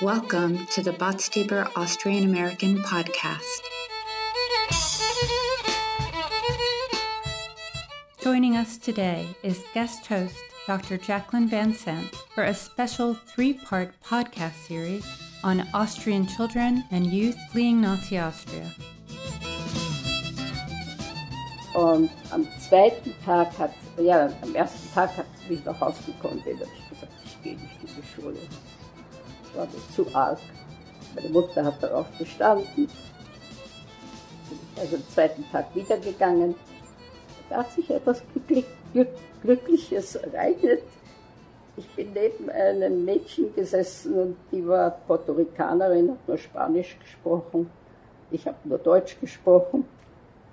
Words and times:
Welcome 0.00 0.66
to 0.68 0.82
the 0.82 0.90
Botstiber 0.92 1.70
Austrian 1.76 2.24
American 2.24 2.78
podcast. 2.82 3.60
Joining 8.20 8.56
us 8.56 8.78
today 8.78 9.28
is 9.44 9.62
guest 9.74 10.06
host 10.06 10.34
Dr. 10.66 10.96
Jacqueline 10.96 11.48
Vansant 11.48 12.12
for 12.34 12.42
a 12.44 12.54
special 12.54 13.14
three 13.14 13.52
part 13.52 13.92
podcast 14.04 14.54
series 14.66 15.06
on 15.44 15.68
Austrian 15.72 16.26
children 16.26 16.82
and 16.90 17.06
youth 17.06 17.38
fleeing 17.52 17.80
Nazi 17.80 18.18
Austria. 18.18 18.72
Und 21.74 22.10
am 22.30 22.46
zweiten 22.58 23.14
Tag 23.24 23.56
hat, 23.58 23.74
ja, 23.98 24.32
am 24.42 24.54
ersten 24.54 24.92
Tag 24.94 25.16
hat 25.16 25.26
mich 25.48 25.64
nach 25.64 25.80
Hause 25.80 26.02
gekommen, 26.06 26.42
da 26.44 26.50
habe 26.52 26.64
ich 26.76 26.88
gesagt, 26.88 27.12
ich 27.24 27.42
gehe 27.42 27.54
nicht 27.54 27.80
in 27.82 27.88
die 27.88 28.20
Schule. 28.20 28.38
Das 29.54 29.56
war 29.56 29.66
mir 29.66 29.94
zu 29.94 30.14
arg. 30.14 30.38
Meine 31.14 31.28
Mutter 31.28 31.64
hat 31.64 31.82
darauf 31.82 32.06
bestanden. 32.18 32.88
Also 34.78 34.96
am 34.96 35.08
zweiten 35.08 35.44
Tag 35.50 35.74
wiedergegangen. 35.74 36.54
Da 37.48 37.58
hat 37.58 37.72
sich 37.72 37.90
etwas 37.90 38.22
glücklich, 38.32 38.64
glück, 38.92 39.08
Glückliches 39.42 40.16
ereignet. 40.16 40.82
Ich 41.76 41.88
bin 41.90 42.12
neben 42.12 42.50
einem 42.50 43.04
Mädchen 43.04 43.54
gesessen 43.54 44.14
und 44.14 44.36
die 44.50 44.66
war 44.66 44.90
Puerto 45.06 45.32
Ricanerin, 45.32 46.10
hat 46.10 46.28
nur 46.28 46.38
Spanisch 46.38 46.98
gesprochen. 46.98 47.70
Ich 48.30 48.46
habe 48.46 48.56
nur 48.64 48.78
Deutsch 48.78 49.18
gesprochen 49.20 49.84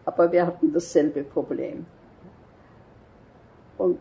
aber 0.09 0.31
wir 0.31 0.47
hatten 0.47 0.73
dasselbe 0.73 1.23
Problem. 1.23 1.85
Und 3.77 3.99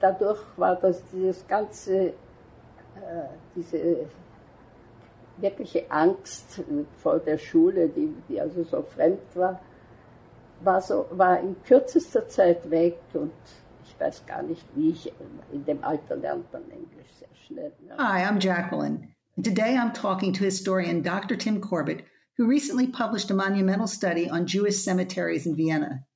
dadurch 0.00 0.40
war 0.56 0.76
das 0.76 1.02
dieses 1.12 1.46
ganze, 1.46 2.14
diese 3.56 4.06
wirkliche 5.36 5.90
Angst 5.90 6.62
vor 6.96 7.18
der 7.18 7.38
Schule, 7.38 7.88
die, 7.88 8.14
die 8.28 8.40
also 8.40 8.62
so 8.62 8.82
fremd 8.82 9.20
war, 9.34 9.60
war, 10.62 10.80
so, 10.80 11.06
war 11.10 11.40
in 11.40 11.56
kürzester 11.62 12.28
Zeit 12.28 12.70
weg 12.70 12.98
und 13.14 13.32
ich 13.84 13.98
weiß 13.98 14.26
gar 14.26 14.42
nicht, 14.42 14.64
wie 14.74 14.90
ich, 14.90 15.12
in 15.52 15.64
dem 15.64 15.82
Alter 15.82 16.16
lernt 16.16 16.52
man 16.52 16.62
Englisch 16.70 17.08
sehr 17.18 17.28
schnell. 17.46 17.72
Ja. 17.86 17.96
Hi, 17.96 18.24
I'm 18.24 18.38
Jacqueline. 18.38 19.08
Today 19.42 19.76
I'm 19.76 19.92
talking 19.94 20.32
to 20.34 20.44
historian 20.44 21.02
Dr. 21.02 21.36
Tim 21.36 21.60
Corbett 21.60 22.04
who 22.40 22.46
recently 22.46 22.86
published 22.86 23.30
a 23.30 23.34
monumental 23.34 23.86
study 23.86 24.28
on 24.30 24.46
Jewish 24.46 24.78
cemeteries 24.78 25.44
in 25.44 25.56
Vienna. 25.56 26.06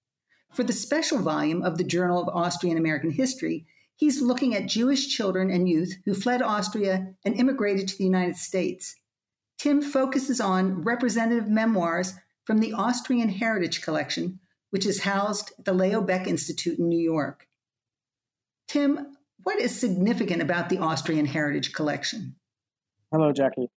For 0.54 0.62
the 0.62 0.72
special 0.72 1.18
volume 1.18 1.62
of 1.62 1.76
the 1.76 1.84
Journal 1.84 2.22
of 2.22 2.34
Austrian 2.34 2.78
American 2.78 3.10
History, 3.10 3.66
he's 3.96 4.22
looking 4.22 4.54
at 4.54 4.66
Jewish 4.66 5.08
children 5.08 5.50
and 5.50 5.68
youth 5.68 5.94
who 6.04 6.14
fled 6.14 6.42
Austria 6.42 7.14
and 7.24 7.34
immigrated 7.34 7.88
to 7.88 7.98
the 7.98 8.04
United 8.04 8.36
States. 8.36 8.96
Tim 9.58 9.80
focuses 9.80 10.40
on 10.40 10.82
representative 10.82 11.48
memoirs 11.48 12.14
from 12.44 12.58
the 12.58 12.72
Austrian 12.72 13.28
Heritage 13.28 13.82
Collection, 13.82 14.40
which 14.70 14.84
is 14.84 15.00
housed 15.00 15.52
at 15.58 15.64
the 15.64 15.72
Leo 15.72 16.02
Baeck 16.02 16.26
Institute 16.26 16.78
in 16.78 16.88
New 16.88 17.00
York. 17.00 17.46
Tim, 18.68 19.16
what 19.42 19.60
is 19.60 19.78
significant 19.78 20.42
about 20.42 20.68
the 20.68 20.78
Austrian 20.78 21.26
Heritage 21.26 21.72
Collection? 21.72 22.36
Hello, 23.12 23.32
Jackie. 23.32 23.68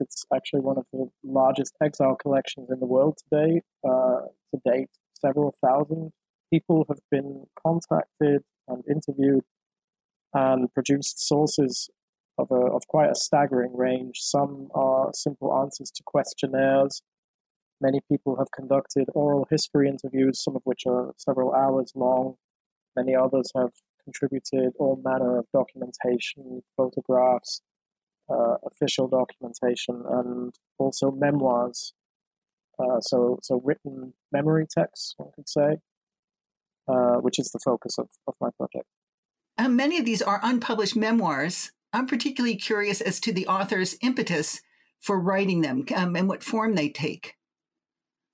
It's 0.00 0.24
actually 0.34 0.60
one 0.60 0.78
of 0.78 0.86
the 0.92 1.08
largest 1.22 1.74
exile 1.82 2.16
collections 2.16 2.68
in 2.70 2.80
the 2.80 2.86
world 2.86 3.18
today. 3.18 3.62
Uh, 3.86 4.20
to 4.54 4.60
date, 4.64 4.88
several 5.20 5.54
thousand 5.64 6.12
people 6.52 6.84
have 6.88 7.00
been 7.10 7.44
contacted 7.64 8.42
and 8.68 8.82
interviewed 8.88 9.42
and 10.34 10.72
produced 10.74 11.26
sources 11.26 11.88
of, 12.38 12.50
a, 12.50 12.54
of 12.54 12.86
quite 12.88 13.10
a 13.10 13.14
staggering 13.14 13.76
range. 13.76 14.18
Some 14.20 14.68
are 14.74 15.10
simple 15.14 15.56
answers 15.56 15.90
to 15.92 16.02
questionnaires. 16.04 17.00
Many 17.80 18.00
people 18.10 18.36
have 18.36 18.50
conducted 18.50 19.08
oral 19.14 19.46
history 19.50 19.88
interviews, 19.88 20.42
some 20.42 20.56
of 20.56 20.62
which 20.64 20.82
are 20.86 21.12
several 21.16 21.54
hours 21.54 21.92
long. 21.94 22.34
Many 22.96 23.14
others 23.14 23.50
have 23.56 23.70
contributed 24.02 24.72
all 24.78 25.00
manner 25.02 25.38
of 25.38 25.46
documentation, 25.52 26.62
photographs, 26.76 27.62
uh, 28.28 28.56
official 28.64 29.08
documentation 29.08 30.02
and 30.08 30.54
also 30.78 31.10
memoirs. 31.10 31.92
Uh, 32.78 33.00
so, 33.00 33.38
so 33.42 33.60
written 33.64 34.14
memory 34.32 34.66
texts, 34.68 35.14
one 35.16 35.30
could 35.34 35.48
say, 35.48 35.76
uh, 36.88 37.16
which 37.16 37.38
is 37.38 37.50
the 37.50 37.60
focus 37.64 37.98
of, 37.98 38.08
of 38.26 38.34
my 38.40 38.48
project. 38.56 38.86
Um, 39.56 39.76
many 39.76 39.98
of 39.98 40.04
these 40.04 40.22
are 40.22 40.40
unpublished 40.42 40.96
memoirs. 40.96 41.70
I'm 41.92 42.06
particularly 42.06 42.56
curious 42.56 43.00
as 43.00 43.20
to 43.20 43.32
the 43.32 43.46
author's 43.46 43.96
impetus 44.02 44.60
for 45.00 45.20
writing 45.20 45.60
them 45.60 45.84
um, 45.94 46.16
and 46.16 46.28
what 46.28 46.42
form 46.42 46.74
they 46.74 46.88
take. 46.88 47.34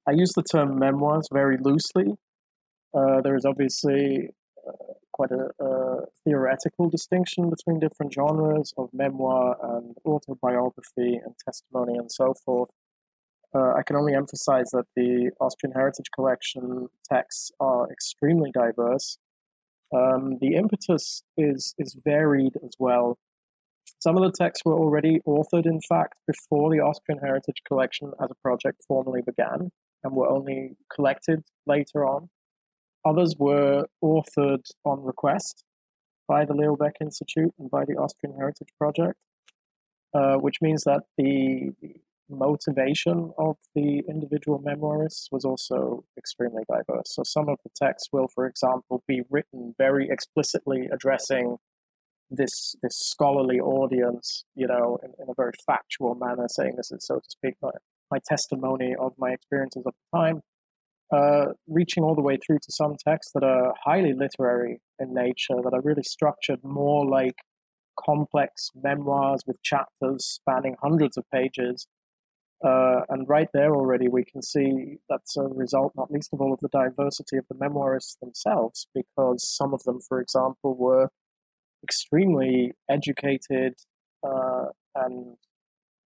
I 0.09 0.13
use 0.13 0.33
the 0.35 0.43
term 0.43 0.79
memoirs 0.79 1.29
very 1.33 1.59
loosely. 1.61 2.15
Uh, 2.95 3.21
there 3.21 3.37
is 3.37 3.45
obviously 3.45 4.31
uh, 4.67 4.95
quite 5.13 5.31
a, 5.31 5.51
a, 5.63 6.07
theoretical 6.25 6.89
distinction 6.89 7.51
between 7.51 7.79
different 7.79 8.13
genres 8.13 8.73
of 8.77 8.89
memoir 8.93 9.57
and 9.63 9.97
autobiography 10.07 11.21
and 11.23 11.35
testimony 11.45 11.97
and 11.99 12.11
so 12.11 12.35
forth. 12.45 12.71
Uh, 13.55 13.75
I 13.75 13.83
can 13.87 13.97
only 13.97 14.15
emphasize 14.15 14.71
that 14.71 14.87
the 14.97 15.31
Austrian 15.41 15.75
Heritage 15.75 16.11
Collection 16.15 16.89
texts 17.05 17.51
are 17.61 17.91
extremely 17.91 18.51
diverse. 18.53 19.19
Um, 19.93 20.39
the 20.41 20.55
impetus 20.55 21.23
is 21.37 21.75
is 21.79 21.97
varied 22.05 22.57
as 22.65 22.75
well. 22.79 23.19
Some 23.99 24.17
of 24.17 24.23
the 24.23 24.33
texts 24.33 24.65
were 24.65 24.79
already 24.79 25.21
authored, 25.27 25.67
in 25.67 25.81
fact, 25.89 26.15
before 26.27 26.71
the 26.71 26.81
Austrian 26.81 27.21
Heritage 27.21 27.63
Collection 27.67 28.13
as 28.23 28.31
a 28.31 28.35
project 28.43 28.83
formally 28.87 29.21
began, 29.21 29.71
and 30.05 30.15
were 30.15 30.29
only 30.29 30.77
collected 30.95 31.43
later 31.67 32.07
on. 32.07 32.31
Others 33.05 33.35
were 33.39 33.87
authored 34.03 34.65
on 34.85 35.03
request 35.03 35.65
by 36.29 36.45
the 36.45 36.55
Leo 36.55 36.77
Baeck 36.77 36.93
Institute 37.01 37.53
and 37.59 37.71
by 37.71 37.85
the 37.85 37.97
Austrian 37.97 38.37
Heritage 38.37 38.69
Project, 38.79 39.19
uh, 40.15 40.37
which 40.37 40.57
means 40.63 40.85
that 40.85 41.03
the, 41.19 41.73
the 41.83 41.97
motivation 42.31 43.33
of 43.39 43.57
the 43.75 44.03
individual 44.09 44.61
memoirists 44.61 45.27
was 45.31 45.45
also 45.45 46.05
extremely 46.17 46.63
diverse. 46.71 47.15
So 47.15 47.23
some 47.25 47.49
of 47.49 47.59
the 47.65 47.71
texts 47.75 48.09
will, 48.13 48.29
for 48.35 48.47
example, 48.47 49.03
be 49.07 49.23
written 49.31 49.75
very 49.79 50.09
explicitly 50.11 50.89
addressing 50.93 51.57
this 52.31 52.77
this 52.83 52.97
scholarly 52.97 53.59
audience, 53.59 54.45
you 54.55 54.67
know, 54.67 54.99
in, 55.03 55.11
in 55.21 55.29
a 55.29 55.35
very 55.37 55.53
factual 55.67 56.15
manner, 56.15 56.47
saying 56.49 56.75
this 56.77 56.93
is, 56.93 57.05
so 57.05 57.17
to 57.17 57.29
speak, 57.29 57.55
my, 57.61 57.71
my 58.11 58.19
testimony 58.25 58.95
of 58.99 59.13
my 59.19 59.31
experiences 59.31 59.83
of 59.85 59.93
the 59.93 60.19
time 60.19 60.43
uh, 61.13 61.47
reaching 61.67 62.05
all 62.05 62.15
the 62.15 62.23
way 62.23 62.37
through 62.37 62.59
to 62.59 62.71
some 62.71 62.97
texts 62.97 63.33
that 63.35 63.43
are 63.43 63.75
highly 63.85 64.13
literary 64.13 64.81
in 64.99 65.13
nature, 65.13 65.57
that 65.63 65.73
are 65.73 65.81
really 65.81 66.03
structured 66.03 66.63
more 66.63 67.07
like 67.07 67.35
complex 67.99 68.71
memoirs 68.81 69.43
with 69.47 69.61
chapters 69.63 70.25
spanning 70.25 70.77
hundreds 70.83 71.17
of 71.17 71.25
pages. 71.33 71.87
Uh, 72.63 73.01
and 73.09 73.29
right 73.29 73.49
there 73.55 73.75
already, 73.75 74.09
we 74.09 74.25
can 74.25 74.43
see 74.43 74.99
that's 75.09 75.37
a 75.37 75.43
result, 75.43 75.93
not 75.97 76.11
least 76.11 76.31
of 76.33 76.41
all, 76.41 76.53
of 76.53 76.61
the 76.61 76.69
diversity 76.69 77.37
of 77.39 77.47
the 77.49 77.55
memoirists 77.55 78.19
themselves, 78.21 78.87
because 78.95 79.47
some 79.49 79.73
of 79.73 79.83
them, 79.85 79.99
for 80.01 80.21
example, 80.21 80.77
were 80.77 81.09
extremely 81.83 82.73
educated 82.91 83.75
uh, 84.23 84.67
and 84.95 85.37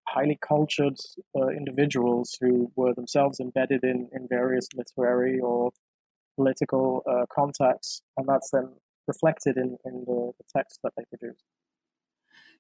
highly 0.06 0.38
cultured 0.46 0.96
uh, 1.36 1.48
individuals 1.48 2.36
who 2.40 2.70
were 2.76 2.94
themselves 2.94 3.40
embedded 3.40 3.82
in, 3.82 4.08
in 4.12 4.28
various 4.28 4.68
literary 4.74 5.40
or 5.40 5.72
political 6.36 7.02
uh, 7.08 7.26
contexts, 7.34 8.02
and 8.16 8.28
that's 8.28 8.50
then 8.52 8.68
reflected 9.08 9.56
in, 9.56 9.76
in 9.84 10.04
the, 10.06 10.32
the 10.38 10.44
text 10.56 10.78
that 10.84 10.92
they 10.96 11.04
produce. 11.08 11.42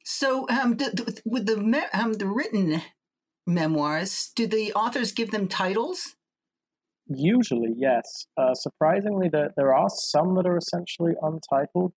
So, 0.04 0.46
um, 0.50 0.76
with 1.24 1.46
the 1.46 1.88
um, 1.94 2.14
the 2.14 2.26
written 2.26 2.82
memoirs, 3.46 4.32
do 4.34 4.46
the 4.46 4.72
authors 4.74 5.12
give 5.12 5.30
them 5.30 5.48
titles? 5.48 6.16
Usually, 7.06 7.74
yes. 7.76 8.26
Uh, 8.36 8.54
surprisingly, 8.54 9.28
there, 9.28 9.52
there 9.56 9.74
are 9.74 9.88
some 9.90 10.34
that 10.36 10.46
are 10.46 10.56
essentially 10.56 11.12
untitled, 11.20 11.92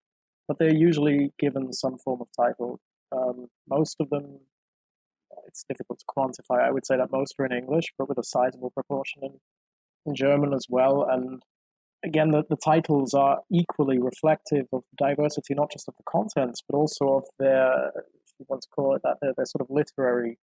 but 0.46 0.58
they're 0.58 0.74
usually 0.74 1.32
given 1.38 1.72
some 1.72 1.98
form 1.98 2.20
of 2.20 2.28
title. 2.36 2.80
Um, 3.10 3.46
most 3.68 3.96
of 4.00 4.10
them 4.10 4.40
it's 5.48 5.64
difficult 5.68 5.98
to 5.98 6.04
quantify. 6.06 6.60
I 6.60 6.70
would 6.70 6.86
say 6.86 6.96
that 6.96 7.10
most 7.10 7.34
are 7.38 7.46
in 7.46 7.52
English, 7.52 7.86
but 7.98 8.08
with 8.08 8.18
a 8.18 8.24
sizable 8.24 8.70
proportion 8.70 9.22
in, 9.22 9.40
in 10.06 10.14
German 10.14 10.52
as 10.54 10.66
well. 10.68 11.06
And 11.08 11.42
again, 12.04 12.30
the, 12.30 12.44
the 12.48 12.56
titles 12.56 13.14
are 13.14 13.40
equally 13.50 13.98
reflective 13.98 14.66
of 14.72 14.84
the 14.90 15.06
diversity, 15.06 15.54
not 15.54 15.72
just 15.72 15.88
of 15.88 15.94
the 15.96 16.04
contents, 16.08 16.62
but 16.68 16.76
also 16.76 17.08
of 17.08 17.24
their, 17.38 17.88
if 17.88 18.32
you 18.38 18.46
want 18.48 18.62
to 18.62 18.68
call 18.68 18.94
it 18.94 19.02
that, 19.04 19.16
their, 19.20 19.32
their 19.36 19.46
sort 19.46 19.62
of 19.62 19.68
literary 19.70 20.38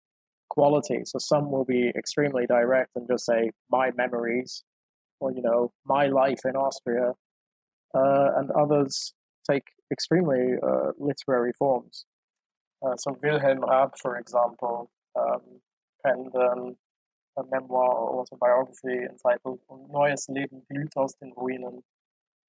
quality. 0.53 1.01
So 1.05 1.19
some 1.19 1.51
will 1.51 1.65
be 1.65 1.91
extremely 1.97 2.47
direct 2.47 2.91
and 2.95 3.09
just 3.09 3.25
say, 3.25 3.51
my 3.71 3.91
memories, 3.97 4.65
or, 5.19 5.33
you 5.33 5.41
know, 5.41 5.73
my 5.87 6.07
life 6.07 6.41
in 6.45 6.57
Austria. 6.57 7.13
Uh, 7.95 8.29
and 8.37 8.51
others 8.51 9.15
take 9.51 9.65
extremely 9.91 10.55
uh, 10.63 10.93
literary 10.99 11.53
forms. 11.59 12.05
Uh, 12.85 12.97
so 12.97 13.17
Wilhelm 13.23 13.61
Raab, 13.61 13.93
for 13.99 14.17
example, 14.17 14.91
um, 15.19 15.41
penned 16.05 16.35
um, 16.35 16.77
a 17.39 17.43
memoir 17.51 17.95
or 17.95 18.21
autobiography 18.21 19.07
entitled 19.11 19.61
Neues 19.91 20.27
Leben 20.29 20.63
blüht 20.69 20.97
aus 20.97 21.15
den 21.15 21.33
Ruinen, 21.33 21.83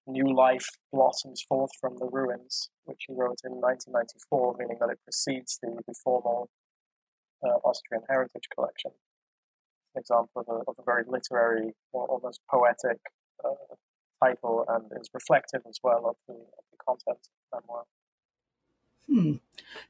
New 0.06 0.30
Life 0.34 0.70
Blossoms 0.92 1.42
Forth 1.48 1.72
from 1.80 1.98
the 1.98 2.10
Ruins, 2.12 2.70
which 2.86 3.06
he 3.08 3.14
wrote 3.14 3.40
in 3.46 3.62
1994, 3.62 4.56
meaning 4.60 4.78
that 4.80 4.90
it 4.90 5.00
precedes 5.04 5.60
the, 5.62 5.80
the 5.88 5.94
formal 6.04 6.50
uh, 7.44 7.60
Austrian 7.63 8.04
Heritage 8.10 8.50
Collection. 8.54 8.92
An 9.95 10.01
example 10.01 10.42
of 10.42 10.48
a, 10.48 10.69
of 10.69 10.75
a 10.80 10.84
very 10.84 11.04
literary 11.07 11.74
or 11.92 12.07
almost 12.07 12.42
poetic 12.50 13.00
uh, 13.44 13.75
title 14.24 14.66
and 14.68 14.86
is 15.00 15.10
reflective 15.13 15.62
as 15.68 15.80
well 15.84 16.07
of 16.07 16.16
the, 16.28 16.34
of 16.34 16.63
the 16.72 16.78
content 16.86 17.18
of 17.18 17.34
the 17.51 17.57
memoir. 17.62 17.84
Hmm. 19.07 19.34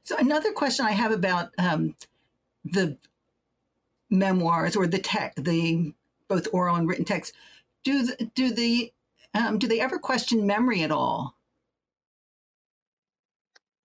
So 0.02 0.16
another 0.16 0.52
question 0.52 0.84
I 0.86 0.92
have 0.92 1.12
about 1.12 1.50
um, 1.58 1.94
the 2.64 2.98
memoirs 4.10 4.76
or 4.76 4.86
the 4.86 4.98
text, 4.98 5.44
the 5.44 5.94
both 6.28 6.48
oral 6.52 6.76
and 6.76 6.88
written 6.88 7.04
text, 7.04 7.32
do 7.84 8.06
the, 8.06 8.30
do 8.34 8.52
the 8.52 8.92
um, 9.34 9.58
do 9.58 9.66
they 9.66 9.80
ever 9.80 9.98
question 9.98 10.46
memory 10.46 10.82
at 10.82 10.92
all? 10.92 11.34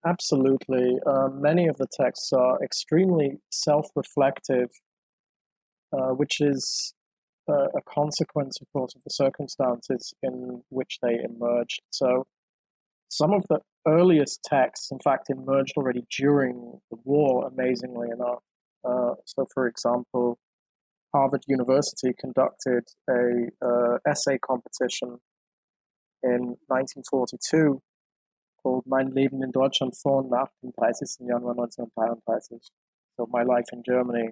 Absolutely. 0.06 0.98
Uh, 1.06 1.28
many 1.30 1.68
of 1.68 1.78
the 1.78 1.88
texts 1.92 2.32
are 2.32 2.62
extremely 2.64 3.40
self-reflective, 3.52 4.70
uh, 5.92 6.10
which 6.12 6.40
is 6.40 6.94
uh, 7.50 7.68
a 7.76 7.82
consequence, 7.88 8.60
of 8.62 8.68
course, 8.72 8.96
of 8.96 9.04
the 9.04 9.10
circumstances 9.10 10.14
in 10.24 10.64
which 10.70 11.00
they 11.02 11.20
emerged. 11.22 11.82
So, 11.90 12.28
some 13.10 13.34
of 13.34 13.46
the 13.50 13.60
earliest 13.88 14.44
texts, 14.44 14.92
in 14.92 15.00
fact, 15.00 15.30
emerged 15.30 15.74
already 15.78 16.06
during 16.16 16.80
the 16.92 16.98
war, 17.04 17.48
amazingly 17.48 18.10
enough. 18.10 18.44
Uh, 18.84 19.16
so, 19.26 19.48
for 19.54 19.68
example, 19.68 20.38
Harvard 21.14 21.44
University 21.48 22.14
conducted 22.18 22.84
a 23.10 23.48
uh, 23.66 23.98
essay 24.08 24.38
competition 24.38 25.20
in 26.24 26.58
1942 26.68 27.82
called 28.62 28.86
Mein 28.86 29.12
Leben 29.12 29.44
in 29.44 29.52
Deutschland 29.52 29.96
vor 29.96 30.20
und 30.20 30.30
nach 30.30 30.50
dem 30.62 30.72
30. 30.74 31.28
Januar 31.28 31.52
1933. 31.52 32.62
So, 33.18 33.28
My 33.28 33.44
Life 33.44 33.68
in 33.72 33.84
Germany, 33.84 34.32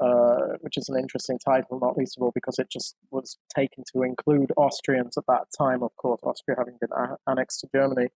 uh, 0.00 0.56
which 0.60 0.76
is 0.76 0.88
an 0.88 0.98
interesting 0.98 1.38
title, 1.38 1.78
not 1.78 1.96
least 1.96 2.16
of 2.16 2.22
all 2.22 2.32
because 2.32 2.58
it 2.58 2.70
just 2.70 2.96
was 3.10 3.36
taken 3.54 3.84
to 3.92 4.02
include 4.02 4.52
Austrians 4.56 5.16
at 5.16 5.26
that 5.26 5.46
time, 5.56 5.82
of 5.82 5.94
course, 5.96 6.20
Austria 6.22 6.56
having 6.58 6.78
been 6.80 6.90
annexed 7.26 7.60
to 7.60 7.68
Germany. 7.74 8.08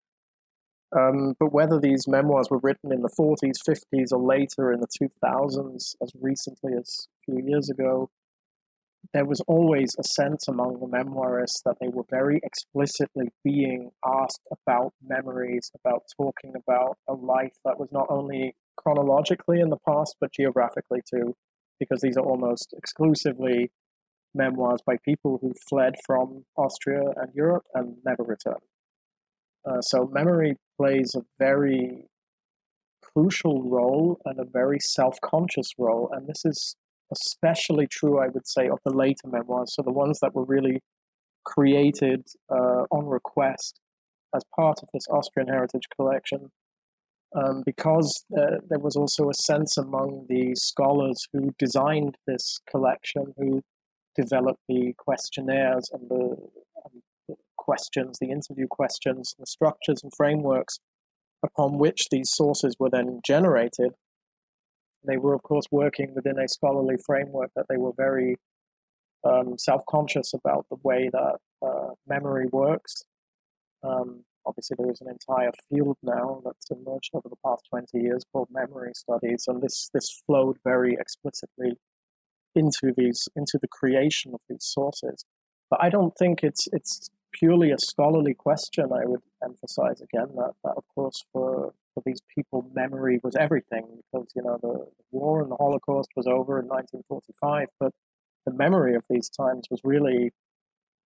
Um, 0.97 1.35
but 1.41 1.53
whether 1.53 1.81
these 1.81 2.07
memoirs 2.07 2.49
were 2.51 2.61
written 2.63 2.93
in 2.93 3.03
the 3.03 3.09
40s, 3.09 3.59
50s, 3.69 4.13
or 4.13 4.21
later 4.21 4.73
in 4.73 4.81
the 4.81 4.87
2000s, 4.87 5.97
as 6.01 6.13
recently 6.21 6.73
as 6.75 7.09
a 7.09 7.33
few 7.33 7.45
years 7.45 7.69
ago, 7.69 8.11
there 9.13 9.25
was 9.25 9.41
always 9.47 9.95
a 9.99 10.05
sense 10.05 10.49
among 10.49 10.81
the 10.81 10.87
memoirists 10.87 11.63
that 11.65 11.77
they 11.81 11.89
were 11.89 12.05
very 12.11 12.41
explicitly 12.43 13.29
being 13.45 13.91
asked 14.07 14.41
about 14.51 14.93
memories, 15.03 15.71
about 15.79 16.03
talking 16.17 16.55
about 16.57 16.97
a 17.09 17.13
life 17.13 17.57
that 17.65 17.79
was 17.79 17.89
not 17.93 18.07
only 18.09 18.57
chronologically 18.77 19.61
in 19.61 19.71
the 19.71 19.79
past, 19.87 20.17
but 20.21 20.33
geographically 20.33 21.01
too 21.09 21.35
because 21.79 22.01
these 22.01 22.17
are 22.17 22.25
almost 22.25 22.75
exclusively 22.77 23.71
memoirs 24.35 24.81
by 24.87 24.97
people 25.05 25.39
who 25.41 25.53
fled 25.69 25.95
from 26.05 26.45
Austria 26.57 27.03
and 27.17 27.33
Europe 27.35 27.65
and 27.75 27.97
never 28.05 28.23
returned. 28.23 28.63
Uh, 29.69 29.81
so 29.81 30.07
memory 30.13 30.57
plays 30.77 31.15
a 31.15 31.23
very 31.39 32.07
crucial 33.03 33.63
role 33.63 34.19
and 34.25 34.39
a 34.39 34.45
very 34.45 34.79
self-conscious 34.81 35.73
role, 35.79 36.11
and 36.13 36.27
this 36.27 36.45
is 36.45 36.77
especially 37.21 37.87
true, 37.87 38.19
I 38.19 38.29
would 38.29 38.47
say, 38.47 38.69
of 38.69 38.79
the 38.85 38.93
later 38.93 39.27
memoirs. 39.27 39.75
So 39.75 39.83
the 39.83 39.93
ones 39.93 40.19
that 40.21 40.35
were 40.35 40.45
really 40.45 40.81
created 41.45 42.27
uh, 42.51 42.85
on 42.91 43.07
request 43.07 43.81
as 44.35 44.43
part 44.57 44.81
of 44.83 44.89
this 44.93 45.07
Austrian 45.11 45.49
Heritage 45.49 45.89
Collection 45.95 46.51
um, 47.35 47.63
because 47.67 48.25
uh, 48.37 48.59
there 48.69 48.79
was 48.79 48.97
also 48.97 49.29
a 49.29 49.35
sense 49.35 49.77
among 49.77 50.27
the 50.29 50.55
scholars 50.55 51.27
who 51.33 51.53
designed 51.59 52.17
this 52.27 52.61
collection, 52.71 53.35
who 53.37 53.63
developed 54.17 54.61
the 54.69 54.95
questionnaires 54.97 55.91
and 55.93 56.09
the, 56.09 56.37
and 56.85 57.03
the 57.29 57.35
questions, 57.57 58.19
the 58.21 58.31
interview 58.31 58.67
questions, 58.69 59.35
the 59.39 59.47
structures 59.47 60.01
and 60.03 60.13
frameworks 60.17 60.79
upon 61.45 61.79
which 61.79 62.09
these 62.11 62.31
sources 62.31 62.77
were 62.79 62.91
then 62.91 63.21
generated. 63.25 63.93
They 65.07 65.17
were, 65.17 65.35
of 65.35 65.43
course, 65.43 65.67
working 65.71 66.15
within 66.15 66.39
a 66.39 66.49
scholarly 66.49 66.97
framework 67.05 67.51
that 67.57 67.67
they 67.69 67.77
were 67.77 67.93
very 67.97 68.37
um, 69.25 69.57
self 69.59 69.83
conscious 69.89 70.33
about 70.35 70.67
the 70.71 70.77
way 70.83 71.11
that 71.13 71.37
uh, 71.63 71.91
memory 72.07 72.47
works. 72.51 73.05
Um, 73.83 74.25
obviously 74.47 74.77
there 74.79 74.91
is 74.91 75.01
an 75.01 75.09
entire 75.09 75.51
field 75.69 75.97
now 76.03 76.41
that's 76.45 76.71
emerged 76.71 77.11
over 77.15 77.29
the 77.29 77.37
past 77.45 77.63
20 77.71 77.99
years 77.99 78.23
called 78.33 78.49
memory 78.51 78.93
studies 78.95 79.45
and 79.47 79.63
this 79.63 79.91
this 79.93 80.23
flowed 80.27 80.59
very 80.65 80.95
explicitly 80.95 81.73
into 82.55 82.93
these 82.97 83.29
into 83.35 83.59
the 83.61 83.69
creation 83.69 84.33
of 84.35 84.41
these 84.49 84.65
sources 84.65 85.25
but 85.71 85.83
i 85.83 85.89
don't 85.89 86.15
think 86.19 86.43
it's 86.43 86.69
it's 86.73 87.09
purely 87.33 87.71
a 87.71 87.79
scholarly 87.79 88.35
question 88.35 88.91
i 88.93 89.05
would 89.05 89.23
emphasize 89.43 90.01
again 90.01 90.29
that, 90.37 90.53
that 90.63 90.75
of 90.77 90.85
course 90.95 91.25
for 91.33 91.75
for 91.95 92.03
these 92.05 92.21
people 92.35 92.69
memory 92.75 93.21
was 93.23 93.37
everything 93.37 93.87
because 94.13 94.27
you 94.35 94.43
know 94.43 94.59
the, 94.61 94.73
the 94.73 95.19
war 95.19 95.43
and 95.43 95.51
the 95.51 95.57
holocaust 95.57 96.09
was 96.17 96.27
over 96.27 96.59
in 96.59 96.67
1945 96.67 97.69
but 97.81 97.93
the 98.47 98.53
memory 98.53 98.95
of 98.95 99.05
these 99.09 99.29
times 99.29 99.67
was 99.71 99.81
really 99.85 100.33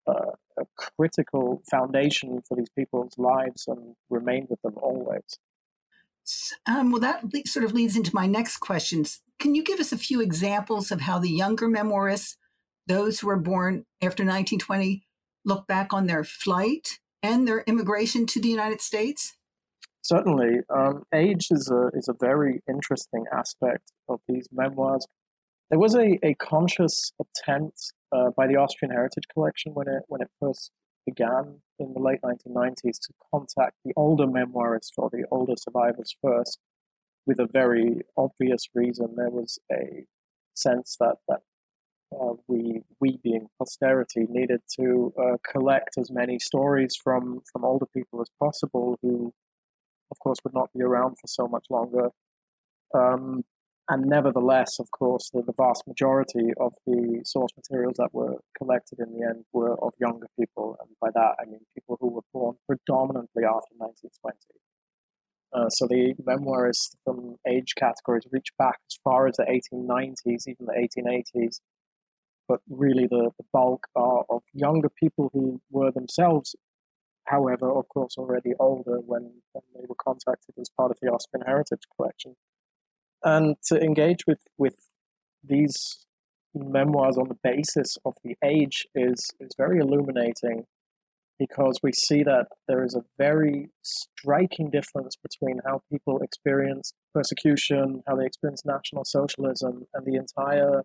uh, 0.08 0.32
a 0.58 0.66
critical 0.78 1.62
foundation 1.70 2.42
for 2.48 2.56
these 2.56 2.70
people's 2.76 3.14
lives 3.18 3.66
and 3.68 3.96
remained 4.10 4.48
with 4.50 4.62
them 4.62 4.76
always. 4.78 5.40
Um, 6.66 6.92
well, 6.92 7.02
that 7.02 7.24
sort 7.46 7.66
of 7.66 7.74
leads 7.74 7.96
into 7.96 8.16
my 8.16 8.26
next 8.26 8.58
questions. 8.58 9.22
Can 9.40 9.56
you 9.56 9.64
give 9.64 9.80
us 9.80 9.92
a 9.92 9.98
few 9.98 10.22
examples 10.22 10.92
of 10.92 11.02
how 11.02 11.20
the 11.20 11.30
younger 11.30 11.68
memoirists, 11.68 12.36
those 12.88 13.20
who 13.20 13.28
were 13.28 13.38
born 13.38 13.86
after 14.02 14.24
1920, 14.24 15.04
look 15.46 15.68
back 15.68 15.94
on 15.94 16.08
their 16.08 16.24
flight 16.24 17.00
and 17.24 17.48
their 17.48 17.62
immigration 17.62 18.26
to 18.28 18.42
the 18.42 18.50
United 18.50 18.82
States? 18.82 19.37
Certainly. 20.08 20.62
Um, 20.70 21.04
age 21.14 21.48
is 21.52 21.70
a, 21.70 21.90
is 21.94 22.08
a 22.08 22.14
very 22.18 22.62
interesting 22.70 23.26
aspect 23.34 23.92
of 24.08 24.22
these 24.26 24.48
memoirs. 24.54 25.06
There 25.70 25.80
was 25.80 25.96
a, 25.96 26.18
a 26.26 26.34
conscious 26.36 27.12
attempt 27.20 27.92
uh, 28.16 28.30
by 28.38 28.48
the 28.48 28.56
Austrian 28.56 28.94
Heritage 28.94 29.26
Collection 29.34 29.74
when 29.74 29.90
it 29.90 30.04
when 30.08 30.22
it 30.22 30.30
first 30.42 30.72
began 31.06 31.60
in 31.78 31.94
the 31.94 32.00
late 32.00 32.22
1990s 32.24 33.00
to 33.02 33.14
contact 33.34 33.74
the 33.84 33.92
older 33.98 34.26
memoirists 34.26 34.94
or 34.96 35.10
the 35.12 35.26
older 35.30 35.56
survivors 35.58 36.16
first, 36.24 36.58
with 37.26 37.40
a 37.40 37.50
very 37.52 38.00
obvious 38.16 38.64
reason. 38.74 39.16
There 39.18 39.30
was 39.30 39.60
a 39.70 40.06
sense 40.56 40.96
that 41.02 41.18
that 41.28 41.42
uh, 42.18 42.36
we 42.48 42.84
we 43.02 43.20
being 43.22 43.48
posterity 43.60 44.26
needed 44.30 44.62
to 44.80 45.14
uh, 45.22 45.36
collect 45.52 45.98
as 45.98 46.10
many 46.10 46.40
stories 46.40 46.96
from 46.96 47.42
from 47.52 47.66
older 47.66 47.88
people 47.94 48.22
as 48.22 48.30
possible 48.40 48.98
who 49.02 49.34
of 50.18 50.24
course 50.24 50.40
would 50.44 50.54
not 50.54 50.70
be 50.74 50.84
around 50.84 51.16
for 51.20 51.28
so 51.28 51.48
much 51.48 51.66
longer 51.70 52.10
um, 52.94 53.44
and 53.90 54.06
nevertheless, 54.06 54.80
of 54.80 54.92
course, 54.92 55.30
the, 55.34 55.42
the, 55.42 55.54
vast 55.54 55.88
majority 55.88 56.52
of 56.60 56.74
the 56.86 57.22
source 57.24 57.52
materials 57.56 57.96
that 57.98 58.10
were 58.12 58.36
collected 58.58 59.00
in 59.00 59.18
the 59.18 59.26
end 59.26 59.46
were 59.54 59.82
of 59.82 59.94
younger 59.98 60.28
people. 60.38 60.78
And 60.82 60.90
by 61.00 61.10
that, 61.14 61.36
I 61.40 61.46
mean 61.46 61.62
people 61.74 61.98
who 62.02 62.10
were 62.10 62.26
born 62.34 62.58
predominantly 62.66 63.44
after 63.46 63.74
1920. 63.78 64.38
Uh, 65.54 65.70
so 65.70 65.88
the 65.88 66.14
memoirists 66.22 66.96
from 67.06 67.38
age 67.48 67.76
categories 67.78 68.28
reach 68.30 68.50
back 68.60 68.80
as 68.92 69.00
far 69.06 69.28
as 69.28 69.38
the 69.38 69.46
1890s, 69.46 70.48
even 70.48 70.66
the 70.66 71.24
1880s. 71.38 71.62
But 72.50 72.60
really, 72.70 73.08
the, 73.08 73.32
the 73.38 73.46
bulk 73.54 73.88
are 73.96 74.26
of 74.30 74.42
younger 74.54 74.90
people 74.90 75.30
who 75.34 75.62
were 75.72 75.92
themselves, 75.92 76.56
however, 77.28 77.72
of 77.72 77.88
course, 77.90 78.16
already 78.18 78.54
older 78.60 79.00
when, 79.06 79.32
when 79.52 79.64
they 79.76 79.86
were 79.88 79.96
contacted 79.96 80.56
as 80.60 80.70
part 80.70 80.92
of 80.92 80.98
the 81.02 81.10
Austrian 81.10 81.46
Heritage 81.46 81.84
Collection. 81.96 82.36
And 83.24 83.56
to 83.68 83.80
engage 83.82 84.26
with 84.28 84.40
with 84.58 84.76
these 85.44 86.06
memoirs 86.54 87.18
on 87.18 87.28
the 87.28 87.38
basis 87.44 87.98
of 88.06 88.16
the 88.24 88.36
age 88.44 88.88
is 88.96 89.32
is 89.40 89.52
very 89.58 89.80
illuminating 89.80 90.66
because 91.40 91.80
we 91.84 91.92
see 91.94 92.24
that 92.24 92.48
there 92.68 92.84
is 92.84 92.96
a 92.96 93.04
very 93.18 93.70
striking 93.84 94.72
difference 94.72 95.16
between 95.16 95.60
how 95.66 95.82
people 95.92 96.20
experience 96.22 96.94
persecution, 97.14 98.02
how 98.08 98.16
they 98.16 98.26
experience 98.26 98.64
National 98.66 99.06
Socialism, 99.06 99.86
and 99.94 100.06
the 100.06 100.16
entire 100.16 100.84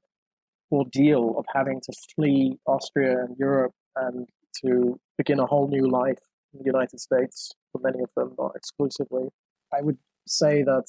ordeal 0.70 1.34
of 1.38 1.46
having 1.54 1.80
to 1.80 1.92
flee 2.14 2.58
Austria 2.66 3.18
and 3.25 3.37
Europe 3.38 3.72
and 3.96 4.28
to 4.62 4.99
begin 5.16 5.40
a 5.40 5.46
whole 5.46 5.68
new 5.68 5.88
life 5.88 6.18
in 6.52 6.59
the 6.61 6.64
United 6.64 7.00
States, 7.00 7.52
for 7.71 7.80
many 7.82 8.02
of 8.02 8.11
them, 8.16 8.35
not 8.38 8.52
exclusively. 8.56 9.28
I 9.73 9.82
would 9.82 9.99
say 10.26 10.62
that 10.62 10.87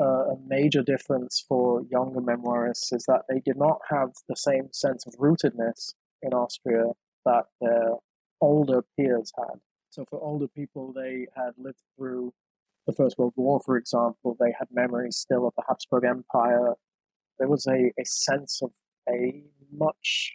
uh, 0.00 0.32
a 0.32 0.36
major 0.46 0.82
difference 0.82 1.44
for 1.46 1.82
younger 1.90 2.20
memoirists 2.20 2.92
is 2.92 3.04
that 3.06 3.22
they 3.28 3.40
did 3.40 3.56
not 3.56 3.78
have 3.90 4.10
the 4.28 4.36
same 4.36 4.68
sense 4.72 5.06
of 5.06 5.14
rootedness 5.14 5.94
in 6.22 6.32
Austria 6.32 6.92
that 7.24 7.44
their 7.60 7.92
older 8.40 8.82
peers 8.96 9.32
had. 9.38 9.60
So 9.90 10.04
for 10.08 10.20
older 10.22 10.48
people, 10.48 10.92
they 10.92 11.26
had 11.36 11.52
lived 11.58 11.82
through 11.96 12.32
the 12.86 12.92
First 12.92 13.18
World 13.18 13.34
War, 13.36 13.60
for 13.64 13.76
example. 13.76 14.36
They 14.40 14.54
had 14.58 14.68
memories 14.72 15.16
still 15.16 15.46
of 15.46 15.54
the 15.56 15.64
Habsburg 15.68 16.04
Empire. 16.04 16.74
There 17.38 17.48
was 17.48 17.66
a, 17.66 17.92
a 17.98 18.04
sense 18.04 18.60
of 18.62 18.70
a 19.08 19.44
much 19.70 20.32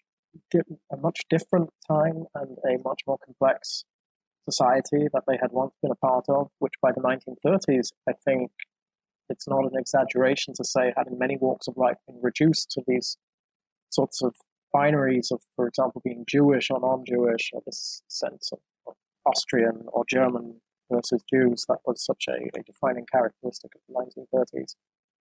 a 0.92 0.98
much 0.98 1.22
different 1.32 1.72
time 1.88 2.26
and 2.36 2.58
a 2.64 2.78
much 2.84 3.02
more 3.08 3.18
complex 3.18 3.86
society 4.50 5.08
that 5.14 5.24
they 5.28 5.38
had 5.42 5.52
once 5.52 5.74
been 5.82 5.92
a 5.92 5.96
part 5.96 6.26
of, 6.30 6.50
which 6.60 6.74
by 6.82 6.92
the 6.92 7.02
1930s, 7.02 7.92
I 8.08 8.14
think 8.26 8.52
it's 9.30 9.48
not 9.48 9.66
an 9.66 9.78
exaggeration 9.78 10.54
to 10.56 10.64
say, 10.64 10.94
had 10.96 11.08
in 11.08 11.18
many 11.18 11.38
walks 11.38 11.68
of 11.68 11.76
life 11.76 11.98
been 12.08 12.20
reduced 12.22 12.72
to 12.72 12.82
these 12.88 13.18
sorts 13.90 14.22
of 14.22 14.36
binaries 14.74 15.32
of, 15.32 15.42
for 15.56 15.68
example, 15.68 16.02
being 16.04 16.24
Jewish 16.28 16.70
or 16.70 16.80
non 16.80 17.04
Jewish, 17.06 17.52
or 17.54 17.62
this 17.66 18.02
sense 18.08 18.52
of, 18.52 18.60
of, 18.88 18.94
Austrian 19.26 19.84
or 19.88 20.06
German 20.08 20.62
versus 20.90 21.22
Jews. 21.30 21.66
That 21.68 21.80
was 21.86 22.06
such 22.06 22.26
a, 22.30 22.38
a 22.58 22.64
defining 22.64 23.06
characteristic 23.12 23.72
of 23.76 23.82
the 23.90 24.24
1930s. 24.34 24.76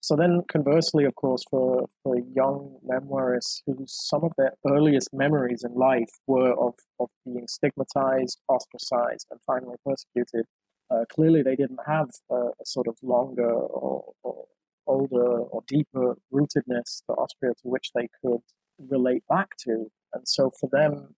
So 0.05 0.17
then, 0.17 0.43
conversely, 0.53 1.07
of 1.07 1.15
course, 1.15 1.43
for, 1.51 1.89
for 2.03 2.19
young 2.19 2.77
memoirists 2.87 3.63
whose 3.65 3.91
some 3.91 4.23
of 4.23 4.33
their 4.37 4.53
earliest 4.69 5.09
memories 5.15 5.65
in 5.65 5.73
life 5.73 6.11
were 6.27 6.53
of, 6.53 6.75
of 7.01 7.09
being 7.25 7.47
stigmatized, 7.49 8.39
ostracized, 8.47 9.29
and 9.31 9.41
finally 9.47 9.77
persecuted, 9.83 10.45
uh, 10.91 11.07
clearly 11.11 11.41
they 11.41 11.57
didn't 11.57 11.81
have 11.87 12.11
a, 12.31 12.49
sort 12.67 12.87
of 12.87 12.99
longer 13.03 13.51
or, 13.51 14.13
or, 14.23 14.45
older 14.87 15.39
or 15.39 15.63
deeper 15.67 16.17
rootedness 16.31 17.01
to 17.07 17.15
Austria 17.17 17.53
to 17.55 17.69
which 17.69 17.91
they 17.95 18.07
could 18.23 18.43
relate 18.91 19.23
back 19.27 19.57
to. 19.61 19.91
And 20.13 20.29
so 20.29 20.51
for 20.61 20.69
them, 20.71 21.15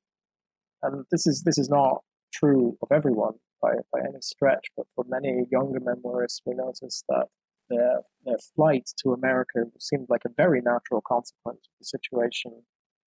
and 0.84 1.04
this 1.10 1.26
is 1.26 1.42
this 1.42 1.58
is 1.58 1.68
not 1.68 2.04
true 2.32 2.78
of 2.82 2.92
everyone 2.92 3.34
by, 3.60 3.72
by 3.92 3.98
any 3.98 4.20
stretch, 4.20 4.68
but 4.76 4.86
for 4.94 5.04
many 5.08 5.46
younger 5.50 5.80
memoirists, 5.80 6.42
we 6.46 6.54
notice 6.54 7.02
that 7.08 7.26
their, 7.68 8.00
their 8.24 8.38
flight 8.54 8.90
to 9.02 9.12
America 9.12 9.64
seemed 9.78 10.06
like 10.08 10.24
a 10.24 10.30
very 10.36 10.60
natural 10.60 11.02
consequence 11.06 11.60
of 11.66 11.72
the 11.80 11.84
situation 11.84 12.62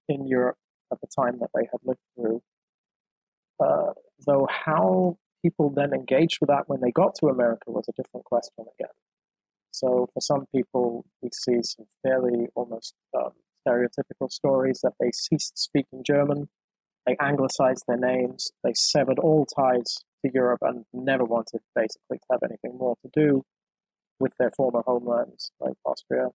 in 0.08 0.28
Europe 0.28 0.58
at 0.92 1.00
the 1.01 1.08
time 1.08 1.39
that 1.39 1.50
they 1.54 1.68
had 1.72 1.80
lived 1.84 2.00
through. 2.16 2.42
Uh, 3.60 3.94
though 4.25 4.48
how 4.50 5.18
people 5.42 5.70
then 5.70 5.94
engaged 5.94 6.38
with 6.42 6.50
that 6.50 6.68
when 6.68 6.82
they 6.82 6.92
got 6.92 7.16
to 7.16 7.28
America 7.28 7.72
was 7.72 7.86
a 7.89 8.01
different 8.01 8.25
question 8.25 8.66
again. 8.80 8.94
So 9.72 10.10
for 10.13 10.22
some 10.22 10.46
people, 10.54 11.06
we 11.22 11.30
see 11.32 11.62
some 11.63 11.86
fairly 12.04 12.48
almost 12.56 12.94
um, 13.18 13.32
stereotypical 13.68 14.32
stories 14.32 14.80
that 14.84 14.94
they 15.00 15.12
ceased 15.13 15.58
speaking 15.58 16.04
German, 16.06 16.50
they 17.06 17.16
anglicized 17.20 17.84
their 17.88 17.98
names, 17.98 18.51
they 18.63 18.74
severed 18.74 19.20
all 19.20 19.46
ties 19.46 19.98
to 20.25 20.32
Europe 20.34 20.60
and 20.62 20.86
never 20.94 21.24
wanted 21.24 21.62
basically 21.75 22.18
to 22.18 22.25
have 22.32 22.44
anything 22.44 22.78
more 22.78 22.96
to 23.04 23.10
do 23.13 23.44
with 24.19 24.33
their 24.38 24.51
former 24.51 24.81
homelands 24.85 25.51
like 25.59 25.75
Austria. 25.85 26.29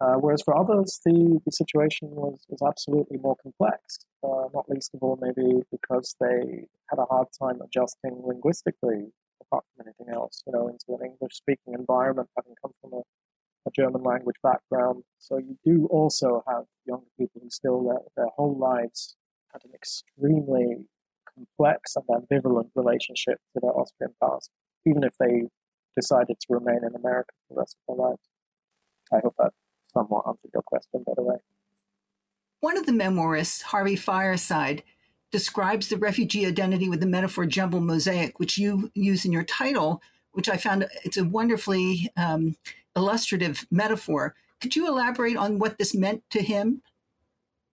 Uh, 0.00 0.14
whereas 0.14 0.42
for 0.42 0.56
others, 0.56 1.00
the, 1.04 1.40
the 1.44 1.50
situation 1.50 2.08
was, 2.10 2.44
was 2.48 2.62
absolutely 2.62 3.18
more 3.18 3.36
complex, 3.42 3.98
uh, 4.22 4.46
not 4.54 4.68
least 4.68 4.94
of 4.94 5.02
all 5.02 5.18
maybe 5.20 5.60
because 5.72 6.14
they 6.20 6.66
had 6.88 6.98
a 7.00 7.04
hard 7.06 7.26
time 7.36 7.60
adjusting 7.60 8.22
linguistically, 8.24 9.12
apart 9.42 9.64
from 9.74 9.86
anything 9.86 10.14
else, 10.14 10.42
you 10.46 10.52
know, 10.52 10.68
into 10.68 11.00
an 11.00 11.04
English 11.04 11.34
speaking 11.34 11.74
environment, 11.74 12.28
having 12.36 12.54
come 12.62 12.70
from 12.80 12.92
a, 12.92 13.02
a, 13.66 13.70
German 13.74 14.04
language 14.04 14.36
background. 14.40 15.02
So 15.18 15.38
you 15.38 15.58
do 15.64 15.88
also 15.90 16.44
have 16.46 16.64
younger 16.86 17.10
people 17.18 17.40
who 17.42 17.50
still, 17.50 17.82
their, 17.82 17.98
their 18.16 18.32
whole 18.36 18.56
lives, 18.56 19.16
had 19.52 19.62
an 19.64 19.72
extremely 19.74 20.86
complex 21.34 21.96
and 21.96 22.06
ambivalent 22.06 22.70
relationship 22.76 23.38
to 23.52 23.60
their 23.60 23.72
Austrian 23.72 24.14
past, 24.22 24.50
even 24.86 25.02
if 25.02 25.14
they 25.18 25.48
decided 25.98 26.36
to 26.40 26.46
remain 26.54 26.80
in 26.84 26.94
America 26.94 27.30
for 27.48 27.54
the 27.54 27.60
rest 27.60 27.76
of 27.88 27.96
their 27.96 28.06
lives. 28.06 28.20
I 29.12 29.18
hope 29.22 29.34
that 29.38 29.52
somewhat 29.92 30.24
answered 30.26 30.50
your 30.52 30.62
question, 30.62 31.02
by 31.06 31.12
the 31.16 31.22
way. 31.22 31.36
One 32.60 32.76
of 32.76 32.86
the 32.86 32.92
memoirists, 32.92 33.62
Harvey 33.62 33.96
Fireside, 33.96 34.82
describes 35.30 35.88
the 35.88 35.96
refugee 35.96 36.46
identity 36.46 36.88
with 36.88 37.00
the 37.00 37.06
metaphor 37.06 37.46
jumble 37.46 37.80
mosaic, 37.80 38.38
which 38.38 38.58
you 38.58 38.90
use 38.94 39.24
in 39.24 39.32
your 39.32 39.44
title, 39.44 40.02
which 40.32 40.48
I 40.48 40.56
found 40.56 40.86
it's 41.04 41.16
a 41.16 41.24
wonderfully 41.24 42.10
um, 42.16 42.56
illustrative 42.96 43.66
metaphor. 43.70 44.34
Could 44.60 44.74
you 44.74 44.88
elaborate 44.88 45.36
on 45.36 45.58
what 45.58 45.78
this 45.78 45.94
meant 45.94 46.22
to 46.30 46.42
him? 46.42 46.82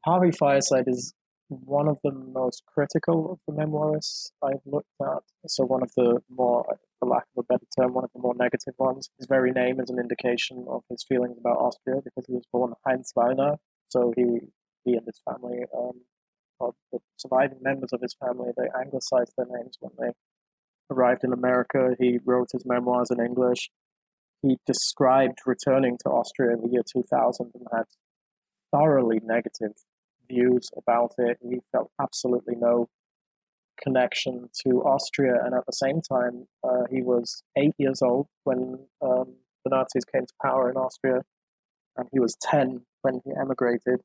Harvey 0.06 0.32
Fireside 0.32 0.88
is 0.88 1.14
one 1.50 1.88
of 1.88 2.00
the 2.04 2.12
most 2.12 2.64
critical 2.66 3.32
of 3.32 3.40
the 3.48 3.54
memoirists 3.54 4.32
I've 4.44 4.66
looked 4.66 4.90
at. 5.02 5.24
So 5.48 5.64
one 5.64 5.84
of 5.84 5.92
the 5.96 6.22
more, 6.30 6.66
for 7.00 7.08
lack 7.08 7.26
of 7.36 7.44
a 7.44 7.54
better 7.54 7.66
term, 7.78 7.94
one 7.94 8.04
of 8.04 8.10
the 8.14 8.22
more 8.22 8.34
negative 8.36 8.74
ones. 8.78 9.10
His 9.18 9.28
very 9.28 9.52
name 9.52 9.80
is 9.80 9.90
an 9.90 10.00
indication 10.00 10.66
of 10.68 10.84
his 10.90 11.04
feelings 11.08 11.38
about 11.40 11.58
Austria 11.58 12.02
because 12.04 12.26
he 12.28 12.34
was 12.34 12.46
born 12.52 12.74
Heinz 12.86 13.14
Wallner. 13.16 13.58
So 13.90 14.14
he, 14.16 14.40
he 14.84 14.96
and 14.96 15.06
his 15.06 15.22
family, 15.30 15.60
um, 15.78 16.02
or 16.60 16.74
the 16.92 17.00
surviving 17.18 17.60
members 17.62 17.94
of 17.94 18.02
his 18.02 18.16
family, 18.20 18.52
they 18.58 18.68
anglicized 18.80 19.34
their 19.38 19.48
names 19.48 19.78
when 19.80 19.92
they 20.00 20.12
arrived 20.90 21.24
in 21.24 21.34
America. 21.34 21.96
He 22.00 22.20
wrote 22.26 22.50
his 22.54 22.66
memoirs 22.66 23.12
in 23.12 23.24
English. 23.24 23.70
He 24.42 24.58
described 24.66 25.40
returning 25.46 25.98
to 26.04 26.10
Austria 26.10 26.54
in 26.54 26.62
the 26.62 26.70
year 26.70 26.84
2000 26.92 27.52
and 27.54 27.68
had 27.72 27.86
thoroughly 28.72 29.20
negative 29.24 29.74
views 30.28 30.70
about 30.78 31.14
it. 31.18 31.38
He 31.42 31.60
felt 31.72 31.92
absolutely 32.02 32.56
no 32.56 32.90
connection 33.82 34.50
to 34.66 34.84
Austria, 34.84 35.36
and 35.44 35.54
at 35.54 35.66
the 35.66 35.74
same 35.74 36.02
time, 36.02 36.48
uh, 36.64 36.84
he 36.90 37.02
was 37.02 37.44
eight 37.58 37.76
years 37.78 38.02
old 38.02 38.28
when 38.44 38.80
um, 39.02 39.36
the 39.64 39.70
Nazis 39.70 40.06
came 40.06 40.26
to 40.26 40.34
power 40.42 40.70
in 40.70 40.78
Austria, 40.78 41.22
and 41.98 42.08
he 42.12 42.20
was 42.20 42.36
10 42.42 42.82
when 43.02 43.22
he 43.26 43.32
emigrated. 43.40 44.02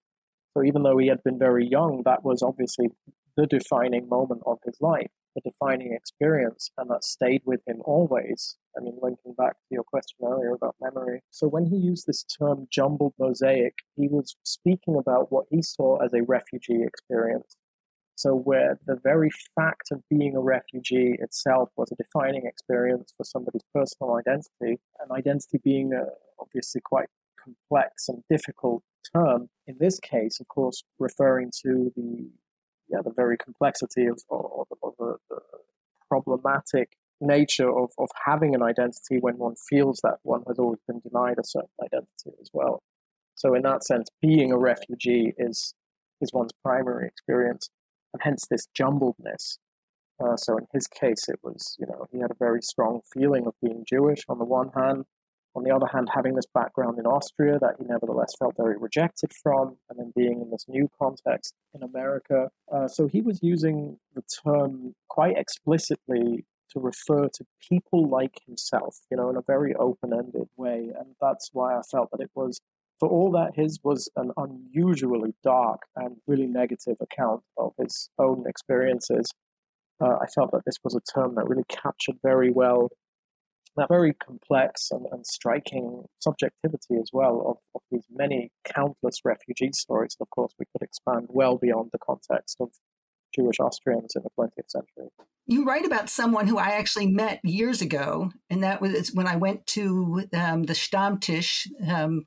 So 0.57 0.65
even 0.65 0.83
though 0.83 0.99
he 0.99 1.07
had 1.07 1.23
been 1.23 1.39
very 1.39 1.67
young, 1.67 2.03
that 2.05 2.25
was 2.25 2.43
obviously 2.43 2.89
the 3.37 3.47
defining 3.47 4.09
moment 4.09 4.43
of 4.47 4.59
his 4.65 4.77
life, 4.81 5.11
the 5.35 5.41
defining 5.43 5.93
experience, 5.93 6.71
and 6.79 6.91
that 6.91 7.05
stayed 7.05 7.43
with 7.45 7.61
him 7.67 7.81
always. 7.85 8.57
I 8.77 8.81
mean, 8.81 8.99
linking 9.01 9.35
back 9.35 9.53
to 9.53 9.75
your 9.75 9.85
question 9.85 10.19
earlier 10.25 10.53
about 10.53 10.77
memory. 10.81 11.23
So 11.31 11.49
when 11.49 11.67
he 11.67 11.77
used 11.77 12.07
this 12.07 12.25
term 12.25 12.67
jumbled 12.71 13.15
mosaic, 13.19 13.75
he 13.97 14.09
was 14.09 14.37
speaking 14.43 14.97
about 14.97 15.31
what 15.33 15.47
he 15.51 15.63
saw 15.63 15.99
as 15.99 16.13
a 16.13 16.23
refugee 16.23 16.83
experience. 16.83 17.57
So 18.17 18.35
where 18.35 18.79
the 18.87 18.99
very 19.03 19.31
fact 19.55 19.91
of 19.93 20.03
being 20.11 20.37
a 20.37 20.41
refugee 20.41 21.17
itself 21.21 21.71
was 21.77 21.91
a 21.91 21.97
defining 21.97 22.45
experience 22.45 23.15
for 23.17 23.25
somebody's 23.25 23.65
personal 23.75 24.17
identity, 24.17 24.79
and 25.01 25.11
identity 25.11 25.59
being 25.65 25.95
a, 25.95 26.05
obviously 26.39 26.83
quite 26.85 27.09
complex 27.43 28.09
and 28.09 28.23
difficult 28.29 28.83
term. 29.15 29.49
In 29.67 29.77
this 29.81 29.99
case, 29.99 30.39
of 30.39 30.49
course, 30.49 30.83
referring 30.99 31.51
to 31.63 31.93
the 31.97 32.29
yeah 32.91 33.01
the 33.05 33.13
very 33.15 33.37
complexity 33.37 34.07
of, 34.07 34.19
of, 34.31 34.67
the, 34.99 35.17
the 35.29 35.39
problematic 36.09 36.91
nature 37.21 37.71
of, 37.71 37.91
of 37.99 38.09
having 38.27 38.55
an 38.55 38.63
identity 38.63 39.19
when 39.21 39.37
one 39.37 39.55
feels 39.69 40.01
that 40.03 40.19
one 40.23 40.43
has 40.49 40.59
always 40.59 40.81
been 40.87 41.01
denied 41.01 41.37
a 41.39 41.45
certain 41.45 41.69
identity 41.85 42.37
as 42.41 42.49
well. 42.53 42.83
So 43.35 43.55
in 43.55 43.63
that 43.63 43.85
sense, 43.85 44.09
being 44.21 44.53
a 44.53 44.59
refugee 44.59 45.33
is 45.39 45.75
is 46.21 46.33
one's 46.33 46.53
primary 46.63 47.07
experience, 47.07 47.71
and 48.13 48.23
hence 48.23 48.47
this 48.51 48.67
jumbledness. 48.79 49.59
Uh, 50.23 50.37
so 50.37 50.59
in 50.59 50.67
his 50.75 50.87
case, 50.87 51.29
it 51.29 51.39
was 51.43 51.77
you 51.79 51.87
know 51.87 52.07
he 52.13 52.19
had 52.19 52.31
a 52.31 52.39
very 52.39 52.61
strong 52.61 53.01
feeling 53.13 53.47
of 53.47 53.55
being 53.63 53.85
Jewish 53.89 54.25
on 54.29 54.39
the 54.39 54.45
one 54.45 54.71
hand, 54.75 55.05
on 55.55 55.65
the 55.65 55.75
other 55.75 55.87
hand, 55.87 56.09
having 56.15 56.35
this 56.35 56.47
background 56.55 56.99
in 56.99 57.07
Austria 57.07 57.59
that 57.61 57.77
he 57.79 57.85
nevertheless 57.85 58.33
felt 58.39 58.55
very 58.57 58.77
rejected 58.79 59.33
from, 59.43 59.77
and 59.89 59.99
then 59.99 60.13
being 60.15 60.41
in 60.41 60.51
this 60.51 60.67
new 60.69 60.89
context 61.01 61.55
in 61.75 61.83
America. 61.83 62.51
Uh, 62.73 62.87
so 62.87 63.09
he 63.09 63.21
was 63.21 63.43
using 63.43 63.99
the 64.15 64.23
term 64.45 64.95
quite 65.09 65.37
explicitly 65.37 66.45
to 66.71 66.79
refer 66.79 67.29
to 67.29 67.45
people 67.69 68.09
like 68.09 68.41
himself, 68.47 68.99
you 69.11 69.17
know, 69.17 69.29
in 69.29 69.37
a 69.37 69.43
very 69.43 69.75
open 69.75 70.13
ended 70.13 70.49
way. 70.57 70.91
And 70.97 71.17
that's 71.21 71.51
why 71.53 71.77
I 71.77 71.83
felt 71.83 72.11
that 72.13 72.21
it 72.21 72.31
was, 72.35 72.61
for 73.01 73.09
all 73.09 73.33
that 73.33 73.57
his 73.57 73.81
was 73.83 74.09
an 74.15 74.31
unusually 74.37 75.35
dark 75.43 75.83
and 75.97 76.19
really 76.29 76.47
negative 76.47 76.97
account 77.01 77.43
of 77.57 77.73
his 77.77 78.11
own 78.19 78.45
experiences, 78.47 79.29
uh, 80.01 80.17
I 80.21 80.27
felt 80.35 80.53
that 80.53 80.63
this 80.65 80.77
was 80.85 80.95
a 80.95 81.01
term 81.13 81.35
that 81.35 81.49
really 81.49 81.65
captured 81.69 82.17
very 82.23 82.51
well 82.51 82.89
that 83.77 83.89
very 83.89 84.13
complex 84.13 84.91
and, 84.91 85.07
and 85.13 85.27
striking 85.27 86.05
subjectivity 86.19 86.97
as 87.01 87.11
well 87.13 87.43
of, 87.47 87.57
of 87.75 87.83
these 87.91 88.05
many 88.11 88.51
countless 88.65 89.21
refugee 89.25 89.73
stories. 89.73 90.17
And 90.19 90.27
of 90.27 90.31
course, 90.31 90.53
we 90.59 90.67
could 90.73 90.83
expand 90.83 91.27
well 91.29 91.57
beyond 91.57 91.91
the 91.93 91.99
context 91.99 92.57
of 92.61 92.71
Jewish 93.35 93.61
Austrians 93.61 94.15
in 94.17 94.23
the 94.23 94.31
20th 94.39 94.69
century. 94.69 95.09
You 95.47 95.65
write 95.65 95.87
about 95.87 96.11
someone 96.11 96.47
who 96.47 96.59
I 96.59 96.71
actually 96.71 97.07
met 97.07 97.41
years 97.45 97.81
ago, 97.81 98.33
and 98.49 98.63
that 98.63 98.81
was 98.81 99.13
when 99.13 99.27
I 99.27 99.37
went 99.37 99.67
to 99.69 100.25
um, 100.35 100.65
the 100.65 100.75
Stammtisch, 100.75 101.67
um, 101.89 102.27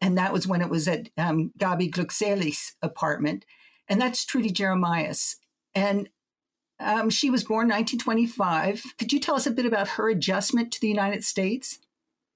and 0.00 0.18
that 0.18 0.32
was 0.32 0.46
when 0.46 0.60
it 0.60 0.68
was 0.68 0.88
at 0.88 1.10
um, 1.16 1.52
Gabi 1.58 1.90
Glückselig's 1.90 2.74
apartment, 2.82 3.44
and 3.88 4.00
that's 4.00 4.24
Trudy 4.24 4.50
Jeremias. 4.50 5.36
And 5.74 6.08
um, 6.80 7.10
she 7.10 7.30
was 7.30 7.44
born 7.44 7.68
1925. 7.68 8.82
Could 8.98 9.12
you 9.12 9.20
tell 9.20 9.34
us 9.34 9.46
a 9.46 9.50
bit 9.50 9.66
about 9.66 9.88
her 9.90 10.08
adjustment 10.08 10.72
to 10.72 10.80
the 10.80 10.88
United 10.88 11.24
States? 11.24 11.78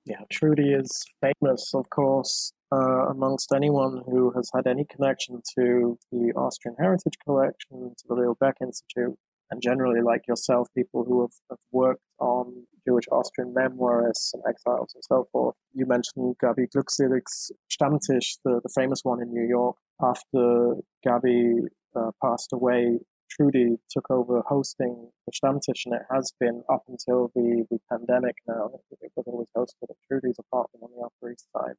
Yeah, 0.04 0.20
Trudy 0.30 0.72
is 0.72 1.04
famous, 1.20 1.72
of 1.74 1.90
course, 1.90 2.52
uh, 2.72 3.08
amongst 3.08 3.52
anyone 3.52 4.02
who 4.06 4.30
has 4.36 4.48
had 4.54 4.66
any 4.68 4.84
connection 4.84 5.42
to 5.58 5.98
the 6.12 6.32
Austrian 6.36 6.76
Heritage 6.78 7.14
Collection, 7.24 7.92
to 7.98 8.04
the 8.08 8.14
Leo 8.14 8.36
Baeck 8.40 8.54
Institute, 8.62 9.18
and 9.50 9.60
generally, 9.62 10.00
like 10.00 10.26
yourself, 10.28 10.68
people 10.76 11.04
who 11.04 11.22
have, 11.22 11.32
have 11.50 11.58
worked 11.72 12.02
on 12.18 12.66
Jewish 12.86 13.04
Austrian 13.10 13.54
memoirists 13.54 14.32
and 14.32 14.42
exiles 14.48 14.92
and 14.94 15.04
so 15.04 15.28
forth. 15.32 15.54
You 15.72 15.86
mentioned 15.86 16.36
Gabi 16.42 16.66
Glückselig's 16.74 17.52
Stammtisch, 17.70 18.38
the, 18.44 18.60
the 18.62 18.70
famous 18.74 19.00
one 19.02 19.20
in 19.20 19.32
New 19.32 19.46
York. 19.46 19.76
After 20.00 20.76
Gabi 21.06 21.66
uh, 21.94 22.10
passed 22.22 22.52
away, 22.52 22.98
Trudy 23.30 23.76
took 23.90 24.10
over 24.10 24.42
hosting 24.46 25.10
the 25.26 25.32
Stammtisch, 25.32 25.84
and 25.86 25.94
it 25.94 26.02
has 26.12 26.32
been 26.38 26.62
up 26.72 26.84
until 26.88 27.30
the, 27.34 27.64
the 27.70 27.78
pandemic 27.90 28.36
now. 28.46 28.70
It 29.00 29.12
was 29.16 29.24
always 29.26 29.48
hosted 29.56 29.90
at 29.90 29.96
Trudy's 30.10 30.38
apartment 30.38 30.84
on 30.84 30.90
the 30.96 31.04
Upper 31.04 31.32
East 31.32 31.46
Side. 31.52 31.74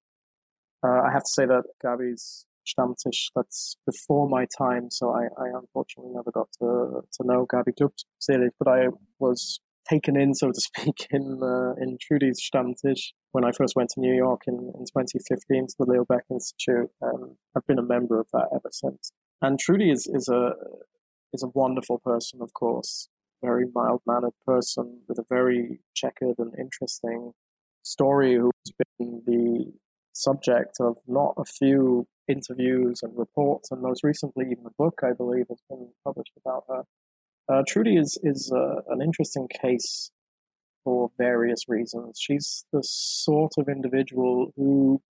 Uh, 0.86 1.02
I 1.08 1.12
have 1.12 1.24
to 1.24 1.30
say 1.30 1.46
that 1.46 1.64
Gabi's 1.84 2.46
Stammtisch, 2.68 3.32
that's 3.36 3.78
before 3.86 4.28
my 4.28 4.46
time, 4.58 4.90
so 4.92 5.12
I, 5.12 5.28
I 5.42 5.48
unfortunately 5.58 6.14
never 6.14 6.32
got 6.32 6.50
to, 6.60 7.02
to 7.14 7.28
know 7.28 7.46
Gabi 7.46 7.74
Glückselig, 7.80 8.50
but 8.60 8.68
I 8.68 8.88
was 9.20 9.60
taken 9.90 10.20
in, 10.20 10.34
so 10.34 10.48
to 10.48 10.54
speak, 10.62 11.08
in 11.12 11.40
uh, 11.42 11.74
in 11.82 11.98
Trudy's 12.02 12.42
Stammtisch 12.42 13.14
when 13.32 13.46
I 13.46 13.52
first 13.52 13.76
went 13.76 13.90
to 13.92 14.02
New 14.02 14.14
York 14.14 14.42
in, 14.48 14.56
in 14.56 14.86
2015 14.86 15.68
to 15.68 15.76
the 15.80 15.86
Leo 15.86 16.06
Baeck 16.06 16.24
Institute. 16.30 16.90
and 17.02 17.36
I've 17.56 17.66
been 17.68 17.80
a 17.80 17.84
member 17.84 18.20
of 18.20 18.28
that 18.34 18.50
ever 18.54 18.70
since. 18.72 19.12
And 19.42 19.60
Trudy 19.60 19.92
is, 19.92 20.10
is 20.12 20.28
a 20.28 20.52
is 21.34 21.44
a 21.44 21.52
wonderful 21.54 22.00
person, 22.00 22.42
of 22.42 22.54
course, 22.54 23.10
very 23.44 23.66
mild 23.74 24.02
mannered 24.06 24.34
person 24.46 25.02
with 25.08 25.20
a 25.20 25.26
very 25.30 25.80
checkered 25.96 26.40
and 26.40 26.54
interesting 26.58 27.34
story 27.84 28.36
who's 28.36 28.74
been 29.00 29.22
the 29.26 29.74
subject 30.14 30.78
of 30.80 30.98
not 31.08 31.34
a 31.38 31.46
few 31.46 32.08
interviews 32.28 33.00
and 33.04 33.18
reports, 33.18 33.72
and 33.72 33.82
most 33.82 34.04
recently, 34.04 34.46
even 34.52 34.66
a 34.66 34.72
book, 34.78 35.00
I 35.04 35.14
believe, 35.14 35.46
has 35.50 35.62
been 35.70 35.90
published 36.04 36.34
about 36.44 36.66
her. 36.68 36.84
Uh, 37.50 37.64
Trudy 37.66 37.96
is 37.96 38.18
is 38.24 38.52
uh, 38.54 38.82
an 38.90 39.02
interesting 39.02 39.48
case 39.48 40.12
for 40.84 41.12
various 41.18 41.68
reasons. 41.68 42.20
She's 42.20 42.66
the 42.74 42.82
sort 42.84 43.54
of 43.58 43.70
individual 43.70 44.52
who 44.56 45.02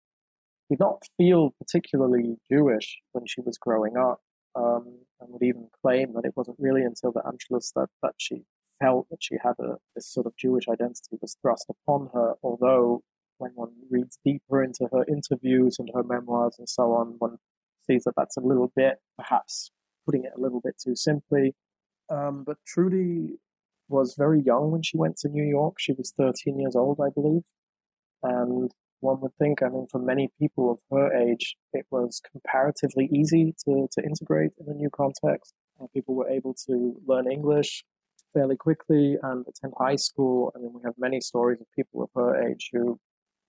did 0.70 0.80
not 0.80 1.04
feel 1.18 1.54
particularly 1.60 2.38
Jewish 2.52 3.00
when 3.14 3.26
she 3.26 3.42
was 3.42 3.58
growing 3.58 3.96
up, 3.98 4.20
um, 4.56 5.00
and 5.20 5.30
would 5.32 5.44
even 5.44 5.70
claim 5.82 6.14
that 6.14 6.26
it 6.26 6.34
wasn't 6.36 6.58
really 6.60 6.84
until 6.84 7.12
the 7.12 7.22
Anschluss 7.22 7.72
that, 7.76 7.90
that 8.02 8.14
she 8.18 8.44
felt 8.82 9.08
that 9.10 9.22
she 9.22 9.36
had 9.44 9.56
a 9.60 9.78
this 9.96 10.08
sort 10.08 10.26
of 10.28 10.36
Jewish 10.38 10.68
identity 10.68 11.18
was 11.22 11.38
thrust 11.42 11.66
upon 11.70 12.10
her, 12.14 12.36
although 12.44 13.02
when 13.38 13.52
one 13.56 13.72
reads 13.90 14.20
deeper 14.26 14.64
into 14.64 14.88
her 14.92 15.06
interviews 15.08 15.78
and 15.80 15.90
her 15.94 16.04
memoirs 16.04 16.56
and 16.58 16.68
so 16.68 16.94
on, 16.94 17.16
one 17.20 17.38
sees 17.90 18.04
that 18.04 18.14
that's 18.18 18.38
a 18.38 18.42
little 18.42 18.72
bit, 18.76 18.98
perhaps 19.18 19.72
putting 20.06 20.24
it 20.24 20.34
a 20.36 20.42
little 20.42 20.62
bit 20.62 20.76
too 20.84 20.96
simply. 20.96 21.56
Um, 22.10 22.44
but 22.46 22.58
Trudy 22.66 23.38
was 23.90 24.16
very 24.18 24.42
young 24.42 24.72
when 24.72 24.82
she 24.82 24.98
went 24.98 25.18
to 25.18 25.30
New 25.30 25.44
York. 25.44 25.76
She 25.78 25.94
was 25.94 26.14
13 26.18 26.60
years 26.60 26.76
old, 26.76 27.00
I 27.00 27.10
believe. 27.10 27.44
And 28.24 28.72
one 29.00 29.20
would 29.22 29.34
think, 29.40 29.62
I 29.62 29.70
mean, 29.70 29.88
for 29.92 30.00
many 30.00 30.30
people 30.40 30.72
of 30.72 30.80
her 30.92 31.14
age, 31.14 31.56
it 31.74 31.86
was 31.92 32.22
comparatively 32.32 33.10
easy 33.12 33.54
to, 33.66 33.88
to 33.92 34.04
integrate 34.04 34.52
in 34.60 34.70
a 34.70 34.74
new 34.74 34.90
context. 34.90 35.54
Uh, 35.82 35.88
people 35.94 36.16
were 36.16 36.30
able 36.30 36.56
to 36.68 37.00
learn 37.06 37.32
English 37.32 37.84
fairly 38.34 38.56
quickly 38.56 39.18
and 39.22 39.46
attend 39.48 39.74
high 39.78 39.96
school. 39.96 40.52
I 40.56 40.60
mean, 40.60 40.74
we 40.74 40.82
have 40.86 40.96
many 40.98 41.22
stories 41.22 41.62
of 41.62 41.68
people 41.76 42.04
of 42.04 42.10
her 42.16 42.50
age 42.50 42.70
who 42.74 43.00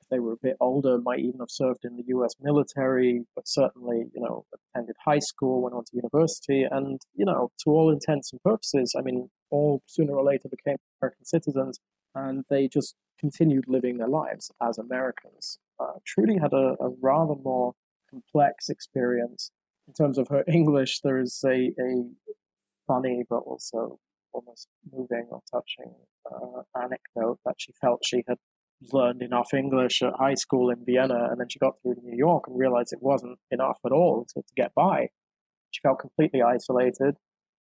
if 0.00 0.08
they 0.10 0.20
were 0.20 0.32
a 0.32 0.42
bit 0.42 0.56
older, 0.60 0.98
might 0.98 1.20
even 1.20 1.40
have 1.40 1.50
served 1.50 1.84
in 1.84 1.96
the 1.96 2.04
U.S. 2.08 2.34
military, 2.40 3.24
but 3.34 3.48
certainly, 3.48 4.06
you 4.14 4.20
know, 4.20 4.44
attended 4.74 4.96
high 5.04 5.18
school, 5.18 5.62
went 5.62 5.74
on 5.74 5.84
to 5.84 5.96
university, 5.96 6.62
and 6.62 7.00
you 7.14 7.24
know, 7.24 7.50
to 7.64 7.70
all 7.70 7.90
intents 7.90 8.32
and 8.32 8.42
purposes, 8.42 8.94
I 8.96 9.02
mean, 9.02 9.28
all 9.50 9.82
sooner 9.86 10.14
or 10.14 10.24
later 10.24 10.48
became 10.48 10.76
American 11.02 11.24
citizens, 11.24 11.80
and 12.26 12.44
they 12.50 12.68
just 12.68 12.94
continued 13.18 13.64
living 13.66 13.98
their 13.98 14.08
lives 14.08 14.50
as 14.62 14.78
Americans. 14.78 15.58
Uh, 15.80 15.98
Trudy 16.06 16.38
had 16.38 16.52
a, 16.52 16.76
a 16.80 16.90
rather 17.00 17.34
more 17.34 17.74
complex 18.10 18.68
experience 18.68 19.50
in 19.86 19.94
terms 19.94 20.18
of 20.18 20.28
her 20.28 20.44
English. 20.48 21.00
There 21.00 21.18
is 21.18 21.42
a, 21.44 21.72
a 21.78 22.04
funny 22.86 23.24
but 23.28 23.38
also 23.38 23.98
almost 24.32 24.68
moving 24.92 25.26
or 25.30 25.40
touching 25.50 25.94
uh, 26.30 26.62
anecdote 26.80 27.38
that 27.44 27.54
she 27.58 27.72
felt 27.80 28.04
she 28.04 28.22
had 28.28 28.38
learned 28.92 29.22
enough 29.22 29.52
English 29.54 30.02
at 30.02 30.14
high 30.14 30.34
school 30.34 30.70
in 30.70 30.84
Vienna, 30.84 31.28
and 31.30 31.40
then 31.40 31.48
she 31.48 31.58
got 31.58 31.74
through 31.82 31.96
to 31.96 32.00
New 32.02 32.16
York 32.16 32.44
and 32.46 32.58
realized 32.58 32.92
it 32.92 33.02
wasn't 33.02 33.38
enough 33.50 33.78
at 33.84 33.92
all 33.92 34.24
to, 34.34 34.40
to 34.40 34.54
get 34.56 34.72
by. 34.74 35.08
She 35.70 35.80
felt 35.80 35.98
completely 35.98 36.42
isolated. 36.42 37.16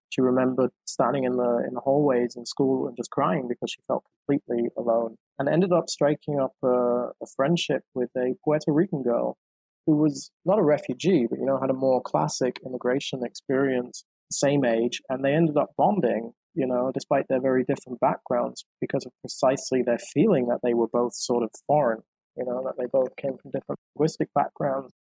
She 0.10 0.22
remembered 0.22 0.72
standing 0.86 1.24
in 1.26 1.38
the 1.38 1.63
in 1.67 1.74
the 1.74 1.82
hallways 1.82 2.36
in 2.36 2.46
school 2.46 2.88
and 2.88 2.96
just 2.96 3.12
crying 3.12 3.48
because 3.48 3.72
she 3.72 3.82
felt 3.88 4.04
completely 4.26 4.70
alone, 4.78 5.15
and 5.39 5.50
ended 5.50 5.72
up 5.72 5.89
striking 5.89 6.39
up 6.39 6.54
a, 6.63 7.12
a 7.22 7.28
friendship 7.36 7.84
with 7.93 8.10
a 8.17 8.34
Puerto 8.43 8.72
Rican 8.72 9.04
girl 9.04 9.38
who 9.86 9.96
was 9.96 10.32
not 10.46 10.60
a 10.60 10.63
refugee, 10.63 11.28
but 11.30 11.39
you 11.39 11.46
know 11.46 11.60
had 11.60 11.70
a 11.70 11.74
more 11.74 12.02
classic 12.02 12.60
immigration 12.65 13.24
experience, 13.24 14.04
same 14.32 14.65
age, 14.65 15.02
and 15.10 15.24
they 15.24 15.34
ended 15.34 15.58
up 15.58 15.70
bonding 15.78 16.34
you 16.58 16.65
know, 16.65 16.91
despite 16.91 17.28
their 17.30 17.39
very 17.39 17.63
different 17.63 18.00
backgrounds, 18.00 18.65
because 18.82 19.06
of 19.06 19.12
precisely 19.22 19.84
their 19.84 20.00
feeling 20.00 20.48
that 20.48 20.60
they 20.63 20.74
were 20.74 20.88
both 20.88 21.13
sort 21.13 21.43
of 21.43 21.52
foreign, 21.67 22.02
you 22.36 22.43
know, 22.43 22.63
that 22.65 22.74
they 22.80 22.88
both 22.91 23.15
came 23.15 23.38
from 23.38 23.52
different 23.52 23.80
linguistic 23.96 24.30
backgrounds, 24.34 24.91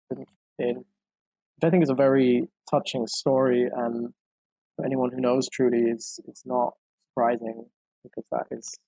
in, 0.59 0.77
which 0.77 1.65
I 1.65 1.71
think 1.71 1.83
is 1.83 1.89
a 1.89 1.95
very 1.95 2.51
touching 2.71 3.07
story. 3.07 3.67
And 3.75 4.13
for 4.77 4.85
anyone 4.85 5.11
who 5.11 5.21
knows 5.21 5.49
Trudy, 5.49 5.83
is 5.83 6.21
it's 6.29 6.45
not 6.47 6.75
surprising 7.11 7.67
because 8.03 8.25
that 8.31 8.47
is 8.51 8.79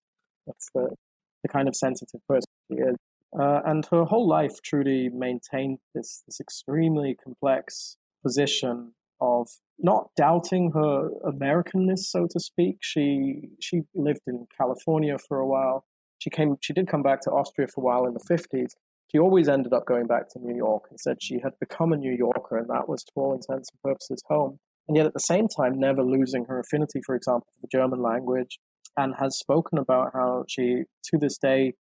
that's 0.46 0.68
the 0.74 0.94
the 1.42 1.48
kind 1.48 1.68
of 1.68 1.76
sensitive 1.76 2.20
person 2.28 2.50
she 2.70 2.78
is. 2.78 2.96
Uh, 3.38 3.60
and 3.66 3.86
her 3.90 4.04
whole 4.04 4.26
life, 4.26 4.62
Trudy 4.62 5.08
maintained 5.08 5.78
this 5.94 6.22
this 6.26 6.40
extremely 6.40 7.16
complex 7.22 7.96
position 8.22 8.92
of 9.20 9.48
not 9.78 10.10
doubting 10.16 10.72
her 10.72 11.10
Americanness, 11.24 12.00
so 12.00 12.26
to 12.30 12.40
speak. 12.40 12.78
She 12.80 13.50
she 13.60 13.82
lived 13.94 14.22
in 14.26 14.46
California 14.56 15.16
for 15.18 15.38
a 15.38 15.46
while. 15.46 15.84
She 16.18 16.30
came. 16.30 16.56
She 16.60 16.72
did 16.72 16.88
come 16.88 17.02
back 17.02 17.20
to 17.22 17.30
Austria 17.30 17.68
for 17.68 17.80
a 17.80 17.84
while 17.84 18.06
in 18.06 18.14
the 18.14 18.24
fifties. 18.26 18.74
She 19.10 19.18
always 19.18 19.48
ended 19.48 19.72
up 19.72 19.86
going 19.86 20.06
back 20.06 20.28
to 20.30 20.38
New 20.38 20.54
York 20.54 20.84
and 20.90 21.00
said 21.00 21.22
she 21.22 21.40
had 21.40 21.58
become 21.60 21.92
a 21.92 21.96
New 21.96 22.12
Yorker, 22.12 22.58
and 22.58 22.68
that 22.68 22.88
was, 22.88 23.02
to 23.04 23.12
all 23.14 23.32
intents 23.32 23.70
and 23.70 23.82
purposes, 23.82 24.22
home. 24.28 24.58
And 24.88 24.96
yet, 24.96 25.06
at 25.06 25.12
the 25.12 25.20
same 25.20 25.48
time, 25.48 25.78
never 25.78 26.02
losing 26.02 26.46
her 26.46 26.58
affinity, 26.58 27.00
for 27.04 27.14
example, 27.14 27.46
for 27.52 27.60
the 27.60 27.68
German 27.70 28.00
language, 28.00 28.58
and 28.96 29.14
has 29.18 29.38
spoken 29.38 29.78
about 29.78 30.12
how 30.14 30.44
she, 30.48 30.84
to 31.04 31.18
this 31.18 31.36
day, 31.38 31.74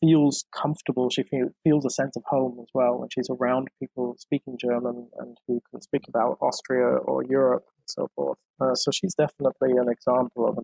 feels 0.00 0.44
comfortable. 0.54 1.08
She 1.08 1.22
feel, 1.22 1.48
feels 1.64 1.86
a 1.86 1.90
sense 1.90 2.16
of 2.16 2.24
home 2.26 2.58
as 2.60 2.68
well 2.74 2.98
when 2.98 3.08
she's 3.08 3.30
around 3.30 3.68
people 3.80 4.16
speaking 4.18 4.58
German 4.60 5.08
and 5.18 5.38
who 5.46 5.62
can 5.70 5.80
speak 5.80 6.02
about 6.08 6.36
Austria 6.40 6.84
or 6.84 7.24
Europe 7.24 7.64
and 7.78 7.86
so 7.86 8.08
forth. 8.14 8.38
Uh, 8.60 8.74
so 8.74 8.90
she's 8.90 9.14
definitely 9.14 9.70
an 9.72 9.88
example 9.88 10.48
of, 10.48 10.58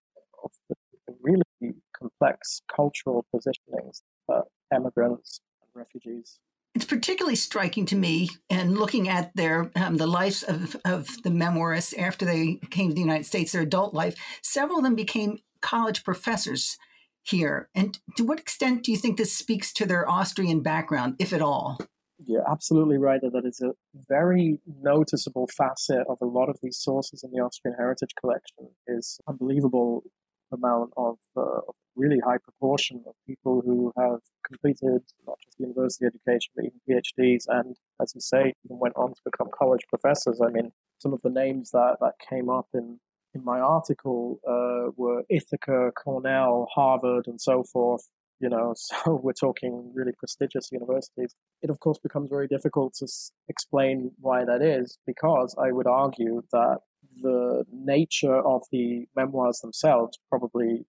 of 0.45 0.51
the 0.69 0.75
really 1.23 1.75
complex 1.97 2.61
cultural 2.75 3.25
positionings 3.35 4.03
that 4.29 4.45
immigrants 4.75 5.41
and 5.63 5.71
refugees 5.75 6.41
it's 6.75 6.85
particularly 6.85 7.37
striking 7.37 7.87
to 7.87 7.97
me, 7.97 8.31
and 8.49 8.79
looking 8.79 9.09
at 9.09 9.35
their 9.35 9.71
um, 9.77 9.97
the 9.97 10.07
lives 10.07 10.43
of, 10.43 10.77
of 10.85 11.23
the 11.23 11.31
memoirists 11.31 11.97
after 11.99 12.25
they 12.25 12.61
came 12.71 12.89
to 12.89 12.95
the 12.95 13.01
United 13.01 13.27
States, 13.27 13.53
their 13.53 13.63
adult 13.63 13.95
life. 13.95 14.15
Several 14.43 14.79
of 14.79 14.85
them 14.85 14.95
became 14.95 15.39
college 15.61 16.03
professors 16.03 16.79
here. 17.23 17.69
And 17.75 17.99
to 18.17 18.25
what 18.25 18.41
extent 18.41 18.85
do 18.85 18.91
you 18.91 18.99
think 18.99 19.17
this 19.17 19.33
speaks 19.33 19.73
to 19.75 19.87
their 19.87 20.09
Austrian 20.09 20.61
background, 20.61 21.17
if 21.19 21.33
at 21.33 21.43
all? 21.43 21.79
You're 22.25 22.49
absolutely 22.51 22.99
right 22.99 23.21
that 23.21 23.33
that 23.33 23.45
is 23.45 23.61
a 23.61 23.73
very 24.09 24.59
noticeable 24.81 25.49
facet 25.49 26.07
of 26.09 26.19
a 26.21 26.27
lot 26.27 26.49
of 26.49 26.59
these 26.63 26.79
sources 26.79 27.25
in 27.25 27.31
the 27.33 27.41
Austrian 27.43 27.77
Heritage 27.77 28.15
Collection 28.21 28.69
is 28.87 29.21
unbelievable 29.29 30.05
amount 30.53 30.93
of 30.97 31.19
uh, 31.37 31.61
really 31.97 32.21
high 32.21 32.39
proportion 32.39 33.03
of 33.07 33.15
people 33.27 33.63
who 33.65 33.93
have 33.97 34.21
completed 34.47 35.03
not 35.27 35.39
just 35.45 35.59
university 35.59 36.07
education 36.07 36.53
but 36.55 36.65
even 36.65 36.81
PhDs 36.89 37.45
and, 37.49 37.77
as 38.01 38.13
you 38.15 38.21
say, 38.21 38.55
even 38.65 38.79
went 38.79 38.97
on 38.97 39.11
to 39.11 39.21
become 39.25 39.49
college 39.57 39.83
professors. 39.89 40.41
I 40.41 40.51
mean, 40.51 40.73
some 40.99 41.13
of 41.13 41.21
the 41.23 41.31
names 41.31 41.71
that, 41.73 41.97
that 42.01 42.15
came 42.29 42.49
up 42.49 42.69
in, 42.75 42.99
in 43.35 43.45
my 43.45 43.61
article 43.61 44.41
uh, 44.49 44.93
were 44.97 45.23
Ithaca, 45.29 45.93
Cornell, 45.93 46.69
Harvard, 46.75 47.27
and 47.27 47.41
so 47.41 47.65
forth. 47.65 48.09
You 48.41 48.49
know, 48.49 48.75
so 48.77 49.21
we're 49.23 49.33
talking 49.33 49.93
really 49.95 50.13
prestigious 50.19 50.71
universities. 50.73 51.35
It 51.63 51.71
of 51.71 51.81
course 51.81 51.99
becomes 51.99 52.31
very 52.31 52.49
difficult 52.49 52.95
to 52.95 53.05
s- 53.05 53.33
explain 53.49 54.13
why 54.21 54.45
that 54.45 54.63
is, 54.63 54.99
because 55.07 55.55
I 55.59 55.73
would 55.73 55.87
argue 55.87 56.43
that 56.53 56.79
the 57.21 57.65
nature 57.73 58.37
of 58.37 58.63
the 58.73 59.07
memoirs 59.15 59.61
themselves 59.61 60.19
probably 60.31 60.87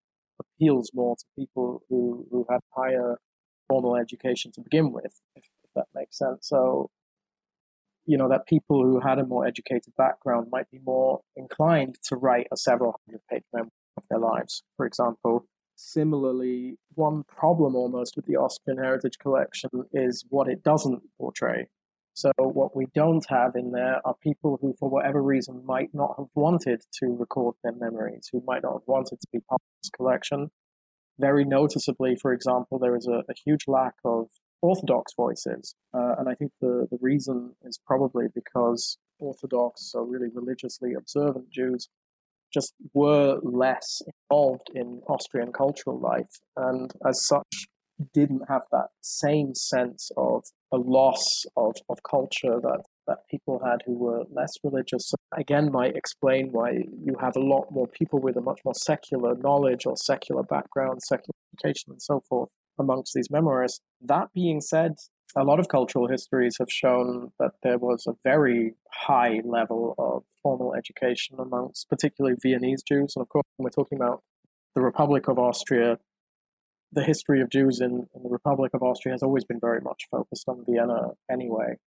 appeals 0.63 0.91
more 0.93 1.15
to 1.15 1.25
people 1.37 1.83
who, 1.89 2.25
who 2.31 2.45
have 2.49 2.61
higher 2.75 3.17
formal 3.67 3.95
education 3.95 4.51
to 4.51 4.61
begin 4.61 4.91
with, 4.91 5.19
if, 5.35 5.45
if 5.63 5.71
that 5.75 5.85
makes 5.93 6.17
sense. 6.17 6.47
So 6.47 6.89
you 8.05 8.17
know, 8.17 8.27
that 8.29 8.45
people 8.47 8.83
who 8.83 8.99
had 8.99 9.19
a 9.19 9.25
more 9.25 9.47
educated 9.47 9.93
background 9.97 10.47
might 10.51 10.69
be 10.69 10.79
more 10.85 11.21
inclined 11.35 11.97
to 12.03 12.15
write 12.15 12.47
a 12.51 12.57
several 12.57 12.99
hundred 13.05 13.21
page 13.29 13.43
memoir 13.53 13.69
of 13.97 14.03
their 14.09 14.19
lives, 14.19 14.63
for 14.75 14.85
example. 14.85 15.45
Similarly, 15.75 16.77
one 16.95 17.23
problem 17.23 17.75
almost 17.75 18.15
with 18.15 18.25
the 18.25 18.35
Austrian 18.35 18.77
Heritage 18.77 19.17
Collection 19.19 19.69
is 19.91 20.25
what 20.29 20.47
it 20.47 20.63
doesn't 20.63 21.01
portray. 21.17 21.67
So, 22.15 22.31
what 22.37 22.75
we 22.75 22.85
don't 22.93 23.25
have 23.29 23.55
in 23.55 23.71
there 23.71 23.99
are 24.05 24.15
people 24.21 24.59
who, 24.61 24.75
for 24.79 24.89
whatever 24.89 25.21
reason, 25.21 25.65
might 25.65 25.89
not 25.93 26.13
have 26.17 26.27
wanted 26.35 26.81
to 26.99 27.07
record 27.07 27.55
their 27.63 27.73
memories, 27.73 28.29
who 28.31 28.43
might 28.45 28.63
not 28.63 28.73
have 28.73 28.87
wanted 28.87 29.19
to 29.19 29.27
be 29.33 29.39
part 29.49 29.61
of 29.61 29.81
this 29.81 29.89
collection. 29.89 30.49
Very 31.19 31.43
noticeably, 31.43 32.15
for 32.21 32.31
example, 32.33 32.77
there 32.77 32.95
is 32.95 33.07
a, 33.07 33.23
a 33.29 33.33
huge 33.45 33.65
lack 33.67 33.95
of 34.05 34.27
Orthodox 34.61 35.13
voices. 35.15 35.75
Uh, 35.93 36.15
and 36.17 36.29
I 36.29 36.35
think 36.35 36.51
the, 36.61 36.87
the 36.89 36.97
reason 37.01 37.55
is 37.65 37.79
probably 37.85 38.27
because 38.33 38.97
Orthodox, 39.19 39.91
so 39.91 40.01
really 40.01 40.29
religiously 40.33 40.93
observant 40.93 41.51
Jews, 41.51 41.89
just 42.53 42.73
were 42.93 43.39
less 43.41 44.01
involved 44.29 44.69
in 44.73 45.01
Austrian 45.07 45.51
cultural 45.51 45.99
life. 45.99 46.39
And 46.55 46.91
as 47.07 47.25
such, 47.25 47.67
didn't 48.13 48.43
have 48.47 48.63
that 48.71 48.87
same 49.01 49.55
sense 49.55 50.09
of 50.17 50.43
a 50.71 50.77
loss 50.77 51.45
of, 51.55 51.75
of 51.89 51.99
culture 52.09 52.59
that, 52.61 52.83
that 53.07 53.19
people 53.29 53.61
had 53.63 53.81
who 53.85 53.93
were 53.93 54.23
less 54.31 54.51
religious. 54.63 55.09
So 55.09 55.15
again, 55.37 55.71
might 55.71 55.95
explain 55.95 56.51
why 56.51 56.71
you 56.71 57.15
have 57.19 57.35
a 57.35 57.41
lot 57.41 57.67
more 57.71 57.87
people 57.87 58.19
with 58.19 58.37
a 58.37 58.41
much 58.41 58.59
more 58.65 58.73
secular 58.75 59.35
knowledge 59.35 59.85
or 59.85 59.95
secular 59.97 60.43
background, 60.43 61.01
secular 61.03 61.33
education, 61.53 61.91
and 61.91 62.01
so 62.01 62.21
forth 62.27 62.49
amongst 62.79 63.13
these 63.13 63.27
memoirists. 63.27 63.79
That 64.01 64.29
being 64.33 64.61
said, 64.61 64.95
a 65.35 65.43
lot 65.43 65.59
of 65.59 65.67
cultural 65.67 66.07
histories 66.07 66.55
have 66.59 66.69
shown 66.69 67.31
that 67.39 67.53
there 67.63 67.77
was 67.77 68.05
a 68.07 68.13
very 68.23 68.75
high 68.91 69.41
level 69.43 69.95
of 69.97 70.23
formal 70.41 70.75
education 70.75 71.37
amongst 71.39 71.89
particularly 71.89 72.35
Viennese 72.41 72.83
Jews. 72.83 73.13
And 73.15 73.21
of 73.21 73.29
course, 73.29 73.45
when 73.57 73.65
we're 73.65 73.69
talking 73.69 73.97
about 73.97 74.21
the 74.75 74.81
Republic 74.81 75.27
of 75.27 75.39
Austria, 75.39 75.97
the 76.93 77.03
history 77.03 77.41
of 77.41 77.49
Jews 77.49 77.79
in, 77.81 78.07
in 78.15 78.23
the 78.23 78.29
Republic 78.29 78.71
of 78.73 78.83
Austria 78.83 79.13
has 79.13 79.23
always 79.23 79.45
been 79.45 79.59
very 79.59 79.81
much 79.81 80.03
focused 80.11 80.47
on 80.47 80.63
Vienna 80.67 81.11
anyway. 81.31 81.77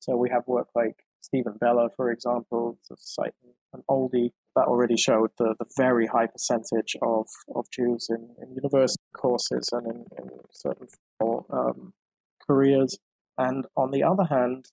So 0.00 0.16
we 0.16 0.30
have 0.30 0.42
work 0.46 0.68
like 0.74 1.04
Steven 1.20 1.54
Beller, 1.60 1.88
for 1.96 2.10
example, 2.10 2.78
to 2.88 2.96
cite 2.98 3.34
an 3.72 3.82
oldie 3.90 4.30
that 4.54 4.66
already 4.66 4.96
showed 4.96 5.30
the, 5.38 5.54
the 5.58 5.66
very 5.76 6.06
high 6.06 6.26
percentage 6.26 6.96
of, 7.02 7.26
of 7.54 7.66
Jews 7.70 8.08
in, 8.08 8.30
in 8.40 8.54
university 8.54 9.02
courses 9.14 9.68
and 9.72 9.86
in, 9.86 10.04
in 10.18 10.30
certain 10.52 10.86
um, 11.20 11.92
careers. 12.46 12.98
And 13.38 13.66
on 13.76 13.90
the 13.90 14.02
other 14.02 14.24
hand, 14.24 14.66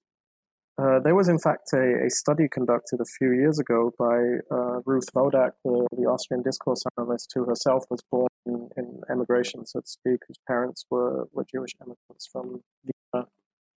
uh, 0.82 1.00
there 1.04 1.16
was 1.16 1.28
in 1.28 1.38
fact 1.38 1.70
a, 1.74 2.06
a, 2.06 2.10
study 2.10 2.48
conducted 2.52 3.00
a 3.00 3.06
few 3.20 3.32
years 3.32 3.60
ago 3.60 3.92
by 4.00 4.16
uh, 4.50 4.80
Ruth 4.86 5.08
Wodak, 5.16 5.52
the, 5.64 5.88
the, 5.92 6.06
Austrian 6.06 6.42
discourse 6.42 6.82
analyst, 6.98 7.32
who 7.36 7.46
herself 7.46 7.84
was 7.92 8.02
born 8.10 8.28
in, 8.46 8.70
in 8.78 9.02
emigration, 9.10 9.66
so 9.66 9.80
to 9.80 9.88
speak, 9.88 10.20
whose 10.28 10.40
parents 10.48 10.86
were, 10.90 11.26
were 11.34 11.46
Jewish 11.50 11.72
immigrants 11.82 12.28
from 12.32 12.62
Vienna, 12.84 13.28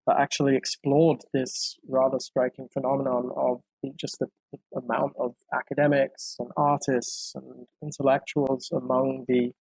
that 0.07 0.19
actually 0.19 0.57
explored 0.57 1.23
this 1.33 1.77
rather 1.89 2.19
striking 2.19 2.69
phenomenon 2.73 3.31
of 3.37 3.61
just 3.99 4.19
the, 4.19 4.29
amount 4.75 5.13
of 5.19 5.35
academics 5.53 6.37
and 6.39 6.49
artists 6.57 7.33
and 7.35 7.67
intellectuals 7.83 8.71
among 8.73 9.25
the 9.29 9.53